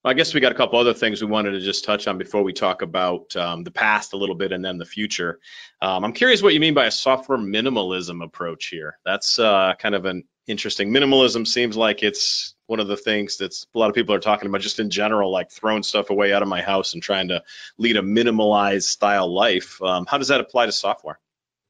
I 0.05 0.13
guess 0.13 0.35
we 0.35 0.39
got 0.39 0.51
a 0.51 0.55
couple 0.55 0.77
other 0.77 0.93
things 0.93 1.19
we 1.19 1.27
wanted 1.27 1.51
to 1.51 1.61
just 1.61 1.83
touch 1.83 2.07
on 2.07 2.19
before 2.19 2.43
we 2.43 2.53
talk 2.53 2.83
about 2.83 3.35
um, 3.35 3.63
the 3.63 3.71
past 3.71 4.13
a 4.13 4.17
little 4.17 4.35
bit 4.35 4.51
and 4.51 4.63
then 4.63 4.77
the 4.77 4.85
future. 4.85 5.39
Um, 5.81 6.05
I'm 6.05 6.13
curious 6.13 6.43
what 6.43 6.53
you 6.53 6.59
mean 6.59 6.75
by 6.75 6.85
a 6.85 6.91
software 6.91 7.39
minimalism 7.39 8.23
approach 8.23 8.67
here. 8.67 8.99
That's 9.03 9.39
uh, 9.39 9.73
kind 9.79 9.95
of 9.95 10.05
an 10.05 10.23
interesting. 10.45 10.91
Minimalism 10.91 11.47
seems 11.47 11.75
like 11.75 12.03
it's 12.03 12.53
one 12.67 12.79
of 12.79 12.87
the 12.87 12.97
things 12.97 13.37
that's 13.37 13.65
a 13.73 13.79
lot 13.79 13.89
of 13.89 13.95
people 13.95 14.13
are 14.13 14.19
talking 14.19 14.47
about 14.47 14.61
just 14.61 14.79
in 14.79 14.91
general, 14.91 15.31
like 15.31 15.49
throwing 15.49 15.81
stuff 15.81 16.11
away 16.11 16.33
out 16.33 16.43
of 16.43 16.47
my 16.47 16.61
house 16.61 16.93
and 16.93 17.01
trying 17.01 17.29
to 17.29 17.41
lead 17.79 17.97
a 17.97 18.01
minimalized 18.01 18.83
style 18.83 19.33
life. 19.33 19.81
Um, 19.81 20.05
how 20.05 20.19
does 20.19 20.27
that 20.27 20.39
apply 20.39 20.67
to 20.67 20.71
software? 20.71 21.19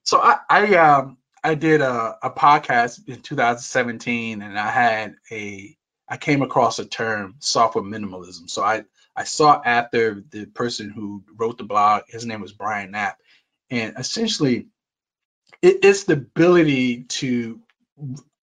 So 0.03 0.19
I 0.19 0.39
I, 0.49 0.75
um, 0.75 1.17
I 1.41 1.55
did 1.55 1.79
a, 1.79 2.17
a 2.21 2.29
podcast 2.29 3.07
in 3.07 3.21
2017 3.21 4.41
and 4.41 4.59
I 4.59 4.69
had 4.69 5.15
a 5.31 5.77
I 6.07 6.17
came 6.17 6.41
across 6.41 6.79
a 6.79 6.85
term 6.85 7.35
software 7.39 7.83
minimalism. 7.83 8.49
So 8.49 8.63
I 8.63 8.85
I 9.15 9.23
saw 9.23 9.61
after 9.63 10.23
the 10.29 10.45
person 10.45 10.89
who 10.89 11.23
wrote 11.35 11.57
the 11.57 11.63
blog, 11.63 12.03
his 12.07 12.25
name 12.25 12.41
was 12.41 12.53
Brian 12.53 12.91
Knapp, 12.91 13.17
and 13.69 13.95
essentially 13.97 14.67
it, 15.61 15.79
it's 15.83 16.03
the 16.03 16.13
ability 16.13 17.03
to 17.03 17.59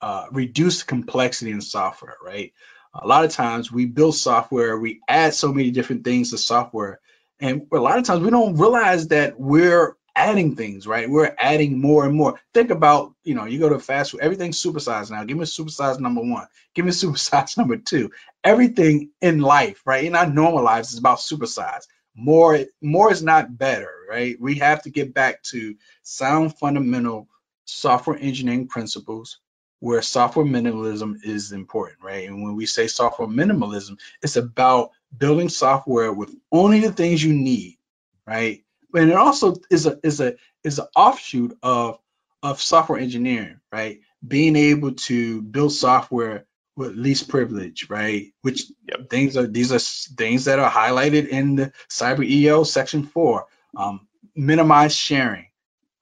uh, 0.01 0.27
reduce 0.33 0.83
complexity 0.83 1.53
in 1.53 1.61
software, 1.61 2.17
right? 2.25 2.53
A 2.95 3.07
lot 3.07 3.25
of 3.25 3.31
times 3.31 3.71
we 3.71 3.87
build 3.87 4.17
software, 4.17 4.79
we 4.79 5.01
add 5.09 5.35
so 5.35 5.53
many 5.53 5.71
different 5.71 6.05
things 6.05 6.31
to 6.31 6.39
software, 6.39 7.01
and 7.39 7.67
a 7.73 7.77
lot 7.77 7.99
of 7.99 8.05
times 8.05 8.23
we 8.23 8.31
don't 8.31 8.57
realize 8.57 9.09
that 9.09 9.39
we're 9.39 9.97
adding 10.15 10.57
things, 10.57 10.87
right? 10.87 11.09
We're 11.09 11.35
adding 11.39 11.81
more 11.81 12.05
and 12.05 12.15
more. 12.15 12.41
Think 12.55 12.71
about, 12.71 13.15
you 13.25 13.35
know, 13.35 13.45
you 13.45 13.59
go 13.59 13.69
to 13.69 13.79
fast 13.79 14.13
food, 14.13 14.21
everything's 14.21 14.63
supersized 14.63 15.11
now. 15.11 15.25
Give 15.25 15.37
me 15.37 15.45
supersize 15.45 15.99
number 16.01 16.21
one. 16.23 16.47
Give 16.75 16.85
me 16.85 16.93
supersize 16.93 17.57
number 17.59 17.77
two. 17.77 18.11
Everything 18.45 19.11
in 19.21 19.41
life, 19.41 19.83
right? 19.85 20.05
In 20.05 20.17
our 20.17 20.27
normal 20.27 20.63
lives 20.63 20.93
is 20.93 20.99
about 20.99 21.19
supersize. 21.19 21.87
More, 22.15 22.61
more 22.83 23.11
is 23.11 23.23
not 23.23 23.57
better, 23.57 23.91
right? 24.09 24.39
We 24.41 24.57
have 24.57 24.83
to 24.83 24.91
get 24.91 25.15
back 25.15 25.43
to 25.45 25.77
sound 26.03 26.59
fundamental 26.59 27.29
software 27.65 28.19
engineering 28.19 28.69
principles 28.69 29.39
where 29.81 30.03
software 30.03 30.45
minimalism 30.47 31.17
is 31.25 31.51
important, 31.53 31.99
right? 32.03 32.29
And 32.29 32.43
when 32.43 32.55
we 32.55 32.67
say 32.67 32.87
software 32.87 33.27
minimalism, 33.27 33.99
it's 34.23 34.37
about 34.37 34.91
building 35.17 35.49
software 35.49 36.13
with 36.13 36.33
only 36.53 36.81
the 36.81 36.93
things 36.93 37.23
you 37.25 37.33
need, 37.33 37.79
right? 38.27 38.63
And 38.95 39.11
it 39.11 39.17
also 39.17 39.57
is 39.71 39.87
a 39.87 39.99
is 40.03 40.21
a 40.21 40.35
is 40.65 40.79
an 40.79 40.87
offshoot 40.95 41.57
of 41.63 41.99
of 42.43 42.61
software 42.61 42.99
engineering, 42.99 43.61
right? 43.71 44.01
Being 44.27 44.57
able 44.57 44.93
to 44.93 45.43
build 45.43 45.73
software 45.73 46.47
with 46.77 46.97
least 46.97 47.29
privilege, 47.29 47.89
right? 47.89 48.33
Which 48.43 48.65
yep. 48.89 49.11
things 49.11 49.37
are 49.37 49.47
these 49.47 49.73
are 49.73 49.79
things 50.17 50.47
that 50.47 50.59
are 50.59 50.71
highlighted 50.71 51.29
in 51.29 51.57
the 51.57 51.73
Cyber 51.89 52.25
EO 52.25 52.65
section 52.65 53.05
four. 53.05 53.47
Um, 53.77 54.07
minimize 54.35 54.95
sharing, 54.95 55.47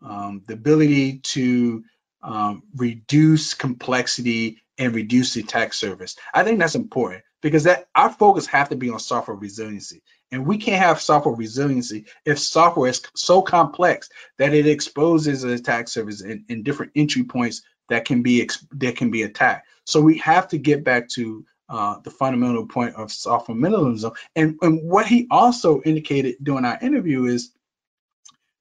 um, 0.03 0.42
the 0.46 0.55
ability 0.55 1.18
to 1.18 1.85
um, 2.22 2.62
reduce 2.76 3.55
complexity 3.55 4.62
and 4.79 4.94
reduce 4.94 5.35
the 5.35 5.40
attack 5.40 5.72
surface. 5.72 6.16
I 6.33 6.44
think 6.44 6.59
that's 6.59 6.74
important 6.74 7.22
because 7.42 7.64
that 7.64 7.87
our 7.94 8.11
focus 8.11 8.46
have 8.46 8.70
to 8.70 8.76
be 8.76 8.90
on 8.90 8.98
software 8.98 9.37
resiliency. 9.37 10.03
And 10.32 10.46
we 10.46 10.58
can't 10.58 10.82
have 10.82 11.00
software 11.00 11.34
resiliency 11.34 12.06
if 12.24 12.38
software 12.38 12.90
is 12.90 13.02
so 13.14 13.42
complex 13.42 14.08
that 14.38 14.54
it 14.54 14.66
exposes 14.66 15.42
an 15.42 15.50
attack 15.50 15.88
surface 15.88 16.20
in 16.20 16.62
different 16.62 16.92
entry 16.94 17.24
points 17.24 17.62
that 17.88 18.04
can 18.04 18.22
be 18.22 18.48
that 18.72 18.96
can 18.96 19.10
be 19.10 19.22
attacked. 19.22 19.66
So 19.84 20.00
we 20.00 20.18
have 20.18 20.48
to 20.48 20.58
get 20.58 20.84
back 20.84 21.08
to 21.10 21.44
uh, 21.68 21.98
the 22.02 22.10
fundamental 22.10 22.66
point 22.66 22.94
of 22.96 23.12
software 23.12 23.56
minimalism. 23.56 24.14
And, 24.34 24.58
and 24.62 24.88
what 24.88 25.06
he 25.06 25.26
also 25.30 25.80
indicated 25.82 26.36
during 26.42 26.64
our 26.64 26.78
interview 26.80 27.24
is 27.26 27.52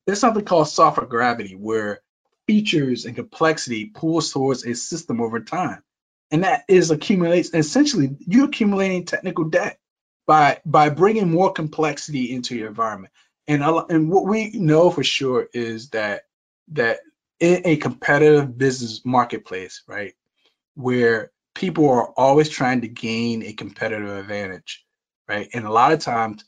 there's 0.05 0.19
something 0.19 0.45
called 0.45 0.67
software 0.67 1.08
gravity, 1.08 1.55
where 1.55 2.01
features 2.47 3.05
and 3.05 3.15
complexity 3.15 3.88
pulls 3.88 4.32
towards 4.32 4.65
a 4.65 4.73
system 4.73 5.21
over 5.21 5.39
time. 5.39 5.84
And 6.32 6.43
that 6.43 6.65
is 6.67 6.91
accumulates 6.91 7.51
essentially 7.53 8.15
you're 8.19 8.45
accumulating 8.45 9.05
technical 9.05 9.45
debt 9.45 9.79
by 10.30 10.60
by 10.63 10.89
bringing 10.89 11.32
more 11.32 11.52
complexity 11.52 12.32
into 12.32 12.56
your 12.56 12.68
environment. 12.68 13.12
And 13.48 13.63
and 13.63 14.12
what 14.12 14.28
we 14.28 14.52
know 14.52 14.92
for 14.92 15.04
sure 15.04 15.48
is 15.56 15.89
that 15.89 16.26
that 16.74 17.00
in 17.39 17.63
a 17.65 17.78
competitive 17.78 18.56
business 18.56 19.04
marketplace, 19.04 19.82
right, 19.88 20.13
where 20.76 21.32
people 21.56 21.89
are 21.89 22.12
always 22.12 22.48
trying 22.48 22.82
to 22.82 22.88
gain 22.88 23.42
a 23.42 23.54
competitive 23.54 24.08
advantage, 24.08 24.86
right, 25.28 25.50
and 25.56 25.65
a 25.65 25.72
lot 25.72 25.94
of 25.94 26.00
times 26.00 26.46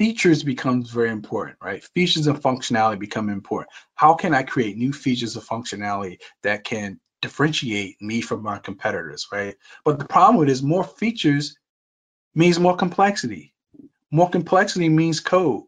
features 0.00 0.42
becomes 0.42 0.90
very 0.90 1.10
important, 1.10 1.58
right? 1.62 1.84
Features 1.94 2.26
and 2.26 2.42
functionality 2.42 2.98
become 2.98 3.28
important. 3.28 3.70
How 3.94 4.14
can 4.14 4.34
I 4.34 4.42
create 4.42 4.76
new 4.76 4.92
features 4.92 5.36
of 5.36 5.46
functionality 5.46 6.18
that 6.42 6.64
can 6.64 6.98
differentiate 7.22 8.02
me 8.02 8.20
from 8.20 8.42
my 8.42 8.58
competitors, 8.58 9.28
right? 9.32 9.54
But 9.84 10.00
the 10.00 10.06
problem 10.06 10.38
with 10.38 10.48
it 10.48 10.52
is 10.52 10.62
more 10.64 10.82
features 10.82 11.56
means 12.36 12.60
more 12.60 12.76
complexity. 12.76 13.52
More 14.12 14.30
complexity 14.30 14.88
means 14.88 15.18
code. 15.18 15.64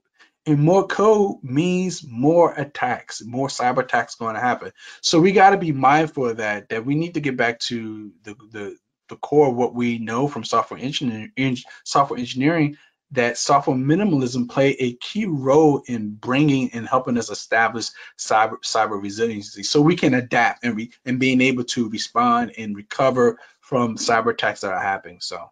And 0.46 0.60
more 0.60 0.86
code 0.86 1.38
means 1.42 2.04
more 2.06 2.54
attacks, 2.54 3.22
more 3.24 3.48
cyber 3.48 3.78
attacks 3.78 4.14
going 4.14 4.34
to 4.34 4.40
happen. 4.40 4.72
So 5.00 5.20
we 5.20 5.32
got 5.32 5.50
to 5.50 5.58
be 5.58 5.72
mindful 5.72 6.28
of 6.28 6.36
that, 6.36 6.68
that 6.68 6.86
we 6.86 6.94
need 6.94 7.14
to 7.14 7.20
get 7.20 7.36
back 7.36 7.58
to 7.60 8.12
the, 8.22 8.34
the, 8.52 8.76
the 9.08 9.16
core 9.16 9.48
of 9.48 9.56
what 9.56 9.74
we 9.74 9.98
know 9.98 10.28
from 10.28 10.44
software 10.44 10.80
engineering, 10.80 11.58
software 11.84 12.18
engineering 12.18 12.76
that 13.10 13.38
software 13.38 13.76
minimalism 13.76 14.48
play 14.48 14.70
a 14.78 14.94
key 14.94 15.24
role 15.24 15.82
in 15.86 16.10
bringing 16.14 16.70
and 16.72 16.86
helping 16.86 17.16
us 17.16 17.30
establish 17.30 17.88
cyber 18.18 18.56
cyber 18.62 19.02
resiliency, 19.02 19.62
so 19.62 19.80
we 19.80 19.96
can 19.96 20.14
adapt 20.14 20.64
and 20.64 20.76
re, 20.76 20.90
and 21.06 21.18
being 21.18 21.40
able 21.40 21.64
to 21.64 21.88
respond 21.88 22.52
and 22.58 22.76
recover 22.76 23.38
from 23.60 23.96
cyber 23.96 24.32
attacks 24.32 24.60
that 24.60 24.72
are 24.72 24.80
happening. 24.80 25.18
So, 25.20 25.50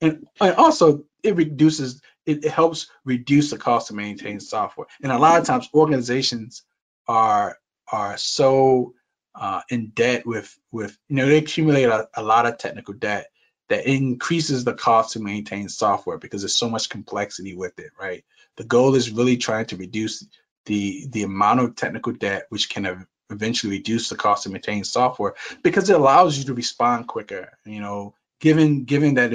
and, 0.00 0.26
and 0.40 0.54
also 0.56 1.04
it 1.22 1.36
reduces 1.36 2.00
it, 2.26 2.44
it 2.44 2.50
helps 2.50 2.88
reduce 3.04 3.50
the 3.50 3.58
cost 3.58 3.88
to 3.88 3.94
maintain 3.94 4.40
software. 4.40 4.86
And 5.02 5.12
a 5.12 5.18
lot 5.18 5.40
of 5.40 5.46
times 5.46 5.68
organizations 5.74 6.62
are 7.08 7.58
are 7.90 8.16
so 8.16 8.94
uh, 9.34 9.62
in 9.70 9.88
debt 9.90 10.26
with 10.26 10.56
with 10.70 10.96
you 11.08 11.16
know 11.16 11.26
they 11.26 11.38
accumulate 11.38 11.84
a, 11.84 12.08
a 12.14 12.22
lot 12.22 12.46
of 12.46 12.58
technical 12.58 12.94
debt 12.94 13.30
that 13.68 13.86
increases 13.86 14.64
the 14.64 14.74
cost 14.74 15.12
to 15.12 15.20
maintain 15.20 15.68
software 15.68 16.18
because 16.18 16.42
there's 16.42 16.56
so 16.56 16.68
much 16.68 16.88
complexity 16.88 17.54
with 17.54 17.78
it, 17.78 17.90
right? 17.98 18.24
The 18.56 18.64
goal 18.64 18.96
is 18.96 19.12
really 19.12 19.36
trying 19.36 19.66
to 19.66 19.76
reduce 19.76 20.26
the 20.66 21.06
the 21.10 21.22
amount 21.22 21.60
of 21.60 21.76
technical 21.76 22.12
debt, 22.12 22.46
which 22.48 22.68
can 22.68 23.06
eventually 23.30 23.76
reduce 23.76 24.08
the 24.08 24.16
cost 24.16 24.42
to 24.42 24.50
maintain 24.50 24.84
software 24.84 25.34
because 25.62 25.88
it 25.88 25.96
allows 25.96 26.36
you 26.36 26.44
to 26.44 26.54
respond 26.54 27.06
quicker. 27.06 27.56
You 27.64 27.80
know, 27.80 28.14
given 28.40 28.84
given 28.84 29.14
that 29.14 29.32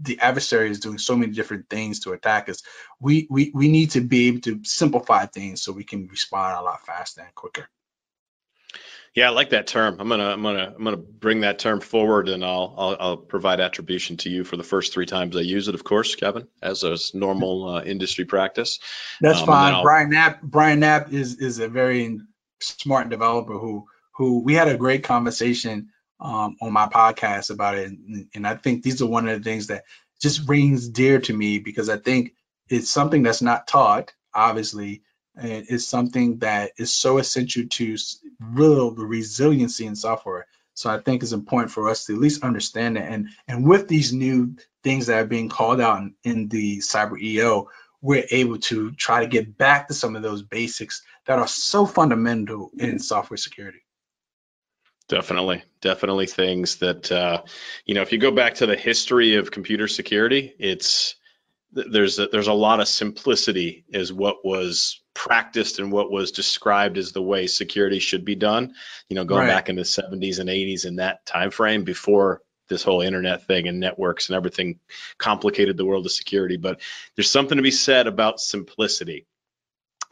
the 0.00 0.20
adversary 0.20 0.70
is 0.70 0.80
doing 0.80 0.98
so 0.98 1.16
many 1.16 1.32
different 1.32 1.68
things 1.68 2.00
to 2.00 2.12
attack 2.12 2.48
us, 2.48 2.62
we 3.00 3.26
we 3.30 3.50
we 3.54 3.68
need 3.68 3.92
to 3.92 4.00
be 4.00 4.28
able 4.28 4.40
to 4.40 4.60
simplify 4.64 5.26
things 5.26 5.62
so 5.62 5.72
we 5.72 5.84
can 5.84 6.08
respond 6.08 6.56
a 6.58 6.62
lot 6.62 6.84
faster 6.84 7.22
and 7.22 7.34
quicker. 7.34 7.68
Yeah, 9.14 9.28
I 9.28 9.30
like 9.30 9.50
that 9.50 9.68
term. 9.68 9.96
I'm 10.00 10.08
gonna 10.08 10.30
I'm 10.30 10.42
gonna 10.42 10.74
I'm 10.76 10.82
gonna 10.82 10.96
bring 10.96 11.42
that 11.42 11.60
term 11.60 11.80
forward, 11.80 12.28
and 12.28 12.44
I'll 12.44 12.74
I'll, 12.76 12.96
I'll 12.98 13.16
provide 13.16 13.60
attribution 13.60 14.16
to 14.18 14.30
you 14.30 14.42
for 14.42 14.56
the 14.56 14.64
first 14.64 14.92
three 14.92 15.06
times 15.06 15.36
I 15.36 15.40
use 15.40 15.68
it, 15.68 15.74
of 15.76 15.84
course, 15.84 16.16
Kevin, 16.16 16.48
as 16.60 16.82
a 16.82 16.96
normal 17.16 17.68
uh, 17.68 17.82
industry 17.84 18.24
practice. 18.24 18.80
That's 19.20 19.40
um, 19.40 19.46
fine. 19.46 19.82
Brian 19.84 20.10
Knapp 20.10 20.42
Brian 20.42 20.80
Knapp 20.80 21.12
is 21.12 21.38
is 21.38 21.60
a 21.60 21.68
very 21.68 22.18
smart 22.60 23.08
developer 23.08 23.56
who 23.56 23.86
who 24.16 24.40
we 24.40 24.54
had 24.54 24.66
a 24.66 24.76
great 24.76 25.04
conversation 25.04 25.90
um, 26.20 26.56
on 26.60 26.72
my 26.72 26.86
podcast 26.86 27.50
about 27.50 27.76
it, 27.76 27.88
and, 27.88 28.28
and 28.34 28.46
I 28.46 28.54
think 28.54 28.82
these 28.82 29.02
are 29.02 29.06
one 29.06 29.28
of 29.28 29.38
the 29.38 29.44
things 29.44 29.68
that 29.68 29.84
just 30.20 30.48
rings 30.48 30.88
dear 30.88 31.20
to 31.20 31.32
me 31.32 31.58
because 31.58 31.88
I 31.88 31.98
think 31.98 32.34
it's 32.68 32.90
something 32.90 33.22
that's 33.22 33.42
not 33.42 33.66
taught, 33.66 34.12
obviously, 34.34 35.02
and 35.36 35.66
it's 35.68 35.86
something 35.86 36.38
that 36.38 36.72
is 36.78 36.92
so 36.92 37.18
essential 37.18 37.64
to 37.68 37.96
real 38.40 38.92
resiliency 38.92 39.86
in 39.86 39.96
software. 39.96 40.46
So 40.74 40.90
I 40.90 40.98
think 40.98 41.22
it's 41.22 41.32
important 41.32 41.72
for 41.72 41.88
us 41.88 42.06
to 42.06 42.14
at 42.14 42.20
least 42.20 42.42
understand 42.42 42.96
that. 42.96 43.10
And 43.10 43.28
and 43.46 43.66
with 43.66 43.88
these 43.88 44.12
new 44.12 44.56
things 44.82 45.06
that 45.06 45.18
are 45.18 45.26
being 45.26 45.48
called 45.48 45.80
out 45.80 45.98
in, 45.98 46.14
in 46.24 46.48
the 46.48 46.78
cyber 46.78 47.20
EO, 47.20 47.68
we're 48.00 48.26
able 48.30 48.58
to 48.58 48.92
try 48.92 49.20
to 49.20 49.26
get 49.26 49.56
back 49.56 49.88
to 49.88 49.94
some 49.94 50.16
of 50.16 50.22
those 50.22 50.42
basics 50.42 51.02
that 51.26 51.38
are 51.38 51.48
so 51.48 51.86
fundamental 51.86 52.70
in 52.78 52.98
software 52.98 53.38
security. 53.38 53.80
Definitely, 55.08 55.62
definitely 55.82 56.26
things 56.26 56.76
that 56.76 57.12
uh, 57.12 57.42
you 57.84 57.94
know. 57.94 58.00
If 58.00 58.12
you 58.12 58.18
go 58.18 58.30
back 58.30 58.54
to 58.54 58.66
the 58.66 58.76
history 58.76 59.36
of 59.36 59.50
computer 59.50 59.86
security, 59.86 60.54
it's 60.58 61.16
there's 61.72 62.18
a, 62.18 62.28
there's 62.28 62.46
a 62.46 62.54
lot 62.54 62.80
of 62.80 62.88
simplicity 62.88 63.84
is 63.88 64.12
what 64.12 64.44
was 64.44 65.02
practiced 65.12 65.78
and 65.78 65.92
what 65.92 66.10
was 66.10 66.32
described 66.32 66.96
as 66.96 67.12
the 67.12 67.22
way 67.22 67.46
security 67.46 67.98
should 67.98 68.24
be 68.24 68.34
done. 68.34 68.74
You 69.08 69.16
know, 69.16 69.24
going 69.24 69.46
right. 69.46 69.54
back 69.54 69.68
in 69.68 69.76
the 69.76 69.82
70s 69.82 70.38
and 70.38 70.48
80s 70.48 70.86
in 70.86 70.96
that 70.96 71.26
time 71.26 71.50
frame 71.50 71.84
before 71.84 72.40
this 72.68 72.82
whole 72.82 73.02
internet 73.02 73.46
thing 73.46 73.68
and 73.68 73.80
networks 73.80 74.28
and 74.28 74.36
everything 74.36 74.78
complicated 75.18 75.76
the 75.76 75.84
world 75.84 76.06
of 76.06 76.12
security. 76.12 76.56
But 76.56 76.80
there's 77.14 77.30
something 77.30 77.56
to 77.56 77.62
be 77.62 77.70
said 77.70 78.06
about 78.06 78.40
simplicity. 78.40 79.26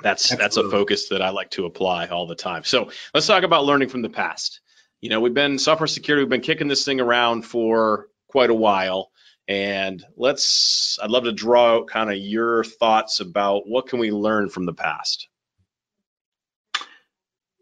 That's 0.02 0.32
Absolutely. 0.32 0.44
that's 0.44 0.56
a 0.56 0.70
focus 0.70 1.08
that 1.08 1.22
I 1.22 1.30
like 1.30 1.50
to 1.52 1.64
apply 1.64 2.08
all 2.08 2.26
the 2.26 2.34
time. 2.34 2.64
So 2.64 2.90
let's 3.14 3.26
talk 3.26 3.44
about 3.44 3.64
learning 3.64 3.88
from 3.88 4.02
the 4.02 4.10
past. 4.10 4.60
You 5.02 5.08
know, 5.10 5.20
we've 5.20 5.34
been 5.34 5.58
software 5.58 5.88
security, 5.88 6.22
we've 6.22 6.30
been 6.30 6.40
kicking 6.40 6.68
this 6.68 6.84
thing 6.84 7.00
around 7.00 7.42
for 7.42 8.06
quite 8.28 8.50
a 8.50 8.54
while. 8.54 9.10
And 9.48 10.02
let's, 10.16 10.96
I'd 11.02 11.10
love 11.10 11.24
to 11.24 11.32
draw 11.32 11.74
out 11.74 11.88
kind 11.88 12.08
of 12.08 12.16
your 12.16 12.62
thoughts 12.62 13.18
about 13.18 13.68
what 13.68 13.88
can 13.88 13.98
we 13.98 14.12
learn 14.12 14.48
from 14.48 14.64
the 14.64 14.72
past? 14.72 15.26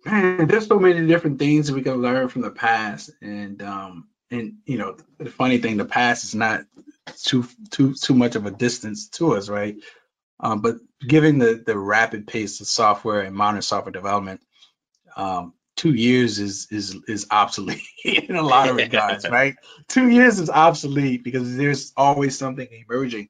Man, 0.04 0.46
there's 0.46 0.66
so 0.66 0.78
many 0.78 1.06
different 1.06 1.38
things 1.38 1.72
we 1.72 1.80
can 1.80 2.02
learn 2.02 2.28
from 2.28 2.42
the 2.42 2.50
past. 2.50 3.10
And, 3.22 3.62
um, 3.62 4.08
and 4.30 4.58
you 4.66 4.76
know, 4.76 4.98
the 5.18 5.30
funny 5.30 5.56
thing, 5.56 5.78
the 5.78 5.86
past 5.86 6.24
is 6.24 6.34
not 6.34 6.66
too, 7.22 7.48
too, 7.70 7.94
too 7.94 8.14
much 8.14 8.36
of 8.36 8.44
a 8.44 8.50
distance 8.50 9.08
to 9.08 9.34
us, 9.34 9.48
right? 9.48 9.76
Um, 10.38 10.60
but 10.60 10.76
given 11.06 11.38
the, 11.38 11.62
the 11.66 11.78
rapid 11.78 12.26
pace 12.26 12.60
of 12.60 12.66
software 12.66 13.22
and 13.22 13.34
modern 13.34 13.62
software 13.62 13.92
development, 13.92 14.42
um, 15.16 15.54
two 15.76 15.94
years 15.94 16.38
is 16.38 16.66
is 16.70 16.96
is 17.08 17.26
obsolete 17.30 17.82
in 18.04 18.36
a 18.36 18.42
lot 18.42 18.68
of 18.68 18.76
regards, 18.76 19.28
right? 19.28 19.56
Two 19.88 20.08
years 20.08 20.38
is 20.38 20.50
obsolete 20.50 21.24
because 21.24 21.56
there's 21.56 21.92
always 21.96 22.36
something 22.36 22.68
emerging. 22.70 23.28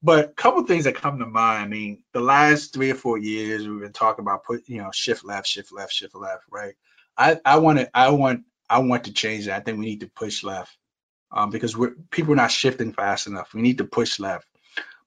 But 0.00 0.26
a 0.26 0.28
couple 0.28 0.62
things 0.64 0.84
that 0.84 0.94
come 0.94 1.18
to 1.18 1.26
mind. 1.26 1.64
I 1.64 1.66
mean, 1.66 2.04
the 2.12 2.20
last 2.20 2.72
three 2.72 2.90
or 2.90 2.94
four 2.94 3.18
years 3.18 3.66
we've 3.66 3.80
been 3.80 3.92
talking 3.92 4.22
about 4.22 4.44
put 4.44 4.68
you 4.68 4.82
know 4.82 4.90
shift 4.92 5.24
left, 5.24 5.46
shift 5.46 5.72
left, 5.72 5.92
shift 5.92 6.14
left, 6.14 6.44
right? 6.50 6.74
I 7.16 7.38
I 7.44 7.58
want 7.58 7.80
to 7.80 7.90
I 7.96 8.10
want 8.10 8.44
I 8.70 8.78
want 8.78 9.04
to 9.04 9.12
change 9.12 9.46
that. 9.46 9.56
I 9.56 9.60
think 9.60 9.78
we 9.78 9.86
need 9.86 10.00
to 10.00 10.10
push 10.14 10.44
left 10.44 10.76
um, 11.32 11.50
because 11.50 11.76
we're 11.76 11.94
people 12.10 12.32
are 12.32 12.36
not 12.36 12.50
shifting 12.50 12.92
fast 12.92 13.26
enough. 13.26 13.54
We 13.54 13.62
need 13.62 13.78
to 13.78 13.84
push 13.84 14.20
left, 14.20 14.46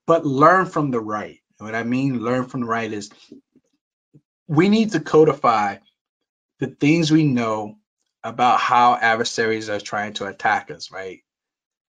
but 0.06 0.26
learn 0.26 0.66
from 0.66 0.90
the 0.90 1.00
right. 1.00 1.38
What 1.58 1.74
I 1.74 1.84
mean, 1.84 2.20
learn 2.20 2.46
from 2.46 2.62
the 2.62 2.66
right 2.66 2.92
is 2.92 3.10
we 4.48 4.68
need 4.68 4.92
to 4.92 5.00
codify 5.00 5.76
the 6.62 6.68
things 6.68 7.10
we 7.10 7.24
know 7.24 7.76
about 8.24 8.60
how 8.60 8.94
adversaries 8.94 9.68
are 9.68 9.80
trying 9.80 10.14
to 10.14 10.26
attack 10.26 10.70
us, 10.70 10.92
right? 10.92 11.22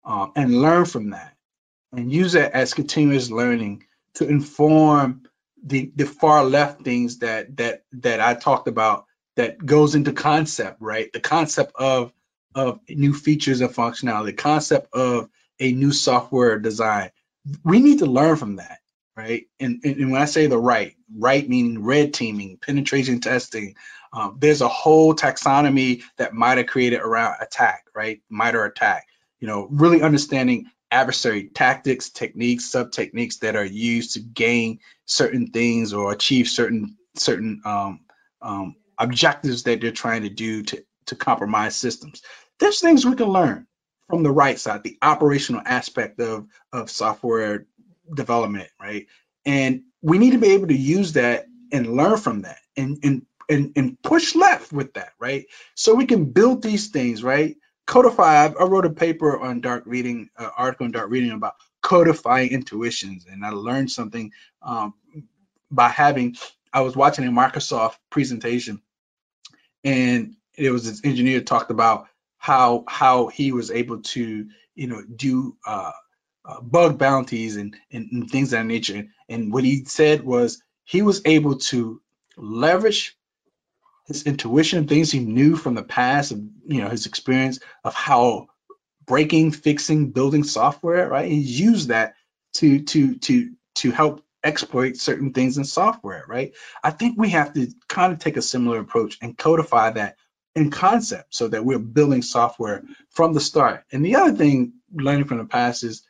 Um, 0.05 0.31
and 0.37 0.61
learn 0.61 0.85
from 0.85 1.11
that 1.11 1.35
and 1.93 2.11
use 2.11 2.35
it 2.35 2.51
as 2.53 2.73
continuous 2.73 3.29
learning 3.29 3.85
to 4.15 4.27
inform 4.27 5.23
the 5.65 5.91
the 5.95 6.05
far 6.05 6.45
left 6.45 6.83
things 6.83 7.19
that 7.19 7.57
that 7.57 7.83
that 7.93 8.21
I 8.21 8.35
talked 8.35 8.69
about 8.69 9.05
that 9.35 9.63
goes 9.65 9.95
into 9.95 10.13
concept, 10.13 10.81
right? 10.81 11.11
The 11.11 11.19
concept 11.19 11.73
of 11.75 12.13
of 12.55 12.79
new 12.89 13.13
features 13.13 13.61
and 13.61 13.71
functionality, 13.71 14.27
the 14.27 14.33
concept 14.33 14.93
of 14.93 15.29
a 15.59 15.73
new 15.73 15.91
software 15.91 16.57
design. 16.59 17.11
We 17.65 17.81
need 17.81 17.99
to 17.99 18.05
learn 18.05 18.37
from 18.37 18.57
that, 18.57 18.79
right? 19.17 19.47
And, 19.59 19.81
and, 19.83 19.97
and 19.97 20.11
when 20.11 20.21
I 20.21 20.25
say 20.25 20.47
the 20.47 20.57
right, 20.57 20.95
right 21.17 21.47
meaning 21.47 21.83
red 21.83 22.13
teaming, 22.13 22.59
penetration 22.61 23.21
testing, 23.21 23.75
um, 24.13 24.37
there's 24.39 24.61
a 24.61 24.67
whole 24.67 25.15
taxonomy 25.15 26.03
that 26.17 26.33
MITRE 26.33 26.65
created 26.65 27.01
around 27.01 27.37
attack, 27.41 27.87
right? 27.95 28.21
MITRE 28.29 28.65
ATT&CK. 28.65 29.03
You 29.39 29.47
know, 29.47 29.67
really 29.71 30.01
understanding 30.01 30.67
adversary 30.89 31.49
tactics, 31.49 32.09
techniques, 32.09 32.69
sub 32.69 32.91
techniques 32.91 33.37
that 33.37 33.55
are 33.55 33.65
used 33.65 34.13
to 34.13 34.19
gain 34.21 34.79
certain 35.05 35.47
things 35.47 35.91
or 35.93 36.13
achieve 36.13 36.47
certain 36.47 36.97
certain 37.15 37.61
um, 37.65 38.01
um, 38.41 38.75
objectives 38.97 39.63
that 39.63 39.81
they're 39.81 39.91
trying 39.91 40.21
to 40.23 40.29
do 40.29 40.63
to 40.63 40.85
to 41.07 41.15
compromise 41.15 41.75
systems. 41.75 42.21
There's 42.59 42.79
things 42.79 43.05
we 43.05 43.15
can 43.15 43.27
learn 43.27 43.67
from 44.07 44.23
the 44.23 44.31
right 44.31 44.57
side, 44.57 44.83
the 44.83 44.97
operational 45.01 45.61
aspect 45.65 46.19
of 46.21 46.47
of 46.71 46.89
software 46.89 47.65
development, 48.13 48.69
right? 48.79 49.07
And 49.45 49.81
we 50.01 50.19
need 50.19 50.31
to 50.31 50.37
be 50.37 50.51
able 50.51 50.67
to 50.67 50.77
use 50.77 51.13
that 51.13 51.47
and 51.71 51.97
learn 51.97 52.17
from 52.17 52.43
that 52.43 52.59
and, 52.77 52.99
and 53.03 53.25
and, 53.49 53.73
and 53.75 54.01
push 54.03 54.35
left 54.35 54.73
with 54.73 54.93
that, 54.95 55.13
right? 55.19 55.45
So 55.75 55.95
we 55.95 56.05
can 56.05 56.25
build 56.25 56.63
these 56.63 56.89
things, 56.89 57.23
right? 57.23 57.57
Codify. 57.87 58.47
I 58.47 58.63
wrote 58.65 58.85
a 58.85 58.91
paper 58.91 59.39
on 59.39 59.61
dark 59.61 59.83
reading, 59.85 60.29
uh, 60.37 60.49
article 60.57 60.85
on 60.85 60.91
dark 60.91 61.09
reading 61.11 61.31
about 61.31 61.55
codifying 61.81 62.51
intuitions, 62.51 63.25
and 63.29 63.45
I 63.45 63.49
learned 63.51 63.91
something 63.91 64.31
um, 64.61 64.93
by 65.71 65.89
having. 65.89 66.35
I 66.73 66.81
was 66.81 66.95
watching 66.95 67.27
a 67.27 67.31
Microsoft 67.31 67.97
presentation, 68.11 68.81
and 69.83 70.35
it 70.57 70.71
was 70.71 70.85
this 70.85 71.05
engineer 71.05 71.41
talked 71.41 71.71
about 71.71 72.07
how 72.37 72.85
how 72.87 73.27
he 73.27 73.51
was 73.53 73.71
able 73.71 74.01
to 74.01 74.47
you 74.75 74.87
know 74.87 75.03
do 75.15 75.57
uh, 75.67 75.91
uh, 76.45 76.61
bug 76.61 76.99
bounties 76.99 77.57
and, 77.57 77.77
and, 77.91 78.09
and 78.11 78.31
things 78.31 78.53
of 78.53 78.59
that 78.59 78.65
nature. 78.67 79.07
And 79.29 79.53
what 79.53 79.65
he 79.65 79.85
said 79.85 80.23
was 80.23 80.61
he 80.85 81.03
was 81.03 81.23
able 81.25 81.57
to 81.59 82.01
leverage 82.37 83.17
his 84.05 84.23
intuition, 84.23 84.87
things 84.87 85.11
he 85.11 85.19
knew 85.19 85.55
from 85.55 85.75
the 85.75 85.83
past, 85.83 86.31
of 86.31 86.41
you 86.65 86.81
know 86.81 86.89
his 86.89 87.05
experience 87.05 87.59
of 87.83 87.93
how 87.93 88.47
breaking, 89.05 89.51
fixing, 89.51 90.11
building 90.11 90.43
software, 90.43 91.09
right? 91.09 91.29
He's 91.29 91.59
used 91.59 91.89
that 91.89 92.15
to 92.55 92.83
to 92.83 93.15
to 93.15 93.51
to 93.75 93.91
help 93.91 94.23
exploit 94.43 94.97
certain 94.97 95.31
things 95.31 95.57
in 95.57 95.63
software, 95.63 96.25
right? 96.27 96.53
I 96.83 96.91
think 96.91 97.17
we 97.17 97.29
have 97.29 97.53
to 97.53 97.69
kind 97.87 98.11
of 98.11 98.19
take 98.19 98.37
a 98.37 98.41
similar 98.41 98.79
approach 98.79 99.17
and 99.21 99.37
codify 99.37 99.91
that 99.91 100.17
in 100.55 100.69
concept 100.69 101.33
so 101.33 101.47
that 101.47 101.65
we're 101.65 101.79
building 101.79 102.21
software 102.21 102.83
from 103.09 103.33
the 103.33 103.39
start. 103.39 103.85
And 103.91 104.05
the 104.05 104.17
other 104.17 104.35
thing 104.35 104.73
learning 104.93 105.25
from 105.25 105.39
the 105.39 105.45
past 105.45 105.83
is 105.83 106.03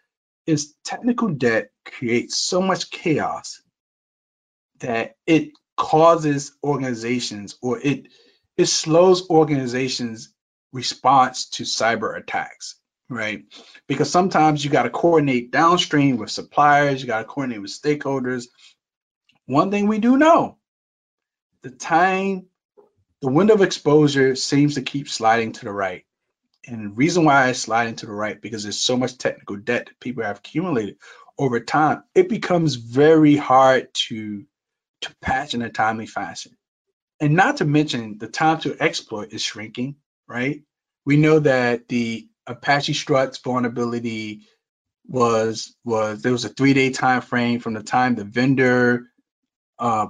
is 0.45 0.75
technical 0.83 1.29
debt 1.29 1.71
creates 1.85 2.37
so 2.37 2.61
much 2.61 2.91
chaos 2.91 3.61
that 4.79 5.15
it 5.25 5.51
causes 5.77 6.53
organizations 6.63 7.57
or 7.61 7.79
it 7.79 8.07
it 8.57 8.65
slows 8.67 9.29
organizations 9.29 10.33
response 10.71 11.49
to 11.49 11.63
cyber 11.63 12.17
attacks 12.17 12.75
right? 13.09 13.43
Because 13.87 14.09
sometimes 14.09 14.63
you 14.63 14.71
got 14.71 14.83
to 14.83 14.89
coordinate 14.89 15.51
downstream 15.51 16.17
with 16.17 16.31
suppliers 16.31 17.01
you 17.01 17.07
got 17.07 17.19
to 17.19 17.25
coordinate 17.25 17.61
with 17.61 17.71
stakeholders. 17.71 18.47
One 19.45 19.71
thing 19.71 19.87
we 19.87 19.99
do 19.99 20.17
know 20.17 20.57
the 21.61 21.71
time 21.71 22.47
the 23.21 23.31
window 23.31 23.53
of 23.53 23.61
exposure 23.61 24.35
seems 24.35 24.75
to 24.75 24.81
keep 24.81 25.07
sliding 25.07 25.53
to 25.53 25.65
the 25.65 25.71
right. 25.71 26.03
And 26.67 26.85
the 26.85 26.93
reason 26.93 27.23
why 27.23 27.49
it's 27.49 27.59
sliding 27.59 27.95
to 27.97 28.05
the 28.05 28.11
right 28.11 28.41
because 28.41 28.63
there's 28.63 28.79
so 28.79 28.97
much 28.97 29.17
technical 29.17 29.57
debt 29.57 29.85
that 29.87 29.99
people 29.99 30.23
have 30.23 30.39
accumulated 30.39 30.97
over 31.37 31.59
time 31.59 32.03
it 32.13 32.29
becomes 32.29 32.75
very 32.75 33.35
hard 33.35 33.87
to 33.93 34.45
to 35.03 35.15
patch 35.21 35.53
in 35.53 35.61
a 35.61 35.69
timely 35.69 36.07
fashion. 36.07 36.53
And 37.21 37.35
not 37.35 37.57
to 37.57 37.65
mention 37.65 38.17
the 38.17 38.27
time 38.27 38.59
to 38.61 38.77
exploit 38.81 39.33
is 39.33 39.41
shrinking, 39.41 39.95
right? 40.27 40.63
We 41.05 41.17
know 41.17 41.39
that 41.39 41.87
the 41.87 42.27
Apache 42.47 42.93
Struts 42.93 43.39
vulnerability 43.39 44.41
was 45.07 45.75
was 45.83 46.21
there 46.21 46.31
was 46.31 46.45
a 46.45 46.49
three 46.49 46.73
day 46.73 46.91
time 46.91 47.21
frame 47.21 47.59
from 47.59 47.73
the 47.73 47.83
time 47.83 48.15
the 48.15 48.23
vendor 48.23 49.07
uh, 49.79 50.07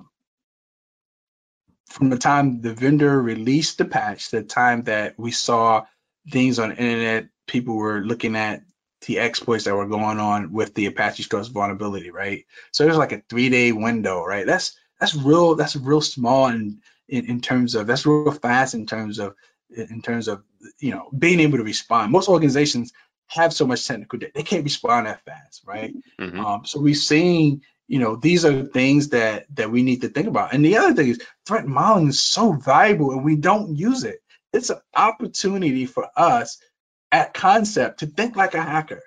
from 1.90 2.10
the 2.10 2.18
time 2.18 2.62
the 2.62 2.74
vendor 2.74 3.22
released 3.22 3.78
the 3.78 3.86
patch 3.86 4.30
the 4.30 4.44
time 4.44 4.84
that 4.84 5.16
we 5.18 5.32
saw 5.32 5.86
things 6.32 6.60
on 6.60 6.70
the 6.70 6.78
internet 6.78 7.28
people 7.48 7.76
were 7.76 8.02
looking 8.02 8.36
at 8.36 8.64
the 9.08 9.20
exploits 9.20 9.66
that 9.66 9.76
were 9.76 9.88
going 9.88 10.20
on 10.20 10.52
with 10.54 10.74
the 10.74 10.86
Apache 10.86 11.24
Struts 11.24 11.50
vulnerability, 11.50 12.10
right? 12.12 12.46
So 12.72 12.84
there's 12.86 12.98
like 12.98 13.12
a 13.12 13.24
three 13.30 13.50
day 13.50 13.72
window, 13.72 14.24
right? 14.24 14.46
That's 14.46 14.78
that's 15.00 15.16
real 15.16 15.56
that's 15.56 15.76
real 15.76 16.02
small 16.02 16.48
in, 16.48 16.82
in, 17.08 17.26
in 17.26 17.42
terms 17.42 17.76
of 17.76 17.88
that's 17.88 18.06
real 18.06 18.32
fast 18.32 18.74
in 18.74 18.86
terms 18.86 19.20
of 19.20 19.36
in 19.70 20.02
terms 20.02 20.28
of 20.28 20.44
you 20.80 20.92
know 20.92 21.10
being 21.18 21.40
able 21.40 21.58
to 21.58 21.64
respond. 21.64 22.12
Most 22.12 22.30
organizations 22.30 22.94
have 23.28 23.54
so 23.54 23.66
much 23.66 23.88
technical 23.88 24.20
debt 24.20 24.32
they 24.36 24.44
can't 24.44 24.64
respond 24.64 25.08
that 25.08 25.24
fast 25.26 25.64
right? 25.66 25.94
Mm-hmm. 26.20 26.40
um, 26.40 26.66
so 26.66 26.80
we're 26.80 26.94
seeing 26.94 27.62
you 27.88 28.00
know 28.00 28.16
these 28.16 28.46
are 28.46 28.64
things 28.64 29.10
that 29.10 29.46
that 29.56 29.72
we 29.72 29.84
need 29.84 30.02
to 30.02 30.10
think 30.10 30.28
about. 30.28 30.54
And 30.54 30.64
the 30.64 30.78
other 30.78 30.94
thing 30.94 31.10
is 31.10 31.22
threat 31.46 31.68
modeling 31.68 32.10
is 32.10 32.22
so 32.22 32.54
valuable 32.54 33.12
and 33.12 33.24
we 33.24 33.36
don't 33.36 33.76
use 33.76 34.04
it. 34.04 34.20
It's 34.52 34.70
an 34.70 34.80
opportunity 34.96 35.86
for 35.86 36.08
us 36.16 36.60
at 37.12 37.34
concept 37.34 38.00
to 38.00 38.08
think 38.08 38.36
like 38.36 38.54
a 38.54 38.62
hacker 38.62 39.02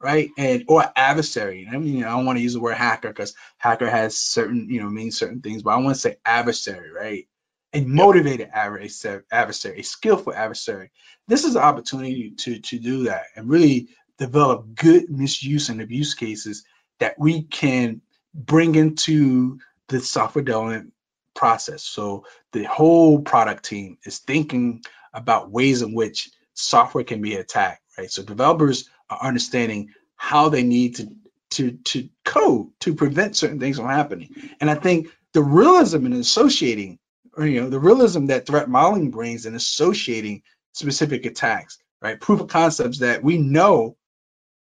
right? 0.00 0.30
And 0.38 0.64
or 0.68 0.84
adversary. 0.96 1.68
I 1.72 1.78
mean, 1.78 1.96
you 1.96 2.02
know, 2.02 2.08
I 2.08 2.12
don't 2.12 2.26
want 2.26 2.38
to 2.38 2.42
use 2.44 2.54
the 2.54 2.60
word 2.60 2.76
hacker 2.76 3.08
because 3.10 3.34
hacker 3.58 3.90
has 3.90 4.18
certain, 4.18 4.70
you 4.70 4.82
know, 4.82 4.90
means 4.90 5.18
certain 5.18 5.42
things, 5.42 5.62
but 5.64 5.72
I 5.72 5.78
want 5.78 5.96
to 5.96 6.00
say 6.02 6.18
adversary, 6.26 6.92
right? 6.92 7.28
A 7.74 7.82
motivated 7.82 8.50
adversary, 8.54 9.24
adversary, 9.32 9.80
a 9.80 9.84
skillful 9.84 10.34
adversary. 10.34 10.92
This 11.28 11.44
is 11.44 11.56
an 11.56 11.62
opportunity 11.62 12.32
to 12.38 12.60
to 12.60 12.80
do 12.80 13.04
that 13.04 13.24
and 13.36 13.50
really 13.50 13.90
develop 14.18 14.74
good 14.76 15.10
misuse 15.10 15.70
and 15.70 15.82
abuse 15.82 16.14
cases 16.14 16.64
that 17.00 17.18
we 17.18 17.44
can 17.44 18.02
bring 18.34 18.76
into 18.76 19.58
the 19.88 20.00
software 20.00 20.44
development 20.44 20.92
process. 21.34 21.84
So 21.84 22.26
the 22.52 22.64
whole 22.64 23.22
product 23.22 23.64
team 23.66 23.98
is 24.04 24.18
thinking 24.20 24.82
about 25.14 25.50
ways 25.52 25.82
in 25.82 25.94
which 25.94 26.30
software 26.54 27.04
can 27.04 27.22
be 27.22 27.36
attacked, 27.36 27.82
right? 27.98 28.10
So 28.10 28.22
developers 28.24 28.90
understanding 29.20 29.90
how 30.16 30.48
they 30.48 30.62
need 30.62 30.96
to 30.96 31.08
to 31.50 31.72
to 31.72 32.08
code 32.24 32.68
to 32.80 32.94
prevent 32.94 33.36
certain 33.36 33.58
things 33.58 33.76
from 33.76 33.86
happening. 33.86 34.34
And 34.60 34.70
I 34.70 34.74
think 34.74 35.08
the 35.32 35.42
realism 35.42 36.06
in 36.06 36.12
associating, 36.12 36.98
or 37.36 37.46
you 37.46 37.60
know, 37.60 37.70
the 37.70 37.80
realism 37.80 38.26
that 38.26 38.46
threat 38.46 38.68
modeling 38.68 39.10
brings 39.10 39.46
in 39.46 39.54
associating 39.54 40.42
specific 40.72 41.26
attacks, 41.26 41.78
right? 42.00 42.20
Proof 42.20 42.40
of 42.40 42.48
concepts 42.48 42.98
that 42.98 43.22
we 43.22 43.38
know 43.38 43.96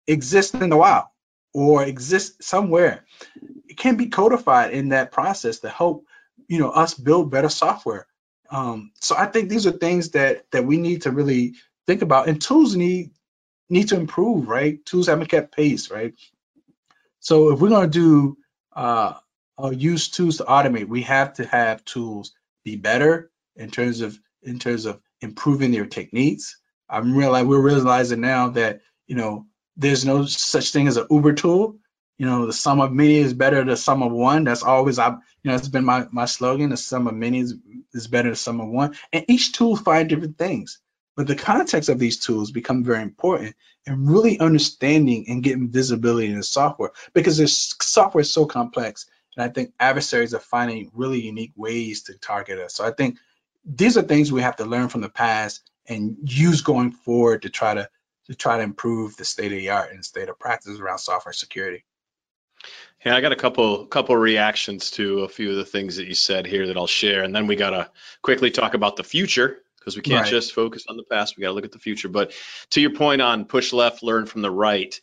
exist 0.06 0.54
in 0.54 0.70
the 0.70 0.76
wild 0.76 1.06
or 1.52 1.84
exist 1.84 2.42
somewhere. 2.42 3.04
It 3.68 3.76
can 3.76 3.96
be 3.96 4.06
codified 4.06 4.72
in 4.72 4.90
that 4.90 5.12
process 5.12 5.60
to 5.60 5.68
help, 5.68 6.06
you 6.48 6.58
know, 6.58 6.70
us 6.70 6.94
build 6.94 7.30
better 7.30 7.48
software. 7.48 8.06
Um, 8.50 8.92
so 9.00 9.16
I 9.16 9.26
think 9.26 9.48
these 9.48 9.66
are 9.66 9.72
things 9.72 10.10
that 10.10 10.50
that 10.50 10.64
we 10.64 10.76
need 10.76 11.02
to 11.02 11.10
really 11.10 11.54
think 11.86 12.02
about, 12.02 12.28
and 12.28 12.40
tools 12.40 12.74
need 12.74 13.10
need 13.70 13.88
to 13.88 13.96
improve, 13.96 14.48
right? 14.48 14.84
Tools 14.84 15.06
haven't 15.06 15.28
kept 15.28 15.54
pace, 15.56 15.90
right? 15.90 16.14
So 17.20 17.52
if 17.52 17.60
we're 17.60 17.68
going 17.68 17.90
to 17.90 17.98
do 17.98 18.36
uh, 18.74 19.14
uh, 19.62 19.70
use 19.70 20.08
tools 20.08 20.38
to 20.38 20.44
automate, 20.44 20.88
we 20.88 21.02
have 21.02 21.34
to 21.34 21.46
have 21.46 21.84
tools 21.84 22.32
be 22.64 22.76
better 22.76 23.30
in 23.56 23.70
terms 23.70 24.00
of 24.00 24.18
in 24.42 24.58
terms 24.58 24.86
of 24.86 25.00
improving 25.20 25.70
their 25.70 25.86
techniques. 25.86 26.58
I'm 26.88 27.14
realizing 27.16 27.48
we're 27.48 27.60
realizing 27.60 28.20
now 28.20 28.50
that 28.50 28.80
you 29.06 29.16
know 29.16 29.46
there's 29.76 30.04
no 30.04 30.24
such 30.26 30.72
thing 30.72 30.88
as 30.88 30.96
an 30.96 31.06
Uber 31.10 31.34
tool. 31.34 31.78
You 32.18 32.26
know, 32.26 32.46
the 32.46 32.52
sum 32.52 32.80
of 32.80 32.92
many 32.92 33.16
is 33.16 33.32
better 33.32 33.56
than 33.58 33.68
the 33.68 33.76
sum 33.76 34.02
of 34.02 34.12
one. 34.12 34.44
That's 34.44 34.62
always 34.62 34.98
I, 34.98 35.08
you 35.10 35.16
know, 35.44 35.54
it's 35.54 35.68
been 35.68 35.84
my 35.84 36.06
my 36.10 36.26
slogan. 36.26 36.70
The 36.70 36.76
sum 36.76 37.06
of 37.06 37.14
many 37.14 37.40
is, 37.40 37.54
is 37.94 38.08
better 38.08 38.24
than 38.24 38.32
the 38.32 38.36
sum 38.36 38.60
of 38.60 38.68
one. 38.68 38.94
And 39.12 39.24
each 39.28 39.52
tool 39.52 39.76
find 39.76 40.08
different 40.08 40.38
things. 40.38 40.80
But 41.20 41.26
the 41.26 41.36
context 41.36 41.90
of 41.90 41.98
these 41.98 42.18
tools 42.18 42.50
become 42.50 42.82
very 42.82 43.02
important 43.02 43.54
and 43.86 44.10
really 44.10 44.40
understanding 44.40 45.26
and 45.28 45.42
getting 45.42 45.68
visibility 45.68 46.28
in 46.28 46.38
the 46.38 46.42
software 46.42 46.92
because 47.12 47.36
this 47.36 47.74
software 47.82 48.22
is 48.22 48.32
so 48.32 48.46
complex. 48.46 49.04
And 49.36 49.44
I 49.44 49.52
think 49.52 49.74
adversaries 49.78 50.32
are 50.32 50.40
finding 50.40 50.90
really 50.94 51.20
unique 51.20 51.52
ways 51.56 52.04
to 52.04 52.16
target 52.16 52.58
us. 52.58 52.72
So 52.72 52.86
I 52.86 52.92
think 52.92 53.18
these 53.66 53.98
are 53.98 54.02
things 54.02 54.32
we 54.32 54.40
have 54.40 54.56
to 54.56 54.64
learn 54.64 54.88
from 54.88 55.02
the 55.02 55.10
past 55.10 55.70
and 55.86 56.16
use 56.24 56.62
going 56.62 56.90
forward 56.90 57.42
to 57.42 57.50
try 57.50 57.74
to 57.74 57.90
to 58.28 58.34
try 58.34 58.56
to 58.56 58.62
improve 58.62 59.14
the 59.18 59.26
state 59.26 59.52
of 59.52 59.58
the 59.58 59.68
art 59.68 59.92
and 59.92 60.02
state 60.02 60.30
of 60.30 60.38
practice 60.38 60.80
around 60.80 61.00
software 61.00 61.34
security. 61.34 61.84
Yeah, 63.04 63.14
I 63.14 63.20
got 63.20 63.32
a 63.32 63.36
couple 63.36 63.84
couple 63.88 64.16
reactions 64.16 64.90
to 64.92 65.20
a 65.20 65.28
few 65.28 65.50
of 65.50 65.56
the 65.56 65.66
things 65.66 65.96
that 65.96 66.06
you 66.06 66.14
said 66.14 66.46
here 66.46 66.68
that 66.68 66.78
I'll 66.78 66.86
share, 66.86 67.24
and 67.24 67.36
then 67.36 67.46
we 67.46 67.56
gotta 67.56 67.90
quickly 68.22 68.50
talk 68.50 68.72
about 68.72 68.96
the 68.96 69.04
future 69.04 69.58
because 69.80 69.96
we 69.96 70.02
can't 70.02 70.22
right. 70.22 70.30
just 70.30 70.52
focus 70.52 70.84
on 70.88 70.96
the 70.96 71.02
past. 71.04 71.36
We 71.36 71.40
got 71.40 71.48
to 71.48 71.54
look 71.54 71.64
at 71.64 71.72
the 71.72 71.78
future. 71.78 72.08
But 72.08 72.32
to 72.70 72.80
your 72.80 72.94
point 72.94 73.22
on 73.22 73.46
push 73.46 73.72
left, 73.72 74.02
learn 74.02 74.26
from 74.26 74.42
the 74.42 74.50
right, 74.50 74.98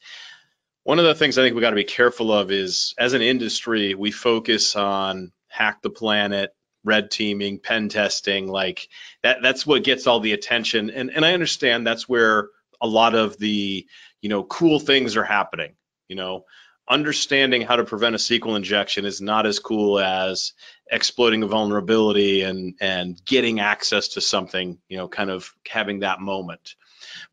one 0.83 0.99
of 0.99 1.05
the 1.05 1.15
things 1.15 1.37
I 1.37 1.43
think 1.43 1.55
we 1.55 1.61
got 1.61 1.71
to 1.71 1.75
be 1.75 1.83
careful 1.83 2.31
of 2.31 2.51
is 2.51 2.93
as 2.97 3.13
an 3.13 3.21
industry, 3.21 3.93
we 3.93 4.11
focus 4.11 4.75
on 4.75 5.33
hack 5.49 5.81
the 5.81 5.89
planet, 5.89 6.55
red 6.85 7.11
teaming, 7.11 7.59
pen 7.59 7.89
testing, 7.89 8.47
like 8.47 8.87
that 9.23 9.39
that's 9.41 9.67
what 9.67 9.83
gets 9.83 10.07
all 10.07 10.21
the 10.21 10.31
attention. 10.31 10.89
And 10.89 11.11
and 11.11 11.25
I 11.25 11.33
understand 11.33 11.85
that's 11.85 12.07
where 12.07 12.49
a 12.79 12.87
lot 12.87 13.15
of 13.15 13.37
the, 13.37 13.85
you 14.21 14.29
know, 14.29 14.43
cool 14.43 14.79
things 14.79 15.17
are 15.17 15.23
happening, 15.23 15.75
you 16.07 16.15
know, 16.15 16.45
understanding 16.89 17.61
how 17.61 17.75
to 17.75 17.83
prevent 17.83 18.15
a 18.15 18.17
SQL 18.17 18.55
injection 18.55 19.05
is 19.05 19.21
not 19.21 19.45
as 19.45 19.59
cool 19.59 19.99
as 19.99 20.53
exploiting 20.89 21.43
a 21.43 21.47
vulnerability 21.47 22.43
and 22.43 22.75
and 22.79 23.23
getting 23.25 23.59
access 23.59 24.09
to 24.09 24.21
something, 24.21 24.77
you 24.87 24.97
know, 24.97 25.07
kind 25.07 25.29
of 25.29 25.53
having 25.67 25.99
that 25.99 26.21
moment. 26.21 26.75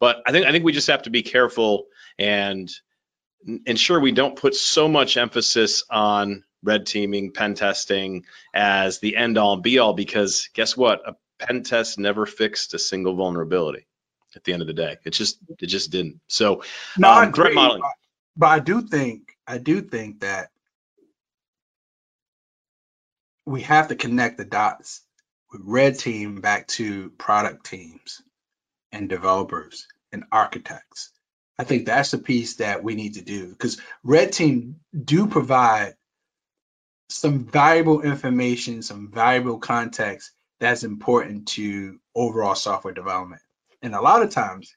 But 0.00 0.22
I 0.26 0.32
think 0.32 0.46
I 0.46 0.52
think 0.52 0.64
we 0.64 0.72
just 0.72 0.88
have 0.88 1.02
to 1.02 1.10
be 1.10 1.22
careful 1.22 1.86
and 2.18 2.70
ensure 3.66 4.00
we 4.00 4.12
don't 4.12 4.36
put 4.36 4.54
so 4.54 4.88
much 4.88 5.16
emphasis 5.16 5.84
on 5.90 6.44
red 6.62 6.86
teaming, 6.86 7.32
pen 7.32 7.54
testing 7.54 8.24
as 8.54 8.98
the 8.98 9.16
end 9.16 9.38
all 9.38 9.54
and 9.54 9.62
be 9.62 9.78
all 9.78 9.92
because 9.92 10.48
guess 10.54 10.76
what? 10.76 11.06
A 11.06 11.14
pen 11.38 11.62
test 11.62 11.98
never 11.98 12.26
fixed 12.26 12.74
a 12.74 12.78
single 12.78 13.14
vulnerability 13.14 13.86
at 14.34 14.44
the 14.44 14.52
end 14.52 14.62
of 14.62 14.68
the 14.68 14.74
day. 14.74 14.96
It 15.04 15.10
just 15.10 15.38
it 15.60 15.66
just 15.66 15.90
didn't. 15.90 16.20
So 16.26 16.62
no, 16.98 17.10
um, 17.10 17.32
threat 17.32 17.54
modeling. 17.54 17.82
But 18.36 18.46
I 18.46 18.58
do 18.58 18.82
think 18.82 19.23
I 19.46 19.58
do 19.58 19.80
think 19.80 20.20
that 20.20 20.50
we 23.46 23.62
have 23.62 23.88
to 23.88 23.96
connect 23.96 24.38
the 24.38 24.44
dots 24.44 25.02
with 25.52 25.62
red 25.64 25.98
team 25.98 26.40
back 26.40 26.66
to 26.68 27.10
product 27.10 27.66
teams 27.66 28.22
and 28.90 29.08
developers 29.08 29.86
and 30.12 30.24
architects. 30.32 31.10
I 31.58 31.64
think 31.64 31.86
that's 31.86 32.10
the 32.10 32.18
piece 32.18 32.56
that 32.56 32.82
we 32.82 32.94
need 32.94 33.14
to 33.14 33.22
do 33.22 33.48
because 33.50 33.80
red 34.02 34.32
team 34.32 34.80
do 35.04 35.26
provide 35.26 35.94
some 37.10 37.44
valuable 37.44 38.02
information, 38.02 38.82
some 38.82 39.10
valuable 39.12 39.58
context 39.58 40.32
that's 40.58 40.84
important 40.84 41.48
to 41.48 42.00
overall 42.14 42.54
software 42.54 42.94
development. 42.94 43.42
And 43.82 43.94
a 43.94 44.00
lot 44.00 44.22
of 44.22 44.30
times, 44.30 44.74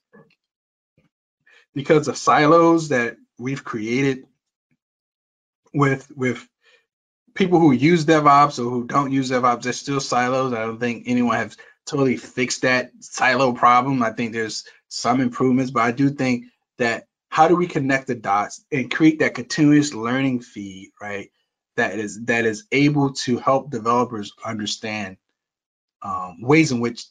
because 1.74 2.08
of 2.08 2.18
silos 2.18 2.90
that 2.90 3.16
we've 3.40 3.64
created 3.64 4.26
with 5.74 6.12
with 6.16 6.48
people 7.34 7.60
who 7.60 7.72
use 7.72 8.06
DevOps 8.06 8.60
or 8.60 8.70
who 8.70 8.86
don't 8.86 9.12
use 9.12 9.32
DevOps, 9.32 9.64
there's 9.64 9.80
still 9.80 10.00
silos. 10.00 10.54
I 10.54 10.62
don't 10.62 10.80
think 10.80 11.04
anyone 11.06 11.38
has 11.38 11.58
totally 11.86 12.18
fixed 12.18 12.64
that 12.64 12.92
silo 13.00 13.54
problem. 13.54 14.04
I 14.04 14.12
think 14.12 14.34
there's 14.34 14.66
some 14.90 15.22
improvements, 15.22 15.72
but 15.72 15.84
I 15.84 15.92
do 15.92 16.10
think 16.10 16.46
that 16.78 17.08
how 17.30 17.48
do 17.48 17.56
we 17.56 17.68
connect 17.68 18.08
the 18.08 18.16
dots 18.16 18.64
and 18.72 18.92
create 18.94 19.20
that 19.20 19.36
continuous 19.36 19.94
learning 19.94 20.42
feed, 20.42 20.92
right? 21.02 21.32
That 21.76 22.00
is 22.00 22.26
that 22.26 22.46
is 22.46 22.66
able 22.72 23.14
to 23.14 23.38
help 23.38 23.70
developers 23.70 24.34
understand 24.44 25.18
um, 26.02 26.42
ways 26.42 26.72
in 26.72 26.80
which 26.80 27.06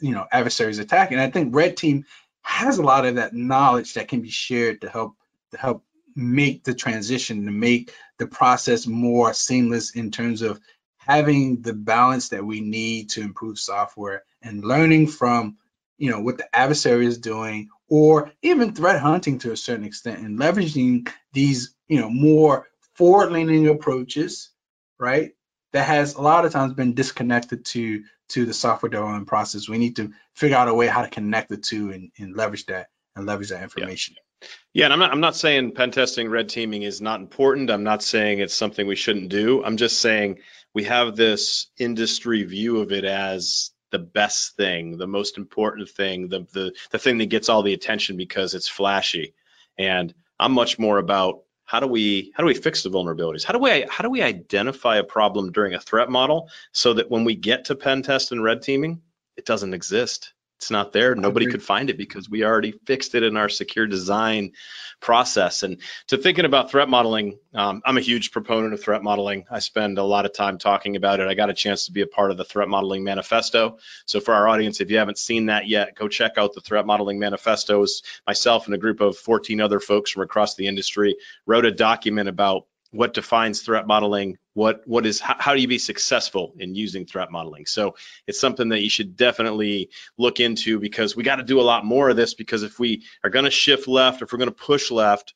you 0.00 0.12
know 0.12 0.26
adversaries 0.30 0.78
attack. 0.78 1.10
And 1.10 1.20
I 1.20 1.30
think 1.30 1.54
Red 1.54 1.76
Team 1.76 2.04
has 2.42 2.78
a 2.78 2.82
lot 2.82 3.06
of 3.06 3.16
that 3.16 3.34
knowledge 3.34 3.94
that 3.94 4.08
can 4.08 4.20
be 4.20 4.30
shared 4.30 4.82
to 4.82 4.88
help 4.88 5.14
to 5.50 5.58
help 5.58 5.84
make 6.18 6.64
the 6.64 6.74
transition 6.74 7.46
to 7.46 7.52
make 7.52 7.92
the 8.18 8.26
process 8.26 8.86
more 8.86 9.34
seamless 9.34 9.92
in 9.92 10.10
terms 10.10 10.42
of 10.42 10.60
having 10.98 11.62
the 11.62 11.72
balance 11.72 12.30
that 12.30 12.44
we 12.44 12.60
need 12.60 13.10
to 13.10 13.22
improve 13.22 13.58
software 13.58 14.24
and 14.42 14.64
learning 14.64 15.06
from 15.06 15.56
you 15.98 16.10
know 16.10 16.20
what 16.20 16.38
the 16.38 16.56
adversary 16.56 17.06
is 17.06 17.18
doing 17.18 17.68
or 17.88 18.32
even 18.42 18.74
threat 18.74 19.00
hunting 19.00 19.38
to 19.38 19.52
a 19.52 19.56
certain 19.56 19.84
extent 19.86 20.20
and 20.20 20.38
leveraging 20.38 21.08
these 21.32 21.74
you 21.88 22.00
know 22.00 22.10
more 22.10 22.68
forward 22.94 23.32
leaning 23.32 23.68
approaches 23.68 24.50
right? 24.98 25.32
That 25.72 25.86
has 25.86 26.14
a 26.14 26.22
lot 26.22 26.44
of 26.44 26.52
times 26.52 26.74
been 26.74 26.94
disconnected 26.94 27.64
to 27.66 28.04
to 28.30 28.46
the 28.46 28.54
software 28.54 28.90
development 28.90 29.26
process. 29.26 29.68
We 29.68 29.78
need 29.78 29.96
to 29.96 30.12
figure 30.34 30.56
out 30.56 30.68
a 30.68 30.74
way 30.74 30.86
how 30.86 31.02
to 31.02 31.08
connect 31.08 31.48
the 31.48 31.56
two 31.56 31.90
and, 31.92 32.10
and 32.18 32.36
leverage 32.36 32.66
that 32.66 32.88
and 33.16 33.26
leverage 33.26 33.50
that 33.50 33.62
information. 33.62 34.16
yeah. 34.16 34.22
Yeah, 34.72 34.84
and 34.84 34.92
I'm 34.92 34.98
not 35.00 35.12
I'm 35.12 35.20
not 35.20 35.36
saying 35.36 35.72
pen 35.72 35.90
testing, 35.90 36.28
red 36.28 36.48
teaming 36.48 36.82
is 36.82 37.00
not 37.00 37.20
important. 37.20 37.70
I'm 37.70 37.84
not 37.84 38.02
saying 38.02 38.38
it's 38.38 38.54
something 38.54 38.86
we 38.86 38.96
shouldn't 38.96 39.28
do. 39.28 39.64
I'm 39.64 39.76
just 39.76 40.00
saying 40.00 40.38
we 40.74 40.84
have 40.84 41.16
this 41.16 41.66
industry 41.78 42.44
view 42.44 42.78
of 42.80 42.92
it 42.92 43.04
as 43.04 43.70
the 43.90 43.98
best 43.98 44.56
thing, 44.56 44.98
the 44.98 45.06
most 45.06 45.38
important 45.38 45.88
thing, 45.88 46.28
the 46.28 46.46
the 46.52 46.72
the 46.90 46.98
thing 46.98 47.18
that 47.18 47.26
gets 47.26 47.48
all 47.48 47.62
the 47.62 47.72
attention 47.72 48.16
because 48.16 48.54
it's 48.54 48.68
flashy. 48.68 49.34
And 49.78 50.14
I'm 50.38 50.52
much 50.52 50.78
more 50.78 50.98
about 50.98 51.42
how 51.64 51.80
do 51.80 51.86
we 51.86 52.32
how 52.34 52.42
do 52.42 52.46
we 52.46 52.54
fix 52.54 52.82
the 52.82 52.90
vulnerabilities? 52.90 53.44
How 53.44 53.52
do 53.52 53.58
we 53.58 53.86
how 53.90 54.02
do 54.02 54.10
we 54.10 54.22
identify 54.22 54.98
a 54.98 55.04
problem 55.04 55.52
during 55.52 55.74
a 55.74 55.80
threat 55.80 56.10
model 56.10 56.50
so 56.72 56.94
that 56.94 57.10
when 57.10 57.24
we 57.24 57.34
get 57.34 57.66
to 57.66 57.74
pen 57.74 58.02
test 58.02 58.32
and 58.32 58.42
red 58.42 58.62
teaming, 58.62 59.02
it 59.36 59.44
doesn't 59.44 59.74
exist. 59.74 60.32
It's 60.58 60.72
not 60.72 60.92
there. 60.92 61.14
Nobody 61.14 61.46
could 61.46 61.62
find 61.62 61.88
it 61.88 61.96
because 61.96 62.28
we 62.28 62.44
already 62.44 62.72
fixed 62.72 63.14
it 63.14 63.22
in 63.22 63.36
our 63.36 63.48
secure 63.48 63.86
design 63.86 64.52
process. 65.00 65.62
And 65.62 65.78
to 66.08 66.16
thinking 66.16 66.44
about 66.44 66.72
threat 66.72 66.88
modeling, 66.88 67.38
um, 67.54 67.80
I'm 67.84 67.96
a 67.96 68.00
huge 68.00 68.32
proponent 68.32 68.74
of 68.74 68.82
threat 68.82 69.04
modeling. 69.04 69.44
I 69.48 69.60
spend 69.60 69.98
a 69.98 70.02
lot 70.02 70.26
of 70.26 70.34
time 70.34 70.58
talking 70.58 70.96
about 70.96 71.20
it. 71.20 71.28
I 71.28 71.34
got 71.34 71.48
a 71.48 71.54
chance 71.54 71.86
to 71.86 71.92
be 71.92 72.00
a 72.00 72.08
part 72.08 72.32
of 72.32 72.36
the 72.36 72.44
threat 72.44 72.68
modeling 72.68 73.04
manifesto. 73.04 73.78
So 74.06 74.18
for 74.18 74.34
our 74.34 74.48
audience, 74.48 74.80
if 74.80 74.90
you 74.90 74.98
haven't 74.98 75.18
seen 75.18 75.46
that 75.46 75.68
yet, 75.68 75.94
go 75.94 76.08
check 76.08 76.32
out 76.36 76.54
the 76.54 76.60
threat 76.60 76.84
modeling 76.84 77.20
manifesto. 77.20 77.38
manifestos. 77.38 78.02
Myself 78.26 78.66
and 78.66 78.74
a 78.74 78.78
group 78.78 79.00
of 79.00 79.16
14 79.16 79.60
other 79.60 79.80
folks 79.80 80.10
from 80.10 80.22
across 80.22 80.54
the 80.54 80.66
industry 80.66 81.16
wrote 81.46 81.64
a 81.64 81.70
document 81.70 82.28
about 82.28 82.66
what 82.90 83.14
defines 83.14 83.62
threat 83.62 83.86
modeling 83.86 84.38
what 84.58 84.82
what 84.86 85.06
is 85.06 85.20
how, 85.20 85.36
how, 85.38 85.54
do 85.54 85.60
you 85.60 85.68
be 85.68 85.78
successful 85.78 86.52
in 86.58 86.74
using 86.74 87.06
threat 87.06 87.30
modeling 87.30 87.64
so 87.64 87.94
it's 88.26 88.40
something 88.40 88.70
that 88.70 88.80
you 88.80 88.90
should 88.90 89.16
definitely 89.16 89.88
look 90.18 90.40
into 90.40 90.80
because 90.80 91.14
we 91.14 91.22
got 91.22 91.36
to 91.36 91.44
do 91.44 91.60
a 91.60 91.62
lot 91.62 91.84
more 91.84 92.10
of 92.10 92.16
this 92.16 92.34
because 92.34 92.64
if 92.64 92.76
we 92.76 93.04
are 93.22 93.30
going 93.30 93.44
to 93.44 93.52
shift 93.52 93.86
left 93.86 94.20
if 94.20 94.32
we're 94.32 94.38
going 94.38 94.50
to 94.50 94.64
push 94.66 94.90
left 94.90 95.34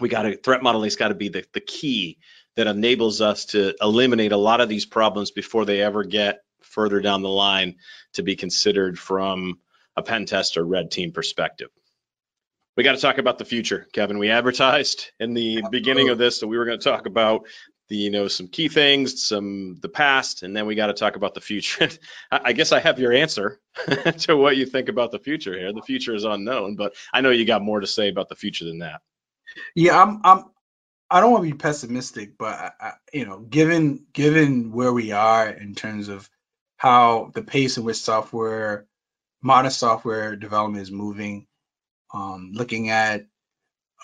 we 0.00 0.08
got 0.08 0.22
to 0.22 0.36
threat 0.36 0.64
modeling's 0.64 0.96
got 0.96 1.08
to 1.08 1.14
be 1.14 1.28
the, 1.28 1.44
the 1.52 1.60
key 1.60 2.18
that 2.56 2.66
enables 2.66 3.20
us 3.20 3.44
to 3.46 3.72
eliminate 3.80 4.32
a 4.32 4.36
lot 4.36 4.60
of 4.60 4.68
these 4.68 4.84
problems 4.84 5.30
before 5.30 5.64
they 5.64 5.80
ever 5.80 6.02
get 6.02 6.40
further 6.60 7.00
down 7.00 7.22
the 7.22 7.28
line 7.28 7.76
to 8.14 8.24
be 8.24 8.34
considered 8.34 8.98
from 8.98 9.60
a 9.96 10.02
pen 10.02 10.26
test 10.26 10.56
or 10.56 10.66
red 10.66 10.90
team 10.90 11.12
perspective 11.12 11.70
we 12.76 12.82
got 12.82 12.96
to 12.96 13.00
talk 13.00 13.18
about 13.18 13.38
the 13.38 13.44
future, 13.44 13.86
Kevin. 13.92 14.18
We 14.18 14.30
advertised 14.30 15.12
in 15.20 15.32
the 15.32 15.62
beginning 15.70 16.08
of 16.08 16.18
this 16.18 16.40
that 16.40 16.48
we 16.48 16.58
were 16.58 16.64
going 16.64 16.78
to 16.78 16.84
talk 16.84 17.06
about 17.06 17.46
the, 17.88 17.96
you 17.96 18.10
know, 18.10 18.28
some 18.28 18.48
key 18.48 18.68
things, 18.68 19.24
some 19.24 19.76
the 19.80 19.88
past, 19.88 20.42
and 20.42 20.56
then 20.56 20.66
we 20.66 20.74
got 20.74 20.86
to 20.86 20.94
talk 20.94 21.16
about 21.16 21.34
the 21.34 21.40
future. 21.40 21.88
I 22.30 22.52
guess 22.52 22.72
I 22.72 22.80
have 22.80 22.98
your 22.98 23.12
answer 23.12 23.60
to 24.18 24.36
what 24.36 24.56
you 24.56 24.66
think 24.66 24.88
about 24.88 25.10
the 25.10 25.18
future 25.18 25.58
here. 25.58 25.72
The 25.72 25.82
future 25.82 26.14
is 26.14 26.24
unknown, 26.24 26.76
but 26.76 26.94
I 27.12 27.20
know 27.20 27.30
you 27.30 27.44
got 27.44 27.62
more 27.62 27.80
to 27.80 27.86
say 27.86 28.08
about 28.08 28.28
the 28.28 28.36
future 28.36 28.64
than 28.64 28.78
that. 28.78 29.02
Yeah, 29.74 30.00
I'm. 30.00 30.20
I'm. 30.24 30.44
I 31.10 31.20
don't 31.20 31.30
want 31.30 31.44
to 31.44 31.52
be 31.52 31.58
pessimistic, 31.58 32.38
but 32.38 32.54
I, 32.54 32.70
I, 32.80 32.92
you 33.12 33.26
know, 33.26 33.38
given 33.38 34.06
given 34.12 34.72
where 34.72 34.92
we 34.92 35.12
are 35.12 35.48
in 35.48 35.74
terms 35.74 36.08
of 36.08 36.28
how 36.76 37.30
the 37.34 37.42
pace 37.42 37.76
in 37.76 37.84
which 37.84 37.98
software, 37.98 38.86
modern 39.42 39.70
software 39.70 40.34
development 40.36 40.82
is 40.82 40.90
moving, 40.90 41.46
um, 42.12 42.52
looking 42.54 42.90
at 42.90 43.26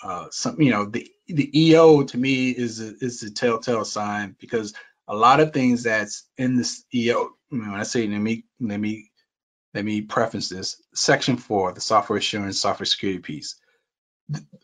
uh, 0.03 0.27
some, 0.31 0.61
you 0.61 0.71
know, 0.71 0.85
the 0.85 1.11
the 1.31 1.51
EO 1.59 2.03
to 2.03 2.17
me 2.17 2.51
is 2.51 2.81
a, 2.81 2.93
is 3.01 3.23
a 3.23 3.31
telltale 3.31 3.85
sign 3.85 4.35
because 4.39 4.73
a 5.07 5.15
lot 5.15 5.39
of 5.39 5.53
things 5.53 5.83
that's 5.83 6.25
in 6.37 6.57
this 6.57 6.85
EO. 6.93 7.31
when 7.49 7.65
I 7.69 7.83
say 7.83 8.07
let 8.07 8.19
me 8.19 8.45
let 8.59 8.79
me 8.79 9.11
let 9.73 9.85
me 9.85 10.01
preface 10.01 10.49
this. 10.49 10.81
Section 10.93 11.37
four, 11.37 11.73
the 11.73 11.81
software 11.81 12.19
assurance, 12.19 12.59
software 12.59 12.85
security 12.85 13.19
piece. 13.19 13.55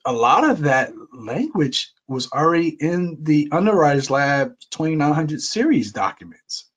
A 0.05 0.13
lot 0.13 0.49
of 0.49 0.61
that 0.61 0.93
language 1.13 1.91
was 2.07 2.31
already 2.31 2.69
in 2.69 3.23
the 3.23 3.49
Underwriters 3.51 4.09
Lab 4.09 4.55
2900 4.71 5.41
series 5.41 5.91
documents, 5.91 6.69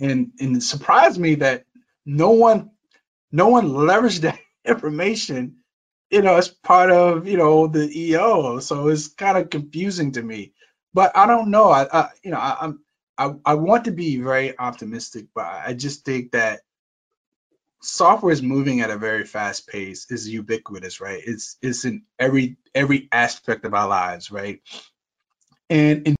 and 0.00 0.32
and 0.40 0.56
it 0.56 0.62
surprised 0.62 1.18
me 1.18 1.36
that 1.36 1.64
no 2.06 2.30
one 2.30 2.70
no 3.32 3.48
one 3.48 3.70
leveraged 3.70 4.20
that 4.20 4.38
information 4.64 5.56
you 6.10 6.22
know, 6.22 6.36
it's 6.38 6.48
part 6.48 6.90
of, 6.92 7.28
you 7.28 7.38
know, 7.38 7.68
the 7.68 7.90
EO. 7.98 8.60
So 8.60 8.88
it's 8.88 9.08
kind 9.08 9.38
of 9.38 9.50
confusing 9.50 10.12
to 10.14 10.22
me. 10.22 10.54
But 10.94 11.16
I 11.16 11.26
don't 11.26 11.50
know. 11.50 11.70
I, 11.70 11.86
I 11.92 12.10
you 12.24 12.32
know, 12.32 12.38
I, 12.38 12.58
I'm 12.62 12.80
I, 13.18 13.34
I 13.46 13.54
want 13.54 13.86
to 13.86 13.92
be 13.92 14.18
very 14.18 14.58
optimistic, 14.58 15.26
but 15.34 15.46
I 15.46 15.74
just 15.74 16.04
think 16.06 16.32
that 16.32 16.60
software 17.82 18.32
is 18.32 18.42
moving 18.42 18.80
at 18.82 18.90
a 18.90 18.98
very 18.98 19.24
fast 19.26 19.68
pace, 19.68 20.06
is 20.10 20.28
ubiquitous, 20.28 21.00
right? 21.00 21.22
It's 21.26 21.58
it's 21.62 21.84
in 21.86 22.04
every 22.18 22.58
every 22.74 23.08
aspect 23.12 23.64
of 23.66 23.74
our 23.74 23.88
lives, 23.88 24.30
right? 24.32 24.60
And 25.70 26.06
in 26.08 26.16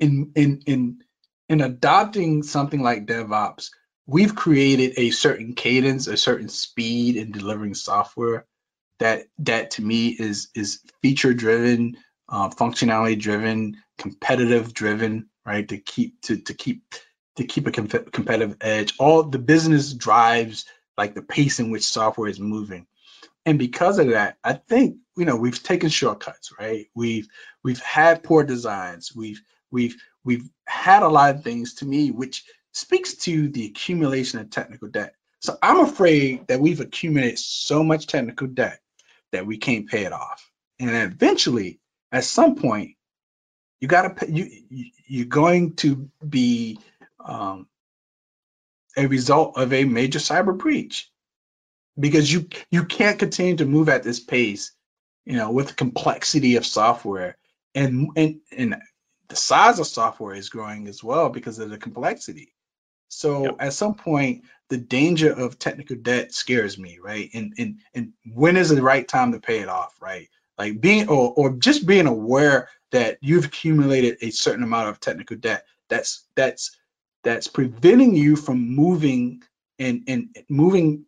in 0.00 0.32
in 0.36 0.62
in 0.66 0.98
in 1.48 1.60
adopting 1.62 2.42
something 2.42 2.82
like 2.82 3.06
DevOps, 3.06 3.70
we've 4.06 4.34
created 4.34 4.94
a 4.98 5.10
certain 5.10 5.54
cadence, 5.54 6.06
a 6.08 6.16
certain 6.16 6.48
speed 6.48 7.16
in 7.16 7.32
delivering 7.32 7.74
software 7.74 8.46
that 9.00 9.24
that 9.40 9.72
to 9.72 9.82
me 9.82 10.10
is 10.10 10.48
is 10.56 10.80
feature 11.02 11.34
driven, 11.34 11.98
uh, 12.30 12.50
functionality 12.50 13.20
driven, 13.20 13.78
competitive 13.98 14.74
driven, 14.74 15.30
right? 15.46 15.68
To 15.68 15.78
keep 15.78 16.22
to 16.24 16.38
to 16.38 16.54
keep 16.54 16.84
to 17.36 17.44
keep 17.44 17.68
a 17.68 17.72
com- 17.72 17.88
competitive 17.88 18.58
edge. 18.62 18.94
All 19.00 19.24
the 19.24 19.40
business 19.40 19.94
drives 19.94 20.66
like 20.98 21.14
the 21.14 21.22
pace 21.22 21.60
in 21.60 21.72
which 21.72 21.84
software 21.84 22.30
is 22.30 22.40
moving. 22.40 22.88
And 23.46 23.58
because 23.58 23.98
of 23.98 24.08
that, 24.08 24.38
I 24.44 24.54
think 24.54 24.98
you 25.16 25.24
know 25.24 25.36
we've 25.36 25.62
taken 25.62 25.88
shortcuts, 25.88 26.52
right? 26.58 26.86
We've 26.94 27.28
we've 27.64 27.80
had 27.80 28.22
poor 28.22 28.44
designs. 28.44 29.12
We've 29.14 29.40
we've 29.70 29.96
we've 30.28 30.50
had 30.66 31.02
a 31.02 31.08
lot 31.08 31.34
of 31.34 31.42
things 31.42 31.72
to 31.72 31.86
me 31.86 32.10
which 32.10 32.44
speaks 32.72 33.14
to 33.14 33.48
the 33.48 33.64
accumulation 33.64 34.38
of 34.38 34.50
technical 34.50 34.88
debt. 34.88 35.14
So 35.40 35.56
I'm 35.62 35.80
afraid 35.80 36.46
that 36.48 36.60
we've 36.60 36.80
accumulated 36.80 37.38
so 37.38 37.82
much 37.82 38.06
technical 38.06 38.46
debt 38.46 38.78
that 39.32 39.46
we 39.46 39.56
can't 39.56 39.88
pay 39.88 40.04
it 40.04 40.12
off. 40.12 40.50
And 40.78 40.90
eventually, 40.90 41.80
at 42.12 42.24
some 42.24 42.56
point, 42.56 42.96
you 43.80 43.88
got 43.88 44.18
to 44.18 44.30
you 44.30 44.50
you're 45.06 45.24
going 45.24 45.76
to 45.76 46.10
be 46.28 46.78
um, 47.24 47.66
a 48.98 49.06
result 49.06 49.56
of 49.56 49.72
a 49.72 49.84
major 49.84 50.18
cyber 50.18 50.56
breach 50.56 51.10
because 51.98 52.30
you 52.30 52.48
you 52.70 52.84
can't 52.84 53.18
continue 53.18 53.56
to 53.56 53.64
move 53.64 53.88
at 53.88 54.02
this 54.02 54.20
pace, 54.20 54.72
you 55.24 55.36
know, 55.36 55.50
with 55.52 55.68
the 55.68 55.74
complexity 55.74 56.56
of 56.56 56.66
software 56.66 57.38
and 57.74 58.10
and 58.14 58.40
and 58.54 58.76
the 59.28 59.36
size 59.36 59.78
of 59.78 59.86
software 59.86 60.34
is 60.34 60.48
growing 60.48 60.88
as 60.88 61.04
well 61.04 61.28
because 61.28 61.58
of 61.58 61.70
the 61.70 61.78
complexity. 61.78 62.54
So 63.08 63.44
yep. 63.44 63.56
at 63.60 63.72
some 63.72 63.94
point, 63.94 64.44
the 64.68 64.76
danger 64.76 65.32
of 65.32 65.58
technical 65.58 65.96
debt 65.96 66.32
scares 66.34 66.78
me, 66.78 66.98
right? 67.02 67.30
And 67.32 67.54
and 67.58 67.80
and 67.94 68.12
when 68.34 68.56
is 68.56 68.68
the 68.68 68.82
right 68.82 69.06
time 69.06 69.32
to 69.32 69.40
pay 69.40 69.60
it 69.60 69.68
off, 69.68 69.96
right? 70.00 70.28
Like 70.58 70.80
being 70.80 71.08
or 71.08 71.32
or 71.36 71.52
just 71.52 71.86
being 71.86 72.06
aware 72.06 72.68
that 72.90 73.18
you've 73.20 73.46
accumulated 73.46 74.18
a 74.20 74.30
certain 74.30 74.62
amount 74.62 74.88
of 74.88 75.00
technical 75.00 75.36
debt 75.36 75.64
that's 75.88 76.26
that's 76.34 76.76
that's 77.24 77.46
preventing 77.48 78.14
you 78.14 78.36
from 78.36 78.74
moving 78.74 79.42
and 79.78 80.04
and 80.06 80.36
moving 80.48 81.06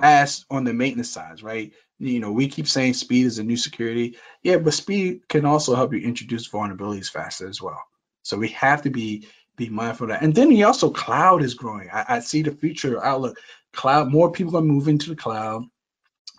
fast 0.00 0.44
on 0.50 0.64
the 0.64 0.72
maintenance 0.72 1.10
side, 1.10 1.42
right? 1.42 1.72
You 2.02 2.20
know, 2.20 2.32
we 2.32 2.48
keep 2.48 2.66
saying 2.66 2.94
speed 2.94 3.26
is 3.26 3.38
a 3.38 3.44
new 3.44 3.56
security. 3.56 4.16
Yeah, 4.42 4.58
but 4.58 4.74
speed 4.74 5.28
can 5.28 5.44
also 5.44 5.74
help 5.74 5.92
you 5.92 6.00
introduce 6.00 6.48
vulnerabilities 6.48 7.10
faster 7.10 7.48
as 7.48 7.62
well. 7.62 7.82
So 8.22 8.36
we 8.36 8.48
have 8.48 8.82
to 8.82 8.90
be 8.90 9.28
be 9.56 9.68
mindful 9.68 10.04
of 10.04 10.10
that. 10.10 10.22
And 10.22 10.34
then 10.34 10.50
he 10.50 10.62
also 10.64 10.90
cloud 10.90 11.42
is 11.42 11.54
growing. 11.54 11.90
I, 11.92 12.04
I 12.08 12.20
see 12.20 12.42
the 12.42 12.52
future 12.52 13.02
outlook. 13.04 13.38
Cloud, 13.72 14.10
more 14.10 14.32
people 14.32 14.56
are 14.56 14.62
moving 14.62 14.98
to 14.98 15.10
the 15.10 15.16
cloud. 15.16 15.64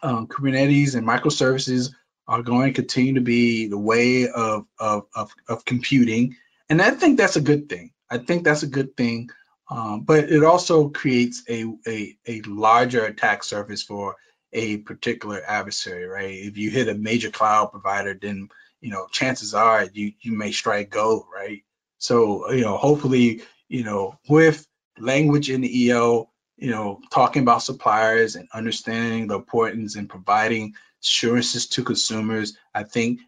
Um, 0.02 0.28
Kubernetes 0.28 0.96
and 0.96 1.08
microservices 1.08 1.92
are 2.28 2.42
going 2.42 2.74
to 2.74 2.82
continue 2.82 3.14
to 3.14 3.22
be 3.22 3.68
the 3.68 3.78
way 3.78 4.28
of, 4.28 4.66
of, 4.80 5.06
of, 5.16 5.32
of 5.48 5.64
computing. 5.66 6.36
And 6.70 6.82
I 6.82 6.92
think 6.92 7.18
that's 7.18 7.36
a 7.36 7.42
good 7.42 7.70
thing. 7.70 7.92
I 8.10 8.18
think 8.18 8.44
that's 8.44 8.64
a 8.64 8.68
good 8.68 8.98
thing. 8.98 9.30
Um, 9.70 10.02
but 10.02 10.32
it 10.32 10.44
also 10.44 10.90
creates 10.90 11.44
a, 11.50 11.66
a, 11.88 12.18
a 12.28 12.42
larger 12.42 13.06
attack 13.06 13.44
surface 13.44 13.84
for 13.84 14.16
a 14.54 14.78
particular 14.78 15.42
adversary, 15.46 16.06
right? 16.06 16.34
If 16.34 16.58
you 16.58 16.70
hit 16.70 16.88
a 16.88 16.94
major 16.94 17.30
cloud 17.30 17.72
provider, 17.72 18.14
then 18.14 18.50
you 18.82 18.92
know 18.92 19.08
chances 19.12 19.54
are 19.54 19.86
you 19.94 20.14
you 20.22 20.34
may 20.34 20.52
strike 20.52 20.90
gold, 20.90 21.26
right? 21.34 21.64
So 21.98 22.52
you 22.52 22.62
know 22.62 22.78
hopefully 22.78 23.44
you 23.68 23.84
know 23.84 24.18
with 24.30 24.66
language 25.00 25.50
in 25.50 25.62
the 25.62 25.86
EO, 25.86 26.30
you 26.58 26.72
know 26.72 27.02
talking 27.12 27.42
about 27.42 27.64
suppliers 27.64 28.36
and 28.36 28.48
understanding 28.54 29.28
the 29.28 29.36
importance 29.36 29.96
and 29.96 30.10
providing 30.10 30.74
assurances 31.02 31.68
to 31.68 31.84
consumers, 31.84 32.58
I 32.74 32.84
think 32.84 33.22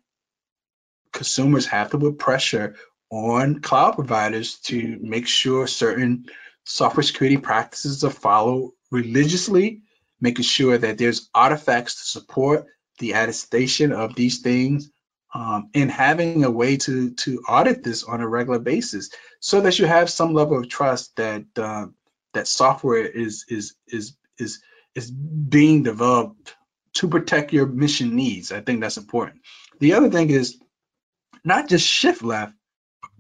consumers 1.12 1.66
have 1.66 1.92
to 1.92 1.98
put 1.98 2.20
pressure 2.20 2.76
on 3.10 3.62
cloud 3.62 3.96
providers 3.96 4.56
to 4.60 4.98
make 5.02 5.28
sure 5.28 5.68
certain 5.68 6.26
software 6.66 7.04
security 7.04 7.38
practices 7.38 8.04
are 8.04 8.10
followed 8.10 8.72
religiously 8.92 9.84
making 10.22 10.44
sure 10.44 10.78
that 10.78 10.98
there's 10.98 11.30
artifacts 11.34 11.96
to 11.96 12.20
support 12.20 12.66
the 13.00 13.12
attestation 13.12 13.92
of 13.92 14.16
these 14.16 14.40
things 14.40 14.90
um, 15.34 15.70
and 15.74 15.92
having 15.92 16.46
a 16.46 16.50
way 16.52 16.78
to 16.78 17.12
to 17.12 17.42
audit 17.48 17.84
this 17.84 18.04
on 18.04 18.22
a 18.22 18.28
regular 18.28 18.60
basis 18.60 19.10
so 19.40 19.62
that 19.62 19.78
you 19.78 19.86
have 19.86 20.10
some 20.10 20.34
level 20.34 20.58
of 20.58 20.70
trust 20.70 21.16
that 21.18 21.46
uh, 21.58 21.88
that 22.34 22.48
software 22.48 23.06
is 23.06 23.46
is 23.50 23.76
is 23.88 24.16
is 24.38 24.62
is 24.96 25.12
being 25.12 25.84
developed 25.84 26.56
to 26.94 27.10
protect 27.10 27.52
your 27.52 27.66
mission 27.66 28.16
needs. 28.16 28.52
I 28.54 28.62
think 28.62 28.80
that's 28.80 28.98
important. 28.98 29.42
The 29.80 29.94
other 29.94 30.10
thing 30.10 30.30
is 30.30 30.58
not 31.44 31.68
just 31.68 31.86
shift 31.86 32.24
left, 32.24 32.54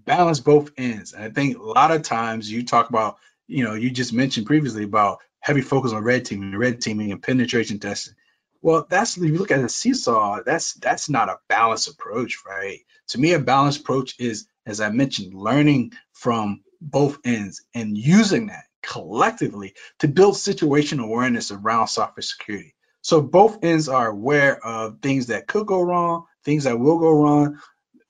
balance 0.06 0.40
both 0.40 0.72
ends. 0.78 1.14
And 1.14 1.24
I 1.24 1.30
think 1.30 1.58
a 1.58 1.64
lot 1.64 1.92
of 1.92 2.04
times 2.04 2.50
you 2.50 2.64
talk 2.64 2.90
about, 2.90 3.18
you 3.48 3.66
know, 3.66 3.74
you 3.74 3.90
just 3.90 4.14
mentioned 4.14 4.48
previously 4.48 4.84
about 4.84 5.20
heavy 5.46 5.62
focus 5.62 5.94
on 5.94 6.04
red 6.04 6.26
teaming, 6.26 6.58
red 6.58 6.82
teaming, 6.82 7.12
and 7.12 7.22
penetration 7.22 7.78
testing. 7.78 8.16
Well, 8.64 8.88
that's 8.90 9.16
if 9.16 9.24
you 9.24 9.38
look 9.38 9.52
at 9.52 9.64
a 9.64 9.70
seesaw, 9.70 10.40
that's 10.44 10.74
that's 10.74 11.08
not 11.08 11.30
a 11.30 11.38
balanced 11.48 11.88
approach, 11.88 12.40
right? 12.48 12.80
To 13.10 13.20
me, 13.20 13.34
a 13.34 13.40
balanced 13.40 13.82
approach 13.82 14.16
is, 14.20 14.48
as 14.66 14.82
I 14.82 14.90
mentioned, 14.90 15.36
learning 15.36 15.92
from 16.14 16.64
both 16.82 17.20
ends 17.24 17.64
and 17.76 17.96
using 17.96 18.48
that 18.48 18.64
collectively 18.82 19.76
to 20.00 20.08
build 20.08 20.34
situational 20.34 21.06
awareness 21.06 21.52
around 21.52 21.90
software 21.90 22.24
security. 22.24 22.74
So 23.04 23.22
both 23.22 23.64
ends 23.64 23.88
are 23.88 24.08
aware 24.08 24.58
of 24.66 25.00
things 25.00 25.28
that 25.28 25.46
could 25.46 25.68
go 25.68 25.80
wrong, 25.84 26.26
things 26.44 26.64
that 26.64 26.80
will 26.80 26.98
go 26.98 27.12
wrong. 27.12 27.60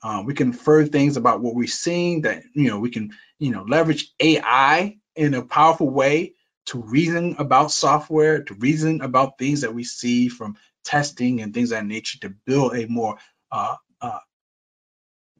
Um, 0.01 0.25
we 0.25 0.35
can 0.35 0.47
infer 0.47 0.85
things 0.85 1.17
about 1.17 1.41
what 1.41 1.53
we're 1.53 1.67
seeing 1.67 2.21
that 2.21 2.43
you 2.53 2.69
know 2.69 2.79
we 2.79 2.91
can 2.91 3.11
you 3.39 3.51
know 3.51 3.65
leverage 3.67 4.13
AI 4.21 4.99
in 5.17 5.33
a 5.33 5.43
powerful 5.43 5.89
way 5.89 6.34
to 6.65 6.81
reason 6.81 7.35
about 7.39 7.71
software, 7.71 8.43
to 8.43 8.53
reason 8.55 9.01
about 9.01 9.37
things 9.37 9.61
that 9.61 9.73
we 9.73 9.83
see 9.83 10.29
from 10.29 10.57
testing 10.83 11.41
and 11.41 11.53
things 11.53 11.71
of 11.71 11.79
that 11.79 11.85
nature 11.85 12.19
to 12.19 12.29
build 12.45 12.75
a 12.75 12.87
more 12.87 13.17
uh, 13.51 13.75
uh, 14.01 14.19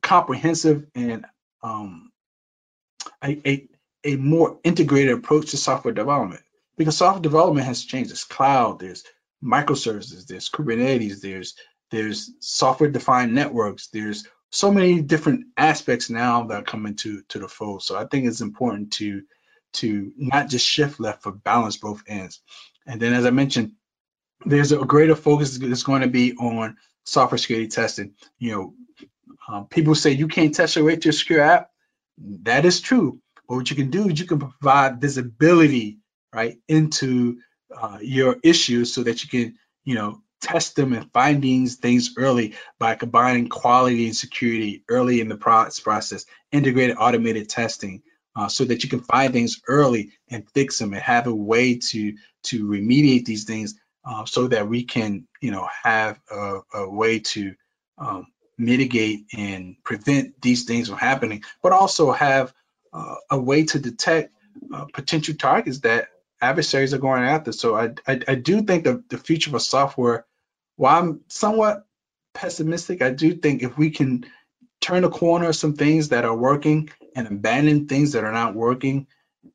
comprehensive 0.02 0.86
and 0.96 1.26
um, 1.64 2.12
a, 3.24 3.42
a, 3.48 3.68
a 4.04 4.16
more 4.18 4.60
integrated 4.64 5.14
approach 5.14 5.52
to 5.52 5.58
software 5.58 5.94
development. 5.94 6.42
Because 6.78 6.98
software 6.98 7.22
development 7.22 7.66
has 7.66 7.86
changed. 7.86 8.10
There's 8.10 8.24
cloud, 8.26 8.80
there's 8.80 9.04
microservices, 9.44 10.28
there's 10.28 10.50
Kubernetes, 10.50 11.22
there's 11.22 11.56
there's 11.92 12.32
software 12.40 12.90
defined 12.90 13.34
networks, 13.34 13.88
there's 13.88 14.28
so 14.50 14.72
many 14.72 15.02
different 15.02 15.48
aspects 15.56 16.10
now 16.10 16.48
that 16.48 16.66
come 16.68 16.86
into 16.86 17.20
to 17.20 17.24
to 17.30 17.40
the 17.40 17.48
fold. 17.48 17.84
So 17.84 17.98
I 17.98 18.06
think 18.06 18.26
it's 18.26 18.42
important 18.42 18.94
to 18.94 19.24
to 19.76 20.12
not 20.18 20.50
just 20.50 20.66
shift 20.66 21.00
left, 21.00 21.24
but 21.24 21.44
balance 21.44 21.78
both 21.78 22.04
ends. 22.08 22.42
And 22.86 23.02
then, 23.02 23.14
as 23.14 23.26
I 23.26 23.32
mentioned, 23.32 23.74
there's 24.46 24.72
a 24.72 24.78
greater 24.78 25.16
focus 25.16 25.58
that's 25.58 25.84
going 25.84 26.02
to 26.02 26.08
be 26.08 26.34
on 26.34 26.78
software 27.04 27.38
security 27.38 27.68
testing. 27.68 28.14
You 28.38 28.52
know, 28.52 28.74
um, 29.48 29.68
people 29.68 29.96
say 29.96 30.12
you 30.12 30.28
can't 30.28 30.54
test 30.54 30.76
your 30.76 30.86
way 30.86 30.96
to 30.98 31.10
a 31.10 31.14
secure 31.14 31.42
app. 31.42 31.70
That 32.44 32.66
is 32.66 32.82
true. 32.82 33.20
But 33.48 33.56
what 33.56 33.70
you 33.70 33.76
can 33.76 33.90
do 33.90 34.10
is 34.10 34.20
you 34.20 34.26
can 34.26 34.40
provide 34.40 35.02
visibility, 35.02 36.00
right, 36.34 36.58
into 36.68 37.40
uh, 37.76 38.00
your 38.02 38.38
issues 38.44 38.94
so 38.94 39.04
that 39.04 39.24
you 39.24 39.30
can, 39.30 39.56
you 39.84 39.96
know, 39.96 40.22
test 40.42 40.76
them 40.76 40.94
and 40.94 41.12
find 41.12 41.42
these 41.42 41.76
things 41.76 42.14
early 42.18 42.56
by 42.80 42.96
combining 42.96 43.50
quality 43.50 44.06
and 44.06 44.16
security 44.16 44.84
early 44.90 45.22
in 45.22 45.28
the 45.28 45.38
process, 45.38 46.26
integrated 46.52 46.98
automated 47.00 47.50
testing, 47.50 48.04
uh, 48.36 48.48
so 48.48 48.66
that 48.66 48.84
you 48.84 48.90
can 48.90 49.02
find 49.02 49.34
things 49.34 49.62
early 49.68 50.12
and 50.30 50.50
fix 50.52 50.80
them 50.80 50.94
and 50.94 51.02
have 51.02 51.28
a 51.28 51.36
way 51.36 51.78
to 51.78 52.16
to 52.44 52.66
remediate 52.68 53.26
these 53.26 53.46
things 53.46 53.76
uh, 54.06 54.26
so 54.26 54.48
that 54.48 54.68
we 54.70 54.84
can 54.84 55.28
you 55.42 55.52
know 55.52 55.68
have 55.84 56.20
a, 56.32 56.60
a 56.76 56.90
way 56.90 57.20
to 57.20 57.56
um, 57.98 58.28
mitigate 58.58 59.26
and 59.38 59.76
prevent 59.84 60.42
these 60.42 60.66
things 60.66 60.90
from 60.90 60.98
happening 60.98 61.44
but 61.64 61.74
also 61.74 62.12
have 62.12 62.54
uh, 62.94 63.16
a 63.32 63.40
way 63.40 63.66
to 63.66 63.80
detect 63.80 64.34
uh, 64.74 64.86
potential 64.94 65.36
targets 65.36 65.80
that 65.82 66.10
adversaries 66.42 66.94
are 66.94 67.00
going 67.00 67.24
after. 67.24 67.52
So 67.52 67.76
I, 67.76 67.92
I, 68.08 68.22
I 68.28 68.36
do 68.36 68.62
think 68.64 68.86
the, 68.86 69.04
the 69.10 69.18
future 69.18 69.52
for 69.52 69.60
software 69.60 70.26
while 70.76 71.02
i'm 71.02 71.22
somewhat 71.28 71.86
pessimistic 72.34 73.02
i 73.02 73.12
do 73.12 73.34
think 73.36 73.64
if 73.64 73.78
we 73.78 73.92
can 73.92 74.26
turn 74.82 75.04
a 75.04 75.10
corner 75.10 75.50
of 75.50 75.56
some 75.56 75.76
things 75.76 76.10
that 76.10 76.26
are 76.26 76.36
working 76.36 76.90
and 77.16 77.28
abandon 77.28 77.88
things 77.88 78.12
that 78.12 78.24
are 78.24 78.32
not 78.32 78.54
working. 78.54 79.08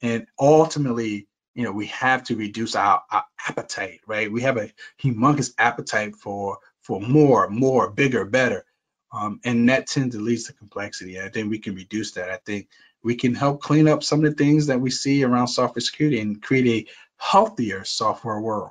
And 0.02 0.26
ultimately, 0.38 1.28
you 1.54 1.64
know, 1.64 1.72
we 1.72 1.86
have 1.86 2.24
to 2.24 2.36
reduce 2.36 2.74
our, 2.74 3.02
our 3.10 3.24
appetite, 3.46 4.00
right? 4.06 4.32
We 4.32 4.42
have 4.42 4.56
a 4.56 4.70
humongous 5.02 5.52
appetite 5.58 6.16
for 6.16 6.58
for 6.80 7.00
more, 7.00 7.48
more, 7.48 7.90
bigger, 7.90 8.24
better. 8.24 8.64
Um, 9.12 9.40
and 9.44 9.68
that 9.68 9.86
tends 9.86 10.14
to 10.14 10.20
lead 10.20 10.40
to 10.46 10.52
complexity. 10.54 11.20
I 11.20 11.28
think 11.28 11.50
we 11.50 11.58
can 11.58 11.74
reduce 11.74 12.12
that. 12.12 12.30
I 12.30 12.38
think 12.46 12.68
we 13.02 13.16
can 13.16 13.34
help 13.34 13.60
clean 13.60 13.88
up 13.88 14.02
some 14.02 14.24
of 14.24 14.30
the 14.30 14.36
things 14.36 14.66
that 14.66 14.80
we 14.80 14.90
see 14.90 15.22
around 15.24 15.48
software 15.48 15.80
security 15.80 16.20
and 16.20 16.40
create 16.40 16.66
a 16.66 16.90
healthier 17.16 17.84
software 17.84 18.40
world. 18.40 18.70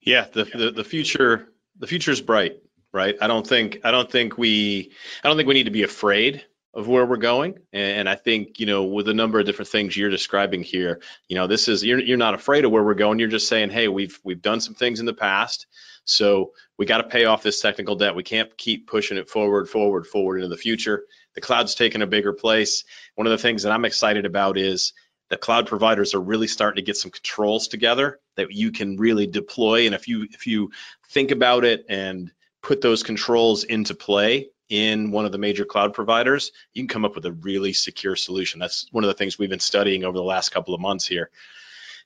Yeah, 0.00 0.26
the, 0.32 0.44
the, 0.44 0.70
the 0.70 0.84
future 0.84 1.48
the 1.78 1.86
future 1.86 2.10
is 2.10 2.20
bright, 2.20 2.58
right? 2.92 3.16
I 3.20 3.26
don't 3.26 3.46
think 3.46 3.80
I 3.84 3.90
don't 3.90 4.10
think 4.10 4.36
we 4.38 4.92
I 5.22 5.28
don't 5.28 5.36
think 5.36 5.48
we 5.48 5.54
need 5.54 5.64
to 5.64 5.70
be 5.70 5.82
afraid 5.82 6.44
of 6.72 6.86
where 6.86 7.04
we're 7.04 7.16
going. 7.16 7.58
And 7.72 8.08
I 8.08 8.14
think, 8.14 8.60
you 8.60 8.66
know, 8.66 8.84
with 8.84 9.08
a 9.08 9.14
number 9.14 9.40
of 9.40 9.46
different 9.46 9.70
things 9.70 9.96
you're 9.96 10.10
describing 10.10 10.62
here, 10.62 11.00
you 11.28 11.36
know, 11.36 11.46
this 11.46 11.68
is 11.68 11.84
you're 11.84 11.98
you're 11.98 12.16
not 12.16 12.34
afraid 12.34 12.64
of 12.64 12.70
where 12.70 12.84
we're 12.84 12.94
going. 12.94 13.18
You're 13.18 13.28
just 13.28 13.48
saying, 13.48 13.70
hey, 13.70 13.88
we've 13.88 14.18
we've 14.22 14.42
done 14.42 14.60
some 14.60 14.74
things 14.74 15.00
in 15.00 15.06
the 15.06 15.14
past. 15.14 15.66
So 16.04 16.52
we 16.78 16.86
got 16.86 16.98
to 16.98 17.08
pay 17.08 17.24
off 17.24 17.42
this 17.42 17.60
technical 17.60 17.96
debt. 17.96 18.14
We 18.14 18.22
can't 18.22 18.56
keep 18.56 18.86
pushing 18.86 19.18
it 19.18 19.28
forward, 19.28 19.68
forward, 19.68 20.06
forward 20.06 20.38
into 20.38 20.48
the 20.48 20.56
future. 20.56 21.04
The 21.34 21.40
cloud's 21.40 21.74
taking 21.74 22.02
a 22.02 22.06
bigger 22.06 22.32
place. 22.32 22.84
One 23.14 23.26
of 23.26 23.32
the 23.32 23.38
things 23.38 23.62
that 23.62 23.72
I'm 23.72 23.84
excited 23.84 24.24
about 24.24 24.56
is 24.56 24.92
the 25.28 25.36
cloud 25.36 25.66
providers 25.66 26.14
are 26.14 26.20
really 26.20 26.48
starting 26.48 26.82
to 26.82 26.86
get 26.86 26.96
some 26.96 27.10
controls 27.10 27.68
together 27.68 28.18
that 28.36 28.50
you 28.50 28.72
can 28.72 28.96
really 28.96 29.26
deploy. 29.26 29.86
And 29.86 29.94
if 29.94 30.08
you 30.08 30.26
if 30.30 30.46
you 30.46 30.70
think 31.10 31.30
about 31.30 31.64
it 31.64 31.86
and 31.88 32.32
put 32.62 32.80
those 32.80 33.02
controls 33.02 33.64
into 33.64 33.94
play, 33.94 34.48
in 34.70 35.10
one 35.10 35.26
of 35.26 35.32
the 35.32 35.38
major 35.38 35.64
cloud 35.64 35.92
providers, 35.92 36.52
you 36.72 36.82
can 36.82 36.88
come 36.88 37.04
up 37.04 37.16
with 37.16 37.26
a 37.26 37.32
really 37.32 37.72
secure 37.72 38.16
solution. 38.16 38.60
That's 38.60 38.86
one 38.92 39.04
of 39.04 39.08
the 39.08 39.14
things 39.14 39.38
we've 39.38 39.50
been 39.50 39.58
studying 39.58 40.04
over 40.04 40.16
the 40.16 40.24
last 40.24 40.50
couple 40.50 40.74
of 40.74 40.80
months 40.80 41.06
here. 41.06 41.30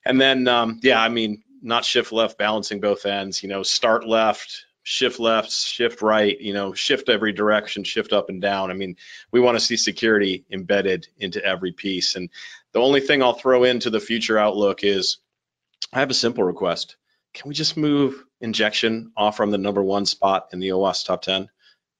And 0.03 0.19
then, 0.19 0.47
um, 0.47 0.79
yeah, 0.83 1.01
I 1.01 1.09
mean, 1.09 1.43
not 1.61 1.85
shift 1.85 2.11
left, 2.11 2.37
balancing 2.37 2.81
both 2.81 3.05
ends, 3.05 3.41
you 3.41 3.49
know, 3.49 3.63
start 3.63 4.05
left, 4.05 4.65
shift 4.83 5.19
left, 5.19 5.51
shift 5.51 6.01
right, 6.01 6.39
you 6.39 6.53
know, 6.53 6.73
shift 6.73 7.07
every 7.07 7.33
direction, 7.33 7.83
shift 7.83 8.13
up 8.13 8.29
and 8.29 8.41
down. 8.41 8.71
I 8.71 8.73
mean, 8.73 8.97
we 9.31 9.39
want 9.39 9.57
to 9.57 9.63
see 9.63 9.77
security 9.77 10.45
embedded 10.51 11.07
into 11.17 11.43
every 11.43 11.71
piece. 11.71 12.15
And 12.15 12.29
the 12.71 12.79
only 12.79 12.99
thing 12.99 13.23
I'll 13.23 13.33
throw 13.33 13.63
into 13.63 13.89
the 13.89 13.99
future 13.99 14.37
outlook 14.37 14.83
is 14.83 15.17
I 15.93 15.99
have 15.99 16.11
a 16.11 16.15
simple 16.15 16.43
request. 16.43 16.97
Can 17.33 17.49
we 17.49 17.55
just 17.55 17.77
move 17.77 18.23
injection 18.41 19.11
off 19.17 19.37
from 19.37 19.51
the 19.51 19.57
number 19.57 19.83
one 19.83 20.05
spot 20.05 20.49
in 20.53 20.59
the 20.59 20.69
OWASP 20.69 21.05
top 21.05 21.21
10? 21.21 21.49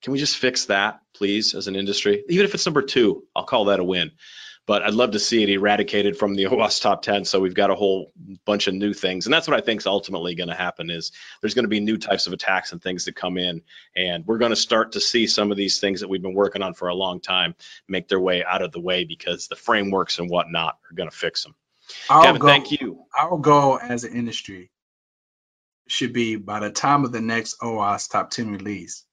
Can 0.05 0.11
we 0.13 0.19
just 0.19 0.37
fix 0.37 0.65
that, 0.65 1.01
please, 1.15 1.55
as 1.55 1.67
an 1.67 1.75
industry? 1.75 2.23
Even 2.29 2.45
if 2.45 2.53
it's 2.53 2.67
number 2.67 2.83
two, 2.83 3.23
I'll 3.35 3.43
call 3.43 3.65
that 3.65 3.79
a 3.79 3.83
win. 3.83 4.11
but 4.67 4.83
I'd 4.83 4.93
love 4.93 5.11
to 5.11 5.19
see 5.19 5.41
it 5.41 5.49
eradicated 5.49 6.15
from 6.15 6.35
the 6.35 6.43
OWASP 6.45 6.81
top 6.81 7.01
10. 7.01 7.25
So 7.25 7.39
we've 7.39 7.55
got 7.55 7.71
a 7.71 7.75
whole 7.75 8.11
bunch 8.45 8.67
of 8.67 8.75
new 8.75 8.93
things. 8.93 9.25
And 9.25 9.33
that's 9.33 9.47
what 9.47 9.57
I 9.57 9.61
think 9.61 9.81
is 9.81 9.87
ultimately 9.87 10.35
going 10.35 10.49
to 10.49 10.55
happen 10.55 10.91
is 10.91 11.11
there's 11.41 11.55
going 11.55 11.65
to 11.65 11.69
be 11.69 11.79
new 11.79 11.97
types 11.97 12.27
of 12.27 12.33
attacks 12.33 12.71
and 12.71 12.79
things 12.79 13.05
that 13.05 13.15
come 13.15 13.37
in. 13.39 13.63
And 13.95 14.25
we're 14.27 14.37
going 14.37 14.51
to 14.51 14.55
start 14.55 14.91
to 14.91 14.99
see 14.99 15.25
some 15.25 15.49
of 15.49 15.57
these 15.57 15.79
things 15.79 16.01
that 16.01 16.07
we've 16.07 16.21
been 16.21 16.35
working 16.35 16.61
on 16.61 16.75
for 16.75 16.87
a 16.87 16.95
long 16.95 17.19
time 17.19 17.55
make 17.87 18.07
their 18.07 18.19
way 18.19 18.43
out 18.43 18.61
of 18.61 18.71
the 18.71 18.79
way 18.79 19.05
because 19.05 19.47
the 19.47 19.55
frameworks 19.55 20.19
and 20.19 20.29
whatnot 20.29 20.77
are 20.91 20.95
going 20.95 21.09
to 21.09 21.15
fix 21.15 21.43
them. 21.43 21.55
Kevin, 22.07 22.41
thank 22.41 22.71
you. 22.71 23.05
Our 23.17 23.37
goal 23.39 23.79
as 23.81 24.03
an 24.03 24.13
industry 24.13 24.69
should 25.87 26.13
be 26.13 26.35
by 26.35 26.59
the 26.59 26.71
time 26.71 27.05
of 27.05 27.11
the 27.11 27.21
next 27.21 27.59
OWASP 27.59 28.11
top 28.11 28.29
10 28.31 28.51
release, 28.51 29.03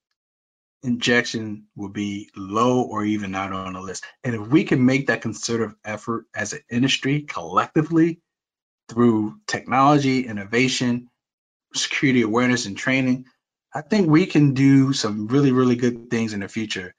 injection 0.83 1.65
will 1.75 1.89
be 1.89 2.29
low 2.35 2.81
or 2.81 3.05
even 3.05 3.31
not 3.31 3.53
on 3.53 3.73
the 3.73 3.81
list. 3.81 4.03
And 4.23 4.35
if 4.35 4.47
we 4.47 4.63
can 4.63 4.85
make 4.85 5.07
that 5.07 5.21
concerted 5.21 5.71
effort 5.83 6.25
as 6.35 6.53
an 6.53 6.59
industry 6.69 7.21
collectively 7.21 8.21
through 8.89 9.39
technology, 9.47 10.27
innovation, 10.27 11.09
security 11.73 12.21
awareness, 12.21 12.65
and 12.65 12.77
training, 12.77 13.25
I 13.73 13.81
think 13.81 14.09
we 14.09 14.25
can 14.25 14.53
do 14.53 14.93
some 14.93 15.27
really, 15.27 15.51
really 15.51 15.75
good 15.75 16.09
things 16.09 16.33
in 16.33 16.41
the 16.41 16.47
future. 16.47 16.93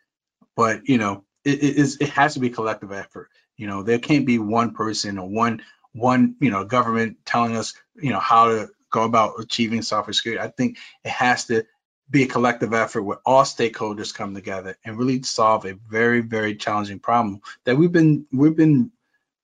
But 0.57 0.89
you 0.89 0.99
know, 0.99 1.25
it, 1.45 1.99
it, 2.01 2.09
has 2.11 2.35
to 2.35 2.41
be 2.41 2.51
collective 2.51 2.93
effort. 2.93 3.31
You 3.57 3.67
know, 3.67 3.83
there 3.83 3.99
can't 3.99 4.27
be 4.27 4.39
one 4.39 4.73
person 4.75 5.19
or 5.19 5.29
one 5.29 5.63
one 5.93 6.35
you 6.41 6.51
know 6.51 6.65
government 6.65 7.19
telling 7.25 7.57
us 7.57 7.75
you 7.95 8.11
know 8.11 8.19
how 8.19 8.49
to 8.49 8.71
go 8.91 9.05
about 9.05 9.41
achieving 9.41 9.83
software 9.83 10.15
security. 10.15 10.43
I 10.43 10.49
think 10.49 10.79
it 11.05 11.11
has 11.11 11.47
to 11.47 11.65
be 12.11 12.25
a 12.25 12.27
collective 12.27 12.75
effort 12.75 13.03
where 13.03 13.19
all 13.25 13.43
stakeholders 13.43 14.15
come 14.15 14.35
together 14.35 14.77
and 14.85 14.99
really 14.99 15.23
solve 15.23 15.65
a 15.65 15.75
very 15.89 16.21
very 16.21 16.55
challenging 16.55 16.99
problem 16.99 17.41
that 17.65 17.77
we've 17.77 17.93
been 17.93 18.27
we've 18.33 18.57
been 18.57 18.91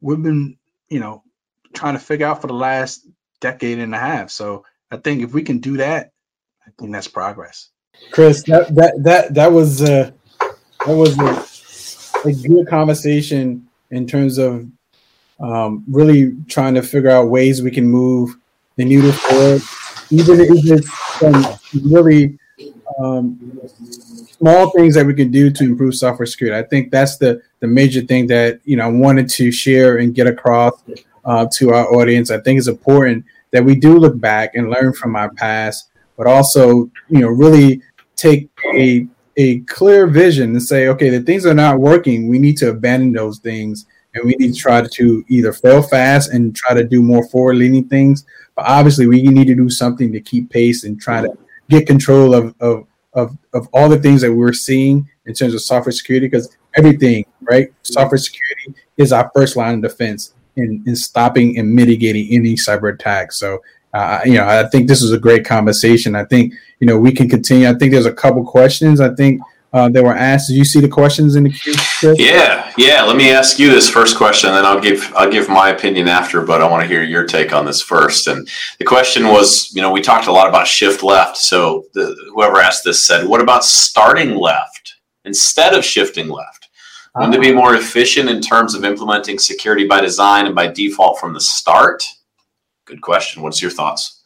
we've 0.00 0.22
been 0.22 0.56
you 0.88 1.00
know 1.00 1.22
trying 1.72 1.94
to 1.94 2.00
figure 2.00 2.26
out 2.26 2.40
for 2.40 2.48
the 2.48 2.52
last 2.52 3.06
decade 3.40 3.78
and 3.78 3.94
a 3.94 3.98
half. 3.98 4.30
So 4.30 4.64
i 4.90 4.96
think 4.96 5.22
if 5.22 5.32
we 5.32 5.42
can 5.42 5.58
do 5.58 5.78
that 5.78 6.12
i 6.66 6.70
think 6.78 6.92
that's 6.92 7.08
progress. 7.08 7.70
Chris 8.12 8.42
that 8.44 8.74
that 8.74 9.02
that, 9.02 9.34
that 9.34 9.52
was 9.52 9.82
uh 9.82 10.10
that 10.86 10.94
was 10.94 11.18
a, 11.18 12.28
a 12.28 12.32
good 12.32 12.68
conversation 12.68 13.66
in 13.90 14.06
terms 14.06 14.38
of 14.38 14.66
um, 15.40 15.84
really 15.88 16.36
trying 16.48 16.74
to 16.74 16.82
figure 16.82 17.10
out 17.10 17.28
ways 17.28 17.62
we 17.62 17.70
can 17.70 17.86
move 17.86 18.36
the 18.76 18.84
needle 18.84 19.12
forward 19.12 19.62
even 20.10 20.40
if 20.40 20.50
it's 20.50 21.18
some 21.18 21.58
really 21.90 22.38
um, 23.00 23.60
small 24.38 24.70
things 24.70 24.94
that 24.94 25.06
we 25.06 25.14
can 25.14 25.30
do 25.30 25.50
to 25.50 25.64
improve 25.64 25.94
software 25.94 26.26
security. 26.26 26.56
I 26.58 26.66
think 26.68 26.90
that's 26.90 27.18
the 27.18 27.42
the 27.60 27.66
major 27.66 28.00
thing 28.02 28.26
that 28.28 28.60
you 28.64 28.76
know 28.76 28.84
I 28.84 28.88
wanted 28.88 29.28
to 29.30 29.50
share 29.50 29.98
and 29.98 30.14
get 30.14 30.26
across 30.26 30.72
uh, 31.24 31.46
to 31.54 31.70
our 31.70 31.92
audience. 31.94 32.30
I 32.30 32.40
think 32.40 32.58
it's 32.58 32.68
important 32.68 33.24
that 33.50 33.64
we 33.64 33.74
do 33.74 33.98
look 33.98 34.18
back 34.20 34.54
and 34.54 34.70
learn 34.70 34.92
from 34.92 35.16
our 35.16 35.30
past, 35.34 35.90
but 36.16 36.26
also 36.26 36.90
you 37.08 37.20
know 37.20 37.28
really 37.28 37.82
take 38.16 38.48
a 38.74 39.06
a 39.36 39.60
clear 39.60 40.06
vision 40.06 40.50
and 40.50 40.62
say, 40.62 40.88
okay, 40.88 41.08
the 41.08 41.20
things 41.20 41.46
are 41.46 41.54
not 41.54 41.78
working. 41.78 42.28
We 42.28 42.38
need 42.38 42.56
to 42.58 42.70
abandon 42.70 43.12
those 43.12 43.38
things 43.38 43.86
and 44.14 44.24
we 44.24 44.34
need 44.38 44.54
to 44.54 44.60
try 44.60 44.82
to 44.86 45.24
either 45.28 45.52
fail 45.52 45.82
fast 45.82 46.32
and 46.32 46.54
try 46.54 46.74
to 46.74 46.84
do 46.84 47.02
more 47.02 47.26
forward 47.28 47.56
leaning 47.56 47.88
things. 47.88 48.24
But 48.56 48.66
obviously, 48.66 49.06
we 49.06 49.22
need 49.22 49.46
to 49.46 49.54
do 49.54 49.70
something 49.70 50.12
to 50.12 50.20
keep 50.20 50.50
pace 50.50 50.84
and 50.84 51.00
try 51.00 51.22
to 51.22 51.32
get 51.68 51.86
control 51.86 52.34
of, 52.34 52.54
of 52.60 52.86
of 53.20 53.36
of 53.54 53.68
all 53.72 53.88
the 53.88 53.98
things 53.98 54.20
that 54.22 54.32
we're 54.32 54.52
seeing 54.52 55.08
in 55.26 55.34
terms 55.34 55.54
of 55.54 55.60
software 55.60 55.92
security 55.92 56.26
because 56.26 56.56
everything 56.76 57.24
right? 57.42 57.72
Software 57.82 58.18
security 58.18 58.74
is 58.96 59.12
our 59.12 59.30
first 59.34 59.56
line 59.56 59.74
of 59.76 59.82
defense 59.82 60.34
in, 60.56 60.82
in 60.86 60.96
stopping 60.96 61.58
and 61.58 61.72
mitigating 61.72 62.28
any 62.30 62.54
cyber 62.54 62.94
attacks. 62.94 63.38
So 63.38 63.62
uh, 63.92 64.20
you 64.24 64.34
know 64.34 64.46
i 64.46 64.64
think 64.68 64.86
this 64.86 65.02
is 65.02 65.12
a 65.12 65.18
great 65.18 65.44
conversation. 65.44 66.14
I 66.14 66.24
think 66.24 66.54
you 66.78 66.86
know 66.86 66.98
we 66.98 67.12
can 67.12 67.28
continue. 67.28 67.68
I 67.68 67.74
think 67.74 67.92
there's 67.92 68.06
a 68.06 68.12
couple 68.12 68.44
questions. 68.44 69.00
I 69.00 69.14
think 69.14 69.40
uh, 69.72 69.88
that 69.88 70.02
were 70.02 70.14
asked. 70.14 70.48
Did 70.48 70.56
you 70.56 70.64
see 70.64 70.80
the 70.80 70.88
questions 70.88 71.36
in 71.36 71.44
the 71.44 71.50
queue? 71.50 71.74
Chris? 71.76 72.18
Yeah, 72.18 72.72
yeah. 72.76 73.02
Let 73.02 73.16
me 73.16 73.30
ask 73.30 73.58
you 73.58 73.70
this 73.70 73.88
first 73.88 74.16
question, 74.16 74.48
and 74.48 74.56
then 74.56 74.64
I'll 74.64 74.80
give 74.80 75.12
I'll 75.14 75.30
give 75.30 75.48
my 75.48 75.70
opinion 75.70 76.08
after. 76.08 76.42
But 76.42 76.60
I 76.60 76.68
want 76.68 76.82
to 76.82 76.88
hear 76.88 77.02
your 77.02 77.24
take 77.24 77.52
on 77.52 77.64
this 77.64 77.82
first. 77.82 78.26
And 78.26 78.48
the 78.78 78.84
question 78.84 79.28
was, 79.28 79.72
you 79.74 79.82
know, 79.82 79.92
we 79.92 80.00
talked 80.00 80.26
a 80.26 80.32
lot 80.32 80.48
about 80.48 80.66
shift 80.66 81.02
left. 81.02 81.36
So 81.36 81.86
the, 81.94 82.16
whoever 82.34 82.58
asked 82.58 82.84
this 82.84 83.04
said, 83.04 83.28
"What 83.28 83.40
about 83.40 83.64
starting 83.64 84.34
left 84.34 84.96
instead 85.24 85.74
of 85.74 85.84
shifting 85.84 86.28
left? 86.28 86.68
Wouldn't 87.14 87.34
it 87.34 87.40
be 87.40 87.52
more 87.52 87.74
efficient 87.74 88.28
in 88.28 88.40
terms 88.40 88.74
of 88.74 88.84
implementing 88.84 89.38
security 89.38 89.86
by 89.86 90.00
design 90.00 90.46
and 90.46 90.54
by 90.54 90.66
default 90.68 91.18
from 91.18 91.32
the 91.32 91.40
start?" 91.40 92.04
Good 92.86 93.02
question. 93.02 93.42
What's 93.42 93.62
your 93.62 93.70
thoughts? 93.70 94.24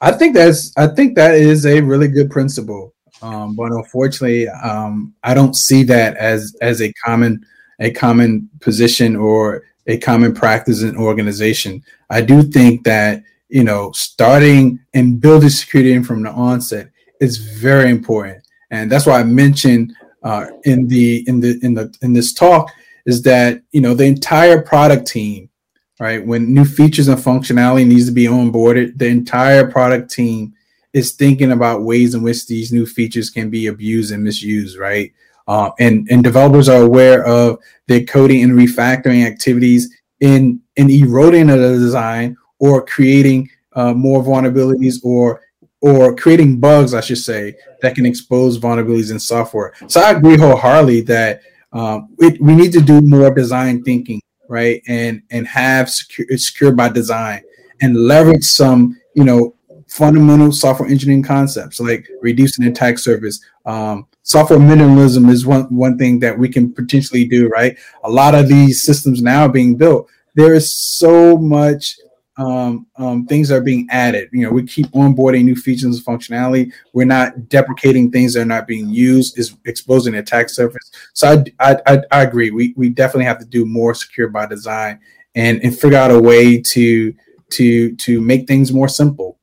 I 0.00 0.12
think 0.12 0.34
that's 0.34 0.72
I 0.76 0.86
think 0.88 1.14
that 1.16 1.34
is 1.34 1.66
a 1.66 1.80
really 1.80 2.08
good 2.08 2.30
principle. 2.30 2.94
Um, 3.22 3.54
but 3.54 3.72
unfortunately, 3.72 4.48
um, 4.48 5.14
I 5.22 5.34
don't 5.34 5.54
see 5.54 5.82
that 5.84 6.16
as 6.16 6.56
as 6.60 6.80
a 6.80 6.92
common 7.04 7.44
a 7.78 7.90
common 7.90 8.48
position 8.60 9.16
or 9.16 9.62
a 9.86 9.98
common 9.98 10.34
practice 10.34 10.82
in 10.82 10.96
organization. 10.96 11.82
I 12.10 12.20
do 12.20 12.42
think 12.42 12.84
that 12.84 13.22
you 13.48 13.64
know 13.64 13.92
starting 13.92 14.80
and 14.94 15.20
building 15.20 15.50
security 15.50 15.92
in 15.92 16.04
from 16.04 16.22
the 16.22 16.30
onset 16.30 16.90
is 17.20 17.38
very 17.38 17.90
important, 17.90 18.42
and 18.70 18.90
that's 18.90 19.06
why 19.06 19.20
I 19.20 19.24
mentioned 19.24 19.94
uh, 20.22 20.46
in 20.64 20.88
the 20.88 21.24
in 21.26 21.40
the 21.40 21.58
in 21.62 21.74
the 21.74 21.94
in 22.02 22.12
this 22.12 22.32
talk 22.32 22.70
is 23.06 23.22
that 23.22 23.62
you 23.72 23.80
know 23.80 23.94
the 23.94 24.04
entire 24.04 24.62
product 24.62 25.06
team, 25.06 25.50
right? 25.98 26.24
When 26.24 26.54
new 26.54 26.64
features 26.64 27.08
and 27.08 27.18
functionality 27.18 27.86
needs 27.86 28.06
to 28.06 28.12
be 28.12 28.24
onboarded, 28.24 28.98
the 28.98 29.08
entire 29.08 29.70
product 29.70 30.10
team 30.10 30.54
is 30.92 31.12
thinking 31.12 31.52
about 31.52 31.82
ways 31.82 32.14
in 32.14 32.22
which 32.22 32.46
these 32.46 32.72
new 32.72 32.86
features 32.86 33.30
can 33.30 33.50
be 33.50 33.66
abused 33.68 34.12
and 34.12 34.24
misused, 34.24 34.78
right? 34.78 35.12
Uh, 35.46 35.70
and 35.78 36.06
and 36.10 36.22
developers 36.22 36.68
are 36.68 36.82
aware 36.82 37.24
of 37.24 37.58
the 37.86 38.04
coding 38.04 38.42
and 38.42 38.52
refactoring 38.52 39.26
activities 39.26 39.96
in 40.20 40.60
in 40.76 40.90
eroding 40.90 41.48
the 41.48 41.56
design 41.56 42.36
or 42.58 42.84
creating 42.84 43.48
uh, 43.74 43.92
more 43.94 44.22
vulnerabilities 44.22 44.96
or 45.02 45.42
or 45.82 46.14
creating 46.14 46.60
bugs, 46.60 46.92
I 46.92 47.00
should 47.00 47.18
say, 47.18 47.54
that 47.80 47.94
can 47.94 48.04
expose 48.04 48.58
vulnerabilities 48.58 49.10
in 49.10 49.18
software. 49.18 49.72
So 49.88 50.00
I 50.00 50.10
agree 50.10 50.36
wholeheartedly 50.36 51.00
that 51.02 51.40
um, 51.72 52.14
it, 52.18 52.40
we 52.40 52.54
need 52.54 52.72
to 52.72 52.80
do 52.80 53.00
more 53.00 53.32
design 53.34 53.82
thinking, 53.82 54.20
right? 54.48 54.82
And 54.88 55.22
and 55.30 55.46
have 55.46 55.88
secure, 55.88 56.26
secure 56.36 56.72
by 56.72 56.90
design 56.90 57.42
and 57.80 57.96
leverage 57.96 58.44
some, 58.44 59.00
you 59.14 59.24
know, 59.24 59.54
fundamental 59.90 60.52
software 60.52 60.88
engineering 60.88 61.22
concepts 61.22 61.80
like 61.80 62.08
reducing 62.22 62.66
attack 62.66 62.98
surface. 62.98 63.44
Um, 63.66 64.06
software 64.22 64.58
minimalism 64.58 65.28
is 65.28 65.44
one, 65.44 65.64
one 65.74 65.98
thing 65.98 66.20
that 66.20 66.38
we 66.38 66.48
can 66.48 66.72
potentially 66.72 67.26
do, 67.26 67.48
right? 67.48 67.76
A 68.04 68.10
lot 68.10 68.36
of 68.36 68.48
these 68.48 68.84
systems 68.84 69.20
now 69.20 69.48
being 69.48 69.74
built, 69.74 70.08
there 70.36 70.54
is 70.54 70.78
so 70.78 71.36
much 71.36 71.96
um, 72.36 72.86
um, 72.96 73.26
things 73.26 73.50
are 73.50 73.60
being 73.60 73.88
added. 73.90 74.30
You 74.32 74.46
know, 74.46 74.52
we 74.52 74.62
keep 74.62 74.86
onboarding 74.92 75.44
new 75.44 75.56
features 75.56 75.84
and 75.84 75.94
functionality. 76.06 76.72
We're 76.94 77.04
not 77.04 77.48
deprecating 77.48 78.10
things 78.10 78.32
that 78.32 78.42
are 78.42 78.46
not 78.46 78.68
being 78.68 78.88
used, 78.88 79.38
is 79.38 79.56
exposing 79.66 80.12
the 80.12 80.20
attack 80.20 80.48
surface. 80.48 80.90
So 81.12 81.44
I, 81.58 81.76
I, 81.86 81.98
I, 82.12 82.22
agree. 82.22 82.50
We, 82.50 82.72
we 82.76 82.88
definitely 82.88 83.24
have 83.24 83.40
to 83.40 83.44
do 83.44 83.66
more 83.66 83.92
secure 83.92 84.28
by 84.28 84.46
design 84.46 85.00
and, 85.34 85.62
and 85.62 85.76
figure 85.76 85.98
out 85.98 86.12
a 86.12 86.18
way 86.18 86.62
to 86.62 87.12
to 87.50 87.96
to 87.96 88.20
make 88.20 88.46
things 88.46 88.72
more 88.72 88.88
simple 88.88 89.39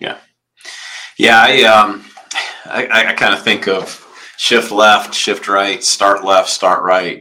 yeah, 0.00 0.18
Yeah. 1.18 1.40
I 1.40 1.62
um, 1.64 2.04
I, 2.66 3.10
I 3.10 3.12
kind 3.12 3.34
of 3.34 3.42
think 3.42 3.68
of 3.68 4.00
shift 4.36 4.70
left, 4.70 5.14
shift 5.14 5.48
right, 5.48 5.82
start 5.82 6.24
left, 6.24 6.48
start 6.48 6.82
right. 6.82 7.20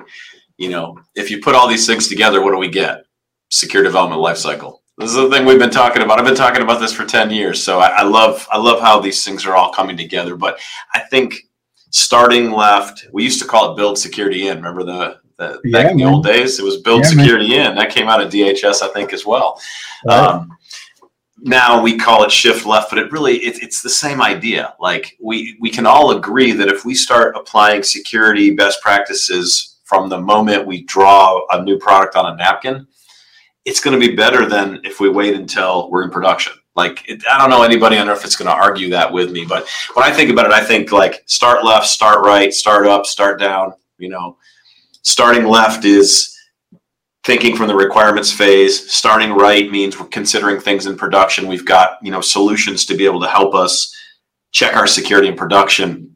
You 0.58 0.70
know, 0.70 0.98
if 1.16 1.30
you 1.30 1.42
put 1.42 1.56
all 1.56 1.68
these 1.68 1.88
things 1.88 2.08
together, 2.08 2.42
what 2.42 2.52
do 2.52 2.58
we 2.58 2.70
get? 2.70 3.06
Secure 3.50 3.84
development 3.84 4.22
lifecycle. 4.22 4.80
This 4.98 5.10
is 5.10 5.16
the 5.16 5.30
thing 5.30 5.46
we've 5.46 5.60
been 5.60 5.72
talking 5.72 6.04
about. 6.04 6.20
I've 6.20 6.26
been 6.26 6.36
talking 6.36 6.62
about 6.62 6.80
this 6.80 6.94
for 6.94 7.06
ten 7.06 7.32
years, 7.32 7.62
so 7.64 7.80
I, 7.80 7.88
I 7.88 8.04
love 8.04 8.48
I 8.52 8.58
love 8.58 8.80
how 8.80 9.00
these 9.00 9.24
things 9.24 9.46
are 9.46 9.56
all 9.56 9.72
coming 9.74 9.98
together. 9.98 10.36
But 10.36 10.60
I 10.94 11.00
think 11.00 11.36
starting 11.90 12.52
left, 12.52 13.08
we 13.12 13.24
used 13.24 13.42
to 13.42 13.48
call 13.48 13.72
it 13.72 13.76
build 13.76 13.98
security 13.98 14.48
in. 14.48 14.58
Remember 14.58 14.84
the 14.84 15.24
the, 15.38 15.60
yeah, 15.64 15.82
back 15.82 15.92
in 15.92 15.98
the 15.98 16.04
old 16.04 16.24
days, 16.24 16.60
it 16.60 16.64
was 16.64 16.78
build 16.78 17.04
yeah, 17.04 17.10
security 17.10 17.50
man. 17.50 17.72
in. 17.72 17.76
That 17.76 17.90
came 17.90 18.08
out 18.08 18.22
of 18.22 18.32
DHS, 18.32 18.84
I 18.84 18.88
think, 18.90 19.14
as 19.14 19.26
well. 19.26 19.60
Right. 20.06 20.16
Um, 20.16 20.56
now 21.44 21.82
we 21.82 21.98
call 21.98 22.24
it 22.24 22.32
shift 22.32 22.66
left, 22.66 22.90
but 22.90 22.98
it 22.98 23.12
really 23.12 23.36
it, 23.38 23.62
it's 23.62 23.82
the 23.82 23.90
same 23.90 24.22
idea. 24.22 24.74
Like 24.80 25.18
we 25.22 25.58
we 25.60 25.70
can 25.70 25.86
all 25.86 26.18
agree 26.18 26.54
that 26.54 26.70
if 26.70 26.86
we 26.86 26.96
start 26.96 27.36
applying 27.36 27.84
security 27.84 28.56
best 28.56 28.82
practices 28.82 29.78
from 29.84 30.10
the 30.10 30.20
moment 30.20 30.66
we 30.66 30.84
draw 30.84 31.42
a 31.52 31.62
new 31.62 31.78
product 31.78 32.16
on 32.16 32.32
a 32.32 32.36
napkin, 32.38 32.88
it's 33.66 33.82
going 33.82 34.00
to 34.00 34.08
be 34.08 34.16
better 34.16 34.48
than 34.48 34.80
if 34.86 35.02
we 35.02 35.10
wait 35.10 35.36
until 35.36 35.92
we're 35.92 36.04
in 36.04 36.10
production. 36.10 36.54
Like 36.76 37.08
it, 37.10 37.22
I 37.30 37.38
don't 37.38 37.50
know 37.50 37.64
anybody 37.64 37.98
on 37.98 38.10
earth 38.10 38.24
that's 38.24 38.38
going 38.38 38.50
to 38.50 38.56
argue 38.56 38.90
that 38.92 39.12
with 39.12 39.32
me, 39.32 39.46
but 39.46 39.68
when 39.96 40.06
I 40.06 40.12
think 40.12 40.32
about 40.32 40.46
it, 40.46 40.54
I 40.54 40.64
think 40.64 40.94
like 40.94 41.24
start 41.26 41.66
left, 41.66 41.88
start 41.88 42.26
right, 42.26 42.54
start 42.54 42.88
up, 42.88 43.06
start 43.06 43.38
down. 43.38 43.74
You 43.98 44.10
know, 44.10 44.38
starting 45.02 45.46
left 45.46 45.84
is 45.84 46.33
thinking 47.24 47.56
from 47.56 47.68
the 47.68 47.76
requirements 47.76 48.32
phase. 48.32 48.92
Starting 48.92 49.32
right 49.32 49.72
means 49.72 50.00
we're 50.00 50.08
considering 50.08 50.60
things 50.60 50.86
in 50.86 50.98
production. 50.98 51.48
We've 51.48 51.66
got 51.66 51.98
you 52.02 52.12
know 52.12 52.22
solutions 52.22 52.86
to 52.86 52.96
be 52.96 53.06
able 53.06 53.22
to 53.22 53.28
help 53.28 53.56
us 53.56 53.96
check 54.52 54.76
our 54.76 54.88
security 54.88 55.28
in 55.28 55.36
production. 55.36 56.16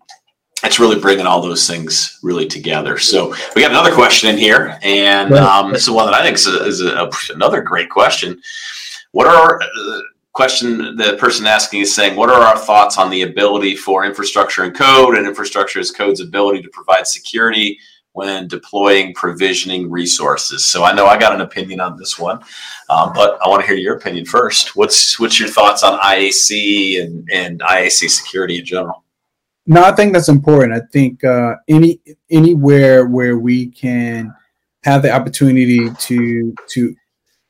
It's 0.64 0.80
really 0.80 1.00
bringing 1.00 1.28
all 1.28 1.42
those 1.42 1.68
things 1.68 2.20
really 2.24 2.48
together. 2.48 2.98
So 2.98 3.36
we 3.56 3.62
got 3.62 3.72
another 3.72 3.94
question 3.94 4.30
in 4.30 4.38
here, 4.38 4.80
and 4.82 5.34
um, 5.34 5.72
this 5.72 5.84
is 5.84 5.92
one 5.92 6.08
that 6.08 6.16
I 6.16 6.24
think 6.24 6.36
is, 6.36 6.48
a, 6.48 6.66
is 6.66 6.82
a, 6.82 7.10
another 7.34 7.62
great 7.62 7.90
question. 7.90 8.42
What 9.12 9.28
are 9.28 9.62
uh, 9.62 10.02
question 10.34 10.96
the 10.98 11.16
person 11.20 11.48
asking 11.48 11.82
is 11.82 11.94
saying, 11.94 12.16
what 12.16 12.30
are 12.30 12.42
our 12.42 12.58
thoughts 12.58 12.98
on 12.98 13.10
the 13.10 13.24
ability 13.24 13.76
for 13.76 14.06
infrastructure 14.06 14.64
and 14.64 14.76
code 14.76 15.18
and 15.18 15.28
infrastructure 15.28 15.80
as 15.80 15.90
code's 15.90 16.22
ability 16.22 16.62
to 16.62 16.70
provide 16.70 17.08
security 17.08 17.80
when 18.18 18.48
deploying 18.48 19.14
provisioning 19.14 19.92
resources. 19.92 20.66
So 20.66 20.84
I 20.84 20.92
know 20.92 21.06
I 21.06 21.20
got 21.20 21.36
an 21.36 21.42
opinion 21.42 21.80
on 21.80 21.98
this 21.98 22.18
one, 22.18 22.40
um, 22.90 23.14
but 23.14 23.38
I 23.46 23.48
want 23.48 23.62
to 23.62 23.68
hear 23.68 23.76
your 23.76 23.96
opinion 23.96 24.26
first. 24.26 24.76
What's 24.76 25.20
what's 25.20 25.40
your 25.40 25.50
thoughts 25.50 25.84
on 25.84 26.00
IAC 26.00 27.00
and, 27.00 27.30
and 27.32 27.60
IAC 27.60 28.10
security 28.10 28.58
in 28.58 28.66
general? 28.66 29.04
No, 29.68 29.84
I 29.84 29.92
think 29.92 30.14
that's 30.14 30.30
important. 30.30 30.74
I 30.74 30.82
think 30.92 31.24
uh, 31.24 31.58
any 31.68 32.00
anywhere 32.32 33.06
where 33.06 33.38
we 33.38 33.68
can 33.68 34.34
have 34.84 35.04
the 35.04 35.12
opportunity 35.12 35.92
to 35.92 36.56
to 36.70 36.96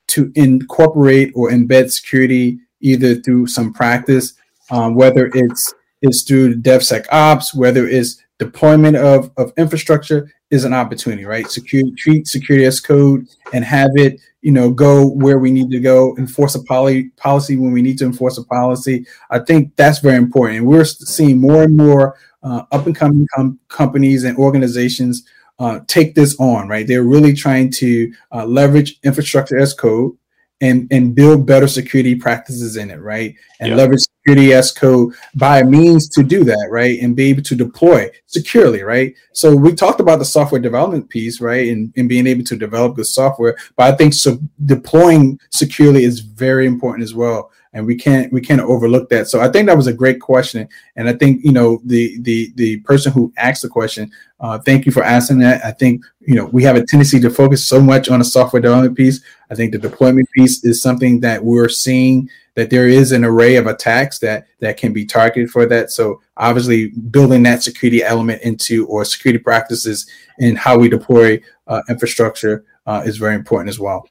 to 0.08 0.32
incorporate 0.36 1.32
or 1.34 1.50
embed 1.50 1.92
security 1.92 2.60
either 2.82 3.16
through 3.16 3.48
some 3.48 3.72
practice, 3.72 4.34
um, 4.70 4.96
whether 4.96 5.32
it's 5.34 5.74
it's 6.02 6.24
through 6.24 6.58
DevSecOps, 6.58 7.56
whether 7.56 7.88
it's 7.88 8.22
deployment 8.38 8.98
of, 8.98 9.32
of 9.38 9.54
infrastructure 9.58 10.30
is 10.50 10.64
an 10.64 10.74
opportunity, 10.74 11.26
right? 11.26 11.50
Security, 11.50 11.92
treat 11.98 12.28
security 12.28 12.66
as 12.66 12.80
code 12.80 13.28
and 13.54 13.66
have 13.66 13.90
it, 13.96 14.20
you 14.42 14.52
know, 14.52 14.72
go 14.72 15.08
where 15.08 15.40
we 15.40 15.52
need 15.52 15.70
to 15.72 15.80
go, 15.80 16.16
enforce 16.18 16.56
a 16.56 16.64
poly, 16.64 17.10
policy 17.18 17.58
when 17.58 17.72
we 17.72 17.82
need 17.82 17.98
to 17.98 18.06
enforce 18.06 18.38
a 18.38 18.44
policy. 18.46 19.06
I 19.30 19.40
think 19.40 19.76
that's 19.76 20.00
very 20.00 20.16
important. 20.16 20.60
And 20.60 20.68
we're 20.68 20.86
seeing 20.86 21.42
more 21.42 21.64
and 21.64 21.76
more 21.76 22.16
uh, 22.44 22.64
up 22.72 22.86
and 22.86 22.96
coming 22.96 23.28
com- 23.36 23.60
companies 23.68 24.24
and 24.24 24.38
organizations 24.38 25.24
uh, 25.60 25.80
take 25.88 26.16
this 26.16 26.40
on, 26.40 26.68
right? 26.68 26.88
They're 26.88 27.04
really 27.04 27.34
trying 27.34 27.72
to 27.72 28.14
uh, 28.32 28.46
leverage 28.46 29.00
infrastructure 29.04 29.58
as 29.58 29.74
code 29.74 30.14
and 30.62 30.88
and 30.92 31.14
build 31.14 31.46
better 31.46 31.68
security 31.68 32.16
practices 32.16 32.78
in 32.78 32.90
it, 32.90 33.00
right? 33.00 33.36
And 33.60 33.76
leverage 33.76 34.02
security 34.02 34.54
as 34.54 34.72
code 34.72 35.14
by 35.36 35.64
means 35.64 36.10
to 36.10 36.24
do 36.24 36.44
that, 36.44 36.68
right? 36.72 37.00
And 37.00 37.16
be 37.16 37.30
able 37.30 37.44
to 37.44 37.56
deploy 37.56 38.10
securely, 38.26 38.84
right? 38.84 39.16
So 39.34 39.56
we 39.56 39.74
talked 39.74 40.00
about 40.00 40.20
the 40.20 40.26
software 40.26 40.62
development 40.62 41.10
piece, 41.10 41.42
right? 41.42 41.70
And, 41.70 41.94
and 41.96 42.10
being 42.10 42.28
able 42.28 42.44
to 42.46 42.56
develop 42.56 42.96
good 42.96 43.06
software, 43.06 43.56
but 43.76 43.94
I 43.94 43.96
think 43.96 44.14
so 44.14 44.40
deploying 44.66 45.40
securely 45.52 46.04
is 46.04 46.20
very 46.22 46.66
important 46.66 47.04
as 47.04 47.14
well. 47.14 47.52
And 47.74 47.86
we 47.86 47.96
can't 47.96 48.32
we 48.32 48.42
can't 48.42 48.62
overlook 48.62 49.10
that. 49.10 49.28
So 49.28 49.40
I 49.40 49.50
think 49.50 49.68
that 49.68 49.78
was 49.78 49.88
a 49.88 49.94
great 49.94 50.20
question, 50.20 50.68
and 50.96 51.08
I 51.08 51.14
think 51.14 51.44
you 51.44 51.52
know 51.52 51.80
the 51.86 52.20
the 52.22 52.52
the 52.56 52.78
person 52.82 53.12
who 53.12 53.32
asked 53.38 53.62
the 53.62 53.70
question 53.70 54.12
uh, 54.40 54.60
thank 54.60 54.86
you 54.86 54.92
for 54.92 55.04
asking 55.04 55.40
that. 55.40 55.64
I 55.66 55.72
think 55.72 56.04
you 56.22 56.36
know 56.36 56.46
we 56.46 56.64
have 56.64 56.76
a 56.76 56.86
tendency 56.86 57.20
to 57.20 57.30
focus 57.30 57.66
so 57.66 57.82
much 57.82 58.10
on 58.10 58.20
the 58.20 58.26
software 58.26 58.62
development 58.62 58.96
piece. 58.96 59.22
I 59.50 59.56
think 59.56 59.72
the 59.72 59.80
deployment 59.80 60.30
piece 60.32 60.64
is 60.64 60.82
something 60.82 61.20
that 61.22 61.44
we're 61.44 61.70
seeing 61.70 62.30
that 62.54 62.70
there 62.70 62.88
is 62.88 63.12
an 63.12 63.26
array 63.26 63.56
of 63.56 63.66
attacks 63.66 64.20
that 64.20 64.46
that 64.60 64.78
can 64.78 64.94
be 64.94 65.06
targeted 65.06 65.50
for 65.50 65.66
that. 65.66 65.92
So 65.92 66.22
obviously, 66.38 66.90
building 66.90 67.44
that 67.44 67.64
security 67.64 68.04
element 68.04 68.44
into 68.44 68.86
or 68.88 69.04
security 69.06 69.40
practices 69.40 70.08
in 70.38 70.56
how 70.56 70.78
we 70.78 70.88
deploy 70.88 71.42
uh, 71.66 71.82
infrastructure 71.90 72.64
uh, 72.86 73.02
is 73.06 73.18
very 73.18 73.34
important 73.34 73.70
as 73.70 73.80
well. 73.80 74.08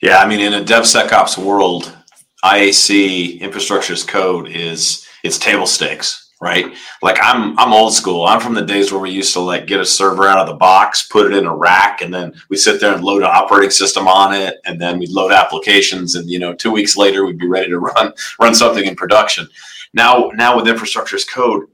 Yeah, 0.00 0.18
I 0.18 0.28
mean, 0.28 0.40
in 0.40 0.54
a 0.54 0.64
DevSecOps 0.64 1.36
world, 1.36 1.94
IAC 2.44 3.40
infrastructure 3.40 3.92
as 3.92 4.02
code 4.02 4.48
is 4.48 5.06
it's 5.22 5.38
table 5.38 5.66
stakes 5.66 6.30
right? 6.40 6.74
Like 7.02 7.18
I'm 7.22 7.58
I'm 7.58 7.72
old 7.72 7.92
school. 7.92 8.24
I'm 8.24 8.40
from 8.40 8.54
the 8.54 8.64
days 8.64 8.90
where 8.90 9.00
we 9.00 9.10
used 9.10 9.32
to 9.34 9.40
like 9.40 9.66
get 9.66 9.80
a 9.80 9.84
server 9.84 10.26
out 10.26 10.38
of 10.38 10.46
the 10.46 10.54
box, 10.54 11.06
put 11.06 11.26
it 11.26 11.36
in 11.36 11.46
a 11.46 11.54
rack, 11.54 12.00
and 12.00 12.12
then 12.12 12.32
we 12.48 12.56
sit 12.56 12.80
there 12.80 12.94
and 12.94 13.04
load 13.04 13.22
an 13.22 13.28
operating 13.30 13.70
system 13.70 14.08
on 14.08 14.34
it, 14.34 14.56
and 14.64 14.80
then 14.80 14.98
we'd 14.98 15.10
load 15.10 15.32
applications, 15.32 16.14
and 16.14 16.28
you 16.30 16.38
know, 16.38 16.54
two 16.54 16.70
weeks 16.70 16.96
later 16.96 17.24
we'd 17.24 17.38
be 17.38 17.46
ready 17.46 17.68
to 17.68 17.78
run 17.78 18.12
run 18.40 18.54
something 18.54 18.84
in 18.84 18.96
production. 18.96 19.46
Now 19.92 20.30
now 20.34 20.56
with 20.56 20.68
infrastructure 20.68 21.16
as 21.16 21.24
code, 21.24 21.66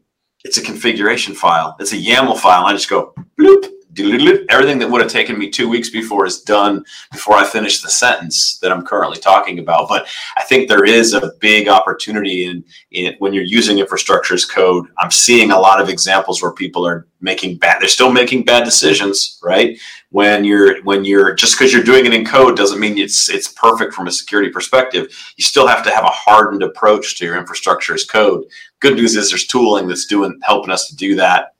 it's 0.45 0.59
a 0.59 0.63
configuration 0.63 1.35
file. 1.35 1.77
It's 1.79 1.93
a 1.93 1.97
YAML 1.97 2.39
file. 2.39 2.67
I 2.67 2.73
just 2.73 2.91
go 2.91 3.15
bloop 3.39 3.71
everything 3.99 4.79
that 4.79 4.91
would 4.91 5.01
have 5.01 5.11
taken 5.11 5.39
me 5.39 5.51
two 5.51 5.69
weeks 5.69 5.91
before 5.91 6.27
is 6.27 6.41
done 6.41 6.85
before 7.13 7.35
I 7.35 7.45
finish 7.45 7.81
the 7.81 7.91
sentence 7.91 8.59
that 8.59 8.73
I'm 8.73 8.85
currently 8.85 9.19
talking 9.19 9.59
about. 9.59 9.89
But 9.89 10.07
I 10.37 10.43
think 10.45 10.69
there 10.69 10.85
is 10.85 11.15
a 11.15 11.33
big 11.41 11.69
opportunity 11.69 12.47
in, 12.47 12.65
in 12.91 13.15
when 13.19 13.33
you're 13.33 13.45
using 13.45 13.79
infrastructure 13.79 14.35
as 14.35 14.45
code. 14.45 14.87
I'm 14.99 15.11
seeing 15.11 15.51
a 15.51 15.59
lot 15.59 15.81
of 15.81 15.89
examples 15.89 16.43
where 16.43 16.53
people 16.53 16.87
are 16.87 17.07
making 17.21 17.59
bad. 17.59 17.81
They're 17.81 17.89
still 17.89 18.13
making 18.13 18.45
bad 18.45 18.65
decisions, 18.65 19.39
right? 19.43 19.79
When 20.11 20.45
you're 20.45 20.83
when 20.85 21.05
you're 21.05 21.35
just 21.35 21.59
because 21.59 21.73
you're 21.73 21.83
doing 21.83 22.07
it 22.07 22.15
in 22.15 22.25
code 22.25 22.57
doesn't 22.57 22.81
mean 22.81 22.99
it's 22.99 23.29
it's 23.29 23.49
perfect 23.49 23.95
from 23.95 24.07
a 24.07 24.13
security 24.13 24.51
perspective. 24.51 25.09
You 25.37 25.45
still 25.45 25.67
have 25.67 25.85
to 25.85 25.91
have 25.91 26.05
a 26.05 26.09
hardened 26.09 26.63
approach 26.63 27.19
to 27.19 27.25
your 27.25 27.37
infrastructure 27.37 27.95
as 27.95 28.05
code. 28.05 28.45
Good 28.81 28.97
news 28.97 29.17
is 29.17 29.31
there's 29.31 29.47
tooling 29.47 29.89
that's 29.89 30.07
doing 30.07 30.39
helping 30.43 30.71
us 30.71 30.89
to 30.89 30.97
do 30.97 31.17
that 31.17 31.56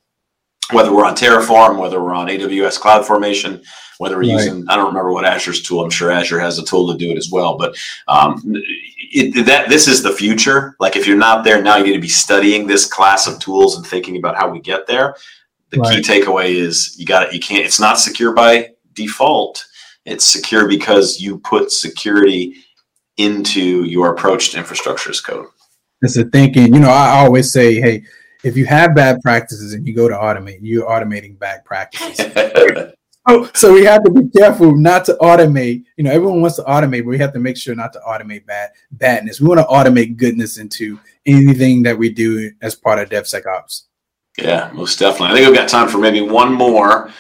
whether 0.73 0.93
we're 0.93 1.05
on 1.05 1.15
Terraform, 1.15 1.79
whether 1.79 2.03
we're 2.03 2.15
on 2.15 2.27
AWS 2.27 2.81
Cloud 2.81 3.07
Formation, 3.07 3.63
whether 3.99 4.17
we're 4.17 4.23
right. 4.23 4.45
using, 4.45 4.69
I 4.69 4.77
don't 4.77 4.89
remember 4.89 5.13
what 5.13 5.25
Azure's 5.25 5.63
tool. 5.63 5.83
I'm 5.83 5.91
sure 5.91 6.11
Azure 6.11 6.41
has 6.41 6.59
a 6.59 6.65
tool 6.65 6.91
to 6.93 6.99
do 6.99 7.11
it 7.11 7.17
as 7.17 7.31
well. 7.31 7.57
But 7.57 7.77
um, 8.09 8.43
it, 8.45 9.47
that 9.47 9.69
this 9.69 9.87
is 9.87 10.03
the 10.03 10.13
future. 10.13 10.77
Like 10.81 10.97
if 10.97 11.07
you're 11.07 11.17
not 11.17 11.45
there 11.45 11.63
now, 11.63 11.77
you 11.77 11.85
need 11.85 11.95
to 11.95 12.01
be 12.01 12.09
studying 12.09 12.67
this 12.67 12.85
class 12.85 13.27
of 13.27 13.39
tools 13.39 13.77
and 13.77 13.87
thinking 13.87 14.17
about 14.17 14.37
how 14.37 14.49
we 14.51 14.61
get 14.61 14.87
there. 14.87 15.17
The 15.71 15.79
right. 15.79 16.05
key 16.05 16.21
takeaway 16.21 16.55
is 16.55 16.97
you 16.99 17.07
got 17.07 17.29
it. 17.29 17.33
You 17.33 17.41
can't. 17.41 17.65
It's 17.65 17.81
not 17.81 17.99
secure 17.99 18.33
by 18.33 18.71
default. 18.93 19.67
It's 20.05 20.25
secure 20.25 20.69
because 20.69 21.21
you 21.21 21.39
put 21.39 21.73
security 21.73 22.55
into 23.17 23.85
your 23.85 24.13
approach 24.13 24.51
to 24.51 24.59
infrastructure 24.59 25.11
as 25.11 25.21
code. 25.21 25.47
It's 26.03 26.17
a 26.17 26.25
thinking. 26.25 26.73
You 26.75 26.81
know, 26.81 26.91
I 26.91 27.25
always 27.25 27.53
say, 27.53 27.81
hey 27.81 28.05
if 28.45 28.57
you 28.57 28.65
have 28.67 28.95
bad 28.95 29.21
practices 29.23 29.73
and 29.73 29.87
you 29.87 29.95
go 29.95 30.09
to 30.09 30.15
automate, 30.15 30.59
you're 30.63 30.89
automating 30.89 31.39
bad 31.39 31.65
practices. 31.65 32.21
oh, 33.29 33.51
so 33.55 33.73
we 33.73 33.85
have 33.85 34.03
to 34.05 34.11
be 34.11 34.29
careful 34.37 34.77
not 34.77 35.05
to 35.07 35.15
automate. 35.21 35.85
You 35.97 36.05
know, 36.05 36.11
everyone 36.11 36.41
wants 36.41 36.57
to 36.57 36.63
automate, 36.63 37.05
but 37.05 37.11
we 37.11 37.19
have 37.19 37.33
to 37.33 37.39
make 37.39 37.57
sure 37.57 37.75
not 37.75 37.93
to 37.95 38.01
automate 38.07 38.47
bad 38.47 38.71
badness. 38.93 39.41
We 39.41 39.49
want 39.49 39.61
to 39.61 39.67
automate 39.67 40.17
goodness 40.17 40.59
into 40.59 40.99
anything 41.25 41.83
that 41.85 41.99
we 41.99 42.11
do 42.11 42.53
as 42.63 42.75
part 42.75 42.99
of 42.99 43.09
DevSecOps. 43.09 43.83
Yeah, 44.39 44.71
most 44.75 44.99
definitely. 44.99 45.29
I 45.29 45.35
think 45.35 45.49
we've 45.49 45.59
got 45.59 45.69
time 45.69 45.89
for 45.89 45.99
maybe 45.99 46.21
one 46.21 46.53
more. 46.53 47.11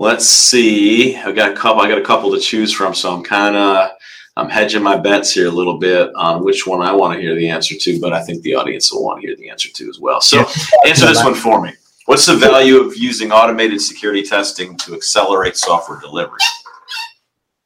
Let's 0.00 0.26
see. 0.26 1.16
I've 1.16 1.36
got 1.36 1.52
a 1.52 1.54
couple. 1.54 1.82
I 1.82 1.88
got 1.88 1.98
a 1.98 2.04
couple 2.04 2.32
to 2.32 2.40
choose 2.40 2.72
from, 2.72 2.94
so 2.94 3.14
I'm 3.14 3.22
kind 3.22 3.56
of 3.56 3.90
I'm 4.36 4.48
hedging 4.48 4.82
my 4.82 4.96
bets 4.96 5.32
here 5.32 5.46
a 5.46 5.50
little 5.50 5.78
bit 5.78 6.10
on 6.16 6.42
which 6.42 6.66
one 6.66 6.82
I 6.82 6.92
want 6.92 7.14
to 7.14 7.20
hear 7.20 7.36
the 7.36 7.48
answer 7.48 7.76
to, 7.76 8.00
but 8.00 8.12
I 8.12 8.22
think 8.22 8.42
the 8.42 8.56
audience 8.56 8.92
will 8.92 9.04
want 9.04 9.20
to 9.20 9.26
hear 9.26 9.36
the 9.36 9.48
answer 9.48 9.68
to 9.68 9.88
as 9.88 10.00
well. 10.00 10.20
So 10.20 10.44
answer 10.86 11.06
this 11.06 11.22
one 11.22 11.34
for 11.34 11.62
me. 11.62 11.72
What's 12.06 12.26
the 12.26 12.36
value 12.36 12.78
of 12.78 12.96
using 12.96 13.30
automated 13.30 13.80
security 13.80 14.22
testing 14.22 14.76
to 14.78 14.94
accelerate 14.94 15.56
software 15.56 16.00
delivery? 16.00 16.40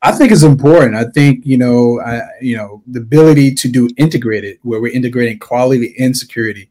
I 0.03 0.13
think 0.13 0.31
it's 0.31 0.45
important. 0.45 0.95
I 0.95 1.05
think 1.05 1.45
you 1.45 1.57
know, 1.57 2.01
I, 2.01 2.21
you 2.41 2.57
know, 2.57 2.83
the 2.87 3.01
ability 3.01 3.55
to 3.57 3.69
do 3.69 3.89
integrated, 3.97 4.59
where 4.63 4.81
we're 4.81 4.93
integrating 4.93 5.39
quality 5.41 5.97
and 5.99 6.17
security 6.17 6.71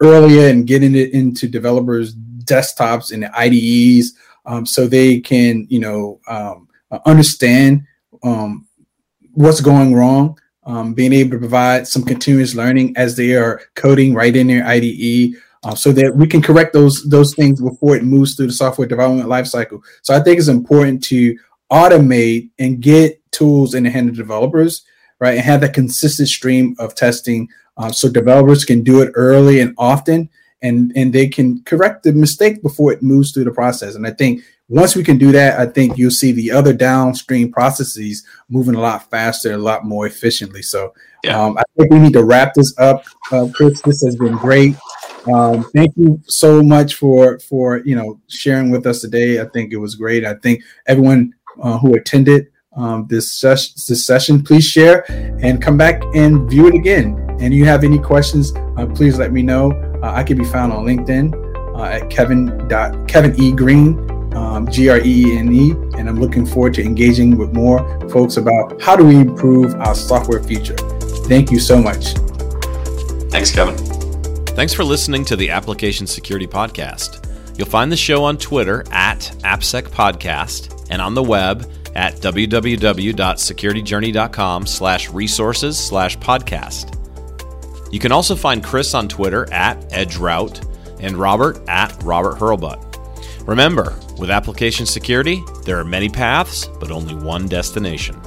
earlier 0.00 0.48
and 0.48 0.66
getting 0.66 0.94
it 0.94 1.10
into 1.12 1.48
developers' 1.48 2.14
desktops 2.14 3.12
and 3.12 3.24
IDEs, 3.34 4.14
um, 4.46 4.64
so 4.64 4.86
they 4.86 5.18
can, 5.18 5.66
you 5.68 5.80
know, 5.80 6.20
um, 6.28 6.68
understand 7.04 7.84
um, 8.22 8.67
what's 9.38 9.60
going 9.60 9.94
wrong, 9.94 10.36
um, 10.64 10.94
being 10.94 11.12
able 11.12 11.30
to 11.30 11.38
provide 11.38 11.86
some 11.86 12.02
continuous 12.02 12.56
learning 12.56 12.92
as 12.96 13.16
they 13.16 13.34
are 13.34 13.60
coding 13.76 14.12
right 14.12 14.34
in 14.34 14.48
their 14.48 14.66
IDE, 14.66 15.36
uh, 15.62 15.74
so 15.76 15.92
that 15.92 16.14
we 16.16 16.26
can 16.26 16.42
correct 16.42 16.72
those 16.72 17.04
those 17.08 17.34
things 17.34 17.60
before 17.60 17.94
it 17.94 18.02
moves 18.02 18.34
through 18.34 18.48
the 18.48 18.52
software 18.52 18.88
development 18.88 19.28
lifecycle. 19.28 19.80
So 20.02 20.12
I 20.12 20.20
think 20.20 20.38
it's 20.38 20.48
important 20.48 21.04
to 21.04 21.38
automate 21.70 22.50
and 22.58 22.80
get 22.80 23.22
tools 23.30 23.74
in 23.74 23.84
the 23.84 23.90
hand 23.90 24.08
of 24.08 24.16
developers, 24.16 24.84
right, 25.20 25.36
and 25.36 25.44
have 25.44 25.60
that 25.60 25.74
consistent 25.74 26.28
stream 26.28 26.74
of 26.80 26.96
testing, 26.96 27.48
uh, 27.76 27.92
so 27.92 28.08
developers 28.08 28.64
can 28.64 28.82
do 28.82 29.02
it 29.02 29.12
early 29.14 29.60
and 29.60 29.72
often, 29.78 30.28
and 30.62 30.92
and 30.96 31.12
they 31.12 31.28
can 31.28 31.62
correct 31.62 32.02
the 32.02 32.12
mistake 32.12 32.60
before 32.60 32.92
it 32.92 33.04
moves 33.04 33.30
through 33.30 33.44
the 33.44 33.52
process. 33.52 33.94
And 33.94 34.04
I 34.04 34.10
think 34.10 34.42
once 34.68 34.94
we 34.94 35.02
can 35.02 35.18
do 35.18 35.32
that, 35.32 35.58
I 35.58 35.66
think 35.66 35.96
you'll 35.96 36.10
see 36.10 36.32
the 36.32 36.50
other 36.50 36.72
downstream 36.72 37.50
processes 37.50 38.24
moving 38.48 38.74
a 38.74 38.80
lot 38.80 39.10
faster, 39.10 39.52
a 39.52 39.58
lot 39.58 39.84
more 39.84 40.06
efficiently. 40.06 40.62
So 40.62 40.92
yeah. 41.24 41.42
um, 41.42 41.56
I 41.58 41.62
think 41.76 41.90
we 41.90 41.98
need 41.98 42.12
to 42.12 42.24
wrap 42.24 42.54
this 42.54 42.74
up, 42.78 43.04
uh, 43.32 43.48
Chris. 43.54 43.80
This 43.82 44.02
has 44.04 44.16
been 44.16 44.36
great. 44.36 44.76
Um, 45.32 45.64
thank 45.74 45.96
you 45.96 46.20
so 46.26 46.62
much 46.62 46.94
for 46.94 47.38
for 47.40 47.78
you 47.78 47.96
know 47.96 48.20
sharing 48.28 48.70
with 48.70 48.86
us 48.86 49.00
today. 49.00 49.40
I 49.40 49.46
think 49.46 49.72
it 49.72 49.78
was 49.78 49.94
great. 49.94 50.24
I 50.24 50.34
think 50.34 50.62
everyone 50.86 51.34
uh, 51.62 51.78
who 51.78 51.94
attended 51.94 52.48
um, 52.76 53.06
this, 53.08 53.32
ses- 53.32 53.74
this 53.86 54.06
session, 54.06 54.42
please 54.42 54.64
share 54.64 55.04
and 55.42 55.60
come 55.60 55.76
back 55.76 56.00
and 56.14 56.48
view 56.48 56.68
it 56.68 56.74
again. 56.74 57.16
And 57.40 57.52
you 57.52 57.64
have 57.64 57.84
any 57.84 57.98
questions, 57.98 58.52
uh, 58.76 58.86
please 58.86 59.18
let 59.18 59.32
me 59.32 59.42
know. 59.42 59.72
Uh, 60.02 60.12
I 60.12 60.22
can 60.22 60.38
be 60.38 60.44
found 60.44 60.72
on 60.72 60.84
LinkedIn 60.84 61.34
uh, 61.76 61.84
at 61.84 62.08
Kevin 62.10 62.68
dot 62.68 63.08
Kevin 63.08 63.34
E 63.40 63.52
Greene, 63.52 63.96
um, 64.38 64.70
G 64.70 64.88
R 64.88 64.98
E 64.98 65.24
E 65.26 65.36
N 65.36 65.52
E, 65.52 65.72
and 65.98 66.08
I'm 66.08 66.20
looking 66.20 66.46
forward 66.46 66.74
to 66.74 66.82
engaging 66.82 67.36
with 67.36 67.52
more 67.52 67.78
folks 68.08 68.36
about 68.36 68.80
how 68.80 68.94
do 68.96 69.04
we 69.04 69.16
improve 69.16 69.74
our 69.74 69.94
software 69.94 70.42
future. 70.42 70.76
Thank 71.26 71.50
you 71.50 71.58
so 71.58 71.80
much. 71.80 72.14
Thanks, 73.30 73.50
Kevin. 73.50 73.76
Thanks 74.56 74.72
for 74.72 74.84
listening 74.84 75.24
to 75.26 75.36
the 75.36 75.50
Application 75.50 76.06
Security 76.06 76.46
Podcast. 76.46 77.26
You'll 77.58 77.68
find 77.68 77.92
the 77.92 77.96
show 77.96 78.24
on 78.24 78.38
Twitter 78.38 78.84
at 78.90 79.18
AppSec 79.42 79.88
Podcast 79.88 80.86
and 80.90 81.02
on 81.02 81.14
the 81.14 81.22
web 81.22 81.70
at 81.94 82.14
www.securityjourney.com 82.16 84.66
slash 84.66 85.10
resources 85.10 85.78
slash 85.78 86.16
podcast. 86.18 86.94
You 87.92 87.98
can 87.98 88.12
also 88.12 88.36
find 88.36 88.62
Chris 88.62 88.94
on 88.94 89.08
Twitter 89.08 89.50
at 89.52 89.80
EdgeRoute 89.90 90.64
and 91.00 91.16
Robert 91.16 91.58
at 91.68 92.00
Robert 92.02 92.38
Hurlbut. 92.38 92.87
Remember, 93.48 93.98
with 94.18 94.28
application 94.28 94.84
security, 94.84 95.42
there 95.64 95.78
are 95.78 95.84
many 95.84 96.10
paths, 96.10 96.66
but 96.78 96.90
only 96.90 97.14
one 97.14 97.48
destination. 97.48 98.20